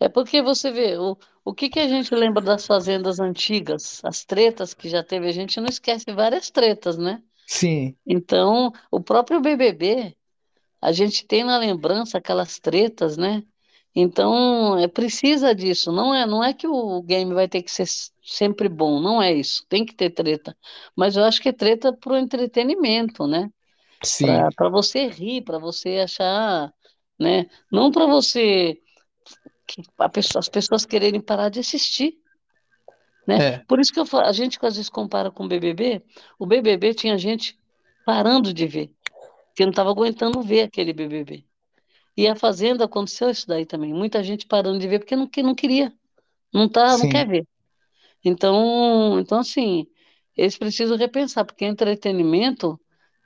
é 0.00 0.08
porque 0.08 0.42
você 0.42 0.70
vê, 0.70 0.96
o, 0.98 1.16
o 1.44 1.54
que 1.54 1.68
que 1.68 1.80
a 1.80 1.88
gente 1.88 2.14
lembra 2.14 2.42
das 2.42 2.66
fazendas 2.66 3.20
antigas, 3.20 4.00
as 4.04 4.24
tretas 4.24 4.74
que 4.74 4.88
já 4.88 5.02
teve, 5.04 5.28
a 5.28 5.32
gente 5.32 5.60
não 5.60 5.68
esquece 5.68 6.12
várias 6.12 6.50
tretas, 6.50 6.98
né? 6.98 7.22
Sim, 7.46 7.96
Então, 8.06 8.72
o 8.90 9.00
próprio 9.00 9.40
BBB, 9.40 10.16
a 10.80 10.92
gente 10.92 11.26
tem 11.26 11.44
na 11.44 11.58
lembrança 11.58 12.18
aquelas 12.18 12.58
tretas, 12.58 13.16
né? 13.16 13.44
Então, 13.94 14.78
é, 14.78 14.86
precisa 14.88 15.54
disso, 15.54 15.90
não 15.92 16.14
é, 16.14 16.26
não 16.26 16.44
é 16.44 16.54
que 16.54 16.66
o 16.68 17.02
game 17.02 17.34
vai 17.34 17.48
ter 17.48 17.62
que 17.62 17.70
ser 17.70 17.86
sempre 18.22 18.68
bom, 18.68 19.00
não 19.00 19.20
é 19.22 19.32
isso, 19.32 19.66
tem 19.68 19.84
que 19.84 19.94
ter 19.94 20.10
treta, 20.10 20.56
mas 20.96 21.16
eu 21.16 21.24
acho 21.24 21.40
que 21.42 21.48
é 21.48 21.52
treta 21.52 21.92
pro 21.92 22.16
entretenimento, 22.16 23.26
né? 23.26 23.50
sim, 24.04 24.44
Para 24.44 24.52
para 24.52 24.68
você 24.70 25.08
rir, 25.08 25.42
para 25.44 25.58
você 25.58 25.98
achar, 26.00 26.72
né? 27.20 27.46
Não 27.72 27.90
para 27.92 28.06
você 28.06 28.80
pessoa- 30.12 30.40
as 30.40 30.48
pessoas 30.48 30.84
quererem 30.86 31.20
parar 31.20 31.48
de 31.48 31.60
assistir, 31.60 32.18
né? 33.26 33.44
é, 33.46 33.66
Por 33.66 33.80
isso 33.80 33.92
que 33.92 34.00
eu, 34.00 34.06
fa- 34.06 34.26
a 34.26 34.32
gente 34.32 34.58
às 34.62 34.76
vezes 34.76 34.88
compara 34.90 35.30
com 35.30 35.44
o 35.44 35.48
BBB, 35.48 36.02
o 36.38 36.46
BBB 36.46 36.94
tinha 36.94 37.16
gente 37.18 37.58
parando 38.04 38.52
de 38.52 38.66
ver, 38.66 38.92
que 39.56 39.64
não 39.64 39.70
estava 39.70 39.90
aguentando 39.90 40.42
ver 40.42 40.62
aquele 40.64 40.94
BBB. 40.94 41.46
E 42.20 42.28
a 42.28 42.36
Fazenda 42.36 42.84
aconteceu 42.84 43.30
isso 43.30 43.46
daí 43.46 43.66
também, 43.66 43.94
muita 43.94 44.22
gente 44.22 44.46
parando 44.46 44.78
de 44.78 44.88
ver 44.88 44.98
porque 45.00 45.16
não, 45.16 45.28
não 45.44 45.54
queria, 45.54 45.92
não 46.52 46.68
tá, 46.68 46.98
não 46.98 47.08
quer 47.08 47.26
ver. 47.28 47.46
Então, 48.24 49.18
então 49.20 49.38
assim, 49.40 49.86
eles 50.36 50.56
precisam 50.58 50.96
repensar, 50.96 51.44
porque 51.44 51.64
entretenimento 51.64 52.80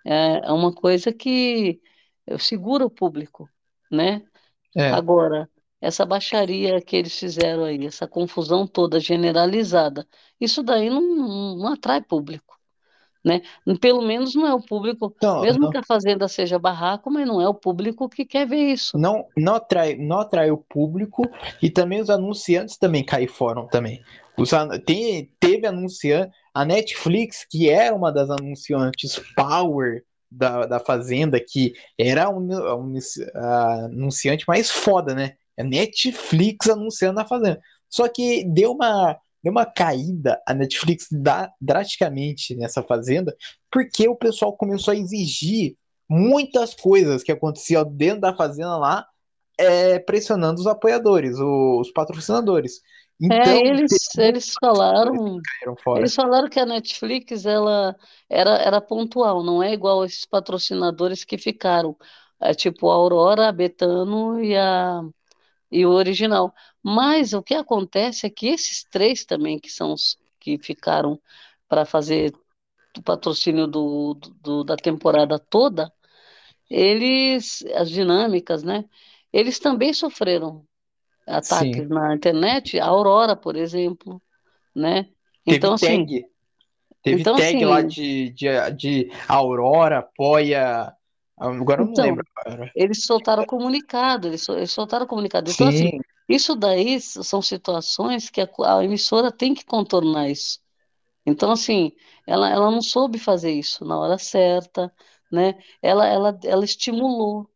é 0.07 0.39
é 0.49 0.53
uma 0.53 0.73
coisa 0.75 1.13
que 1.13 1.81
eh, 2.27 2.39
segura 2.39 2.87
o 2.87 2.91
público, 2.91 3.49
né? 3.91 4.23
é. 4.77 4.91
Agora, 4.91 5.51
essa 5.81 6.07
baixaria 6.07 6.81
que 6.83 6.97
eles 6.97 7.19
fizeram 7.19 7.65
aí, 7.65 7.87
essa 7.87 8.07
confusão 8.09 8.67
toda 8.67 9.01
generalizada, 9.01 10.07
isso 10.41 10.63
daí 10.63 10.91
não 10.91 11.57
não 11.57 11.73
atrai 11.73 12.03
público, 12.03 12.54
né? 13.25 13.41
Pelo 13.81 14.03
menos 14.03 14.35
não 14.35 14.47
é 14.47 14.55
o 14.55 14.61
público, 14.61 15.13
Então, 15.17 15.41
mesmo 15.41 15.69
que 15.71 15.75
não, 15.75 15.81
a 15.81 15.83
Fazenda 15.83 16.29
seja 16.29 16.59
barraco, 16.59 17.11
mas 17.11 17.27
não 17.27 17.41
é 17.41 17.49
o 17.49 17.55
público 17.55 18.09
que 18.09 18.25
quer 18.25 18.47
ver 18.47 18.73
isso. 18.73 18.99
não, 18.99 19.27
não 19.37 19.55
atrai, 19.55 19.97
não 19.97 20.19
atrai 20.21 20.51
o 20.51 20.59
público 20.59 21.23
e 21.63 21.71
também 21.71 22.01
os 22.01 22.11
anunciantes 22.11 22.77
também 22.77 23.05
caem 23.05 23.27
fora 23.27 23.67
também. 23.69 24.03
Os, 24.37 24.51
tem, 24.85 25.31
teve 25.41 25.67
anunciante, 25.67 26.33
a 26.53 26.65
Netflix, 26.65 27.47
que 27.51 27.69
era 27.71 27.95
uma 27.95 28.13
das 28.13 28.31
anunciantes 28.31 29.19
power 29.35 30.03
da, 30.31 30.67
da 30.67 30.81
Fazenda, 30.81 31.41
que 31.41 31.73
era 31.99 32.25
a, 32.25 32.31
uni- 32.31 32.55
a 32.55 33.41
a 33.41 33.85
anunciante 33.85 34.45
mais 34.49 34.71
foda, 34.71 35.15
né? 35.15 35.35
A 35.59 35.63
Netflix 35.63 36.69
anunciando 36.69 37.15
na 37.17 37.25
Fazenda. 37.27 37.61
Só 37.89 38.09
que 38.09 38.45
deu 38.45 38.73
uma, 38.73 39.17
deu 39.45 39.51
uma 39.51 39.67
caída 39.67 40.43
a 40.47 40.55
Netflix 40.55 41.07
da, 41.13 41.53
drasticamente 41.61 42.57
nessa 42.57 42.83
Fazenda, 42.83 43.37
porque 43.71 44.09
o 44.09 44.17
pessoal 44.17 44.57
começou 44.57 44.93
a 44.93 44.97
exigir 44.97 45.77
muitas 46.09 46.75
coisas 46.75 47.23
que 47.23 47.31
aconteciam 47.31 47.85
dentro 47.85 48.23
da 48.23 48.35
fazenda 48.35 48.77
lá 48.79 49.07
é, 49.59 49.99
pressionando 49.99 50.61
os 50.61 50.67
apoiadores, 50.67 51.37
os 51.39 51.91
patrocinadores. 51.93 52.81
Então, 53.21 53.37
é, 53.39 53.59
eles, 53.59 53.93
eles 54.17 54.55
falaram, 54.59 55.39
eles 55.97 56.15
falaram 56.15 56.49
que 56.49 56.59
a 56.59 56.67
Netflix 56.67 57.45
ela 57.45 57.95
era, 58.29 58.57
era 58.57 58.81
pontual, 58.81 59.45
não 59.45 59.63
é 59.63 59.73
igual 59.73 60.05
esses 60.05 60.27
patrocinadores 60.27 61.23
que 61.23 61.39
ficaram, 61.39 61.97
é, 62.41 62.55
tipo 62.55 62.91
a 62.91 62.95
Aurora, 62.95 63.49
a 63.49 63.53
Betano 63.53 64.43
e 64.43 64.57
a 64.57 65.03
e 65.75 65.85
o 65.85 65.91
original. 65.91 66.55
Mas 66.81 67.33
o 67.33 67.43
que 67.43 67.55
acontece 67.55 68.27
é 68.27 68.31
que 68.31 68.47
esses 68.47 68.85
três 68.85 69.25
também 69.25 69.59
que 69.59 69.69
são 69.69 69.93
os 69.93 70.17
que 70.39 70.57
ficaram 70.57 71.21
para 71.69 71.85
fazer 71.85 72.33
o 72.97 73.03
patrocínio 73.03 73.67
do, 73.67 74.15
do, 74.41 74.63
da 74.63 74.77
temporada 74.77 75.37
toda, 75.37 75.93
eles, 76.71 77.65
as 77.75 77.91
dinâmicas, 77.91 78.63
né? 78.63 78.85
Eles 79.33 79.59
também 79.59 79.93
sofreram 79.93 80.65
ataques 81.27 81.89
Sim. 81.89 81.89
na 81.89 82.15
internet, 82.15 82.79
a 82.79 82.87
Aurora, 82.87 83.35
por 83.35 83.57
exemplo, 83.57 84.23
né? 84.73 85.09
Teve 85.45 85.57
então, 85.57 85.75
assim, 85.75 86.07
tag. 86.07 86.25
Teve 87.03 87.21
então, 87.21 87.35
tag 87.35 87.57
assim, 87.57 87.65
lá 87.65 87.83
de, 87.83 88.31
de, 88.31 88.47
de 88.77 89.11
Aurora, 89.27 89.99
apoia. 89.99 90.93
Agora 91.49 91.83
eu 91.83 91.87
não 91.87 91.93
então, 91.93 92.05
lembro. 92.05 92.25
Eles 92.75 93.05
soltaram 93.05 93.45
comunicado, 93.45 94.29
eles, 94.29 94.49
eles 94.49 94.73
soltaram 94.73 95.07
comunicado. 95.07 95.51
Então, 95.51 95.69
assim, 95.69 95.79
Sim. 95.79 95.87
assim, 95.89 96.01
isso 96.29 96.55
daí 96.55 97.01
são 97.01 97.43
situações 97.43 98.31
que 98.31 98.41
a, 98.41 98.49
a, 98.67 98.85
emissora 98.85 99.31
tem 99.31 99.55
que 99.55 99.65
contornar 99.65 100.29
isso. 100.29 100.61
Então, 101.27 101.51
assim, 101.51 101.93
ela, 102.27 102.51
ela 102.51 102.71
não 102.71 102.83
soube 102.83 103.19
fazer 103.19 103.53
isso 103.53 103.85
na 103.85 103.99
hora 103.99 104.19
certa, 104.19 104.93
né? 105.31 105.55
Ela, 105.83 106.07
ela, 106.07 106.39
ela 106.45 106.65
estimulou. 106.65 107.49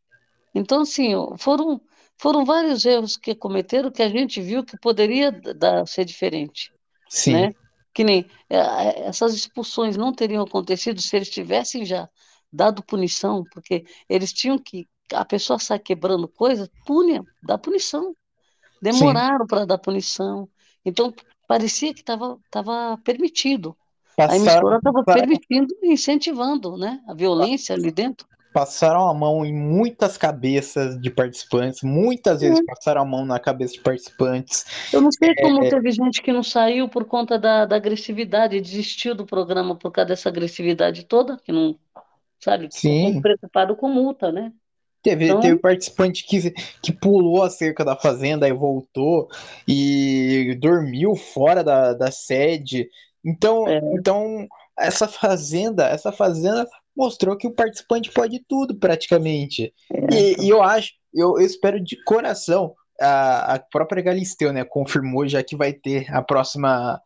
Então, 0.55 0.83
assim, 0.83 1.15
foram 1.37 1.81
foram 2.21 2.45
vários 2.45 2.85
erros 2.85 3.17
que 3.17 3.35
cometeram 3.35 3.93
que 3.93 4.03
a 4.03 4.09
gente 4.09 4.41
viu 4.41 4.65
que 4.65 4.77
poderia 4.77 5.31
dar, 5.31 5.87
ser 5.87 6.05
diferente. 6.05 6.73
Sim. 7.09 7.33
Né? 7.33 7.55
Que 7.95 8.03
nem 8.03 8.27
é, 8.51 8.57
é, 8.57 9.01
essas 9.07 9.35
expulsões 9.35 9.97
não 9.97 10.13
teriam 10.13 10.43
acontecido 10.43 11.01
se 11.01 11.15
eles 11.15 11.31
tivessem 11.31 11.85
já 11.85 12.09
dado 12.53 12.83
punição, 12.83 13.45
porque 13.53 13.85
eles 14.09 14.33
tinham 14.33 14.59
que. 14.59 14.87
A 15.13 15.25
pessoa 15.25 15.59
sai 15.59 15.79
quebrando 15.79 16.29
coisa, 16.29 16.71
punha, 16.85 17.25
dá 17.43 17.57
punição. 17.57 18.15
Demoraram 18.81 19.47
para 19.47 19.65
dar 19.65 19.79
punição. 19.79 20.49
Então, 20.85 21.13
parecia 21.47 21.95
que 21.95 22.01
estava 22.01 22.39
tava 22.51 22.99
permitido. 23.03 23.77
Passaram, 24.17 24.33
a 24.33 24.37
emissora 24.37 24.77
estava 24.77 25.05
permitindo 25.05 25.75
e 25.83 25.93
incentivando 25.93 26.77
né, 26.77 27.01
a 27.09 27.15
violência 27.15 27.75
ali 27.75 27.91
dentro 27.91 28.27
passaram 28.53 29.09
a 29.09 29.15
mão 29.15 29.45
em 29.45 29.55
muitas 29.55 30.17
cabeças 30.17 31.01
de 31.01 31.11
participantes, 31.11 31.83
muitas 31.83 32.41
vezes 32.41 32.61
passaram 32.67 33.03
a 33.03 33.05
mão 33.05 33.25
na 33.25 33.39
cabeça 33.39 33.75
de 33.75 33.81
participantes. 33.81 34.65
Eu 34.93 35.01
não 35.01 35.13
sei 35.13 35.35
como 35.37 35.63
é... 35.63 35.69
teve 35.69 35.91
gente 35.93 36.21
que 36.23 36.33
não 36.33 36.43
saiu 36.43 36.89
por 36.89 37.05
conta 37.05 37.39
da, 37.39 37.65
da 37.65 37.77
agressividade, 37.77 38.61
desistiu 38.61 39.15
do 39.15 39.25
programa 39.25 39.77
por 39.77 39.93
causa 39.93 40.09
dessa 40.09 40.29
agressividade 40.29 41.05
toda, 41.05 41.37
que 41.37 41.53
não, 41.53 41.77
sabe, 42.41 42.69
Sim. 42.71 43.21
preocupado 43.21 43.77
com 43.77 43.89
multa, 43.89 44.33
né? 44.33 44.53
Teve, 45.03 45.27
então... 45.27 45.41
teve 45.41 45.59
participante 45.59 46.25
que, 46.27 46.51
que 46.83 46.93
pulou 46.93 47.43
a 47.43 47.51
cerca 47.51 47.85
da 47.85 47.97
fazenda 47.97 48.49
e 48.49 48.53
voltou 48.53 49.29
e 49.67 50.57
dormiu 50.61 51.15
fora 51.15 51.63
da, 51.63 51.95
da 51.95 52.11
sede. 52.11 52.89
Então, 53.25 53.67
é. 53.69 53.81
então 53.95 54.47
essa 54.79 55.07
fazenda, 55.09 55.87
essa 55.89 56.13
fazenda 56.13 56.67
mostrou 56.97 57.37
que 57.37 57.47
o 57.47 57.55
participante 57.55 58.11
pode 58.13 58.45
tudo 58.49 58.77
praticamente. 58.77 59.73
É. 59.93 60.15
E, 60.15 60.47
e, 60.47 60.49
eu 60.49 60.63
acho, 60.63 60.93
eu, 61.15 61.39
eu, 61.39 61.47
espero 61.47 61.83
de 61.83 62.03
coração, 62.05 62.75
a, 63.01 63.55
a 63.55 63.59
própria 63.61 64.03
Galisteu, 64.03 64.53
né, 64.53 64.65
confirmou 64.65 65.27
já 65.29 65.43
que 65.43 65.57
vai 65.57 65.73
ter 65.73 66.13
a 66.13 66.23
próxima 66.23 67.01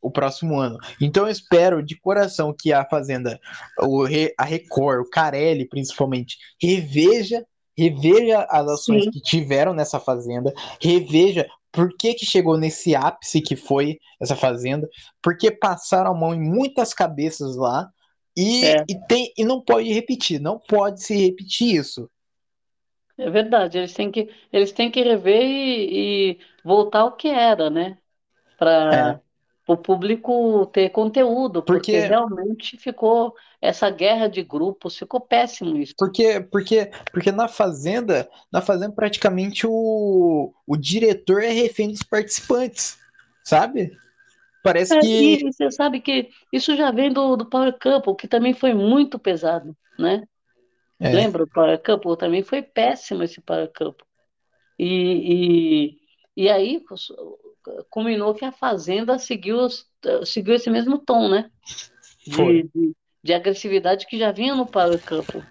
o 0.00 0.10
próximo 0.10 0.58
ano. 0.58 0.78
Então 1.00 1.24
eu 1.24 1.30
espero 1.30 1.82
de 1.82 1.98
coração 1.98 2.54
que 2.56 2.72
a 2.72 2.84
Fazenda, 2.84 3.38
o, 3.80 4.04
a 4.38 4.44
Record, 4.44 5.00
o 5.00 5.10
Carelli 5.10 5.68
principalmente, 5.68 6.36
reveja 6.60 7.44
reveja 7.78 8.44
as 8.50 8.66
ações 8.66 9.04
Sim. 9.04 9.10
que 9.12 9.20
tiveram 9.20 9.72
nessa 9.72 10.00
fazenda, 10.00 10.52
reveja 10.82 11.46
por 11.70 11.96
que, 11.96 12.14
que 12.14 12.26
chegou 12.26 12.58
nesse 12.58 12.96
ápice 12.96 13.40
que 13.40 13.54
foi 13.54 14.00
essa 14.20 14.34
fazenda, 14.34 14.88
porque 15.22 15.48
passaram 15.48 16.10
a 16.10 16.14
mão 16.14 16.34
em 16.34 16.40
muitas 16.40 16.92
cabeças 16.92 17.54
lá 17.56 17.88
e, 18.36 18.64
é. 18.64 18.84
e, 18.88 19.06
tem, 19.06 19.32
e 19.38 19.44
não 19.44 19.60
pode 19.60 19.92
repetir, 19.92 20.40
não 20.40 20.58
pode 20.58 21.04
se 21.04 21.14
repetir 21.16 21.76
isso. 21.76 22.10
É 23.16 23.30
verdade, 23.30 23.78
eles 23.78 23.94
têm 23.94 24.10
que, 24.10 24.28
eles 24.52 24.72
têm 24.72 24.90
que 24.90 25.02
rever 25.02 25.42
e, 25.42 26.30
e 26.30 26.38
voltar 26.64 27.00
ao 27.00 27.16
que 27.16 27.28
era, 27.28 27.70
né? 27.70 27.98
Para 28.56 29.20
é. 29.24 29.27
O 29.68 29.76
público 29.76 30.64
ter 30.66 30.88
conteúdo, 30.88 31.62
porque, 31.62 31.92
porque, 31.92 32.06
realmente 32.06 32.78
ficou 32.78 33.34
essa 33.60 33.90
guerra 33.90 34.26
de 34.26 34.42
grupos, 34.42 34.96
ficou 34.96 35.20
péssimo 35.20 35.76
isso. 35.76 35.94
Porque, 35.96 36.40
porque, 36.40 36.90
porque 37.12 37.30
na 37.30 37.48
Fazenda, 37.48 38.28
na 38.50 38.62
Fazenda 38.62 38.94
praticamente 38.94 39.66
o, 39.66 40.54
o 40.66 40.76
diretor 40.76 41.42
é 41.42 41.50
refém 41.50 41.90
dos 41.90 42.02
participantes, 42.02 42.98
sabe? 43.44 43.94
Parece 44.62 44.96
é, 44.96 45.00
que. 45.00 45.34
E 45.34 45.52
você 45.52 45.70
sabe 45.70 46.00
que 46.00 46.30
isso 46.50 46.74
já 46.74 46.90
vem 46.90 47.12
do, 47.12 47.36
do 47.36 47.44
Power 47.44 47.76
Couple, 47.78 48.16
que 48.16 48.26
também 48.26 48.54
foi 48.54 48.72
muito 48.72 49.18
pesado, 49.18 49.76
né? 49.98 50.26
É. 50.98 51.12
Lembra 51.12 51.44
do 51.44 51.50
Power 51.50 51.78
Couple? 51.82 52.16
Também 52.16 52.42
foi 52.42 52.62
péssimo 52.62 53.22
esse 53.22 53.40
Power 53.42 53.70
Couple. 53.76 54.06
E, 54.78 55.98
e, 56.36 56.44
e 56.44 56.48
aí 56.48 56.82
culminou 57.90 58.34
que 58.34 58.44
a 58.44 58.52
Fazenda 58.52 59.18
seguiu, 59.18 59.68
seguiu 60.24 60.54
esse 60.54 60.70
mesmo 60.70 60.98
tom, 60.98 61.28
né? 61.28 61.50
De, 62.26 62.62
de, 62.74 62.96
de, 63.22 63.32
agressividade 63.32 64.06
que 64.06 64.18
já 64.18 64.32
vinha 64.32 64.54
no 64.54 64.66
Power 64.66 65.00
Couple. 65.00 65.42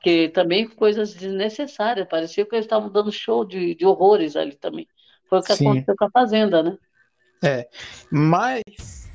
Que 0.00 0.28
também 0.28 0.68
coisas 0.68 1.14
desnecessárias. 1.14 2.08
Parecia 2.08 2.44
que 2.44 2.54
eles 2.54 2.66
estavam 2.66 2.90
dando 2.90 3.10
show 3.10 3.44
de, 3.44 3.74
de 3.74 3.86
horrores 3.86 4.36
ali 4.36 4.54
também. 4.56 4.86
Foi 5.28 5.38
o 5.38 5.42
que 5.42 5.54
Sim. 5.54 5.66
aconteceu 5.66 5.94
com 5.96 6.04
a 6.04 6.10
Fazenda, 6.10 6.62
né? 6.62 6.76
É, 7.42 7.68
mas, 8.10 8.62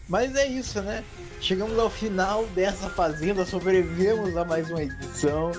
mas 0.08 0.36
é 0.36 0.48
isso, 0.48 0.82
né? 0.82 1.04
Chegamos 1.42 1.80
ao 1.80 1.90
final 1.90 2.46
dessa 2.48 2.90
fazenda, 2.90 3.46
sobrevivemos 3.46 4.36
a 4.36 4.44
mais 4.44 4.70
uma 4.70 4.84
edição. 4.84 5.52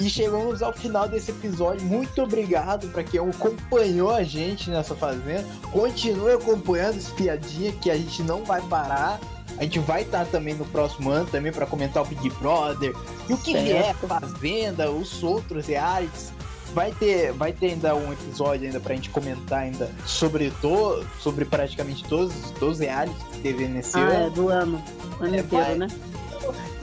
E 0.00 0.08
chegamos 0.08 0.62
ao 0.62 0.72
final 0.72 1.08
desse 1.08 1.32
episódio. 1.32 1.84
Muito 1.84 2.22
obrigado 2.22 2.88
para 2.88 3.02
quem 3.02 3.20
acompanhou 3.20 4.10
a 4.10 4.22
gente 4.22 4.70
nessa 4.70 4.94
fazenda. 4.94 5.44
Continue 5.72 6.32
acompanhando 6.32 6.96
esse 6.96 7.10
piadinha 7.12 7.72
que 7.72 7.90
a 7.90 7.96
gente 7.96 8.22
não 8.22 8.44
vai 8.44 8.62
parar. 8.62 9.18
A 9.58 9.64
gente 9.64 9.80
vai 9.80 10.02
estar 10.02 10.24
também 10.26 10.54
no 10.54 10.64
próximo 10.66 11.10
ano 11.10 11.26
também 11.26 11.50
para 11.50 11.66
comentar 11.66 12.04
o 12.04 12.06
Big 12.06 12.30
Brother 12.30 12.94
e 13.28 13.32
o 13.32 13.38
que 13.38 13.52
certo. 13.52 13.64
vier, 13.64 13.94
Fazenda, 13.96 14.90
os 14.90 15.22
outros 15.22 15.66
realities. 15.66 16.32
Vai 16.72 16.92
ter, 16.92 17.32
vai 17.32 17.52
ter 17.52 17.70
ainda 17.70 17.96
um 17.96 18.12
episódio 18.12 18.66
ainda 18.66 18.78
pra 18.78 18.94
gente 18.94 19.10
comentar 19.10 19.60
ainda 19.60 19.90
sobre 20.06 20.52
to, 20.60 21.04
sobre 21.18 21.44
praticamente 21.44 22.04
todos, 22.04 22.34
os 22.60 22.78
realities 22.78 23.20
que 23.32 23.40
teve 23.40 23.66
nesse 23.66 23.98
ah, 23.98 24.02
ano. 24.02 24.26
É, 24.26 24.30
do 24.30 24.48
ano. 24.48 24.84
ano 25.18 25.34
é, 25.34 25.40
inteiro, 25.40 25.64
vai... 25.64 25.74
né? 25.76 25.88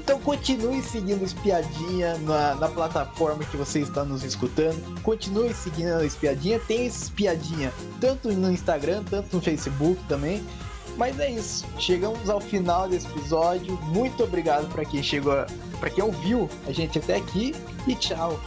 Então 0.05 0.19
continue 0.19 0.83
seguindo 0.83 1.23
Espiadinha 1.23 2.15
na, 2.19 2.53
na, 2.53 2.67
plataforma 2.67 3.43
que 3.43 3.57
você 3.57 3.79
está 3.79 4.05
nos 4.05 4.23
escutando. 4.23 5.01
Continue 5.01 5.51
seguindo 5.51 5.95
a 5.95 6.05
Espiadinha. 6.05 6.59
Tem 6.59 6.85
Espiadinha 6.85 7.73
tanto 7.99 8.31
no 8.31 8.51
Instagram, 8.51 9.03
tanto 9.09 9.35
no 9.35 9.41
Facebook 9.41 9.99
também. 10.07 10.45
Mas 10.95 11.19
é 11.19 11.31
isso. 11.31 11.65
Chegamos 11.79 12.29
ao 12.29 12.39
final 12.39 12.87
desse 12.87 13.07
episódio. 13.07 13.79
Muito 13.85 14.23
obrigado 14.23 14.71
para 14.71 14.85
quem 14.85 15.01
chegou, 15.01 15.43
para 15.79 15.89
quem 15.89 16.03
ouviu 16.03 16.47
a 16.67 16.71
gente 16.71 16.99
até 16.99 17.15
aqui 17.15 17.55
e 17.87 17.95
tchau. 17.95 18.39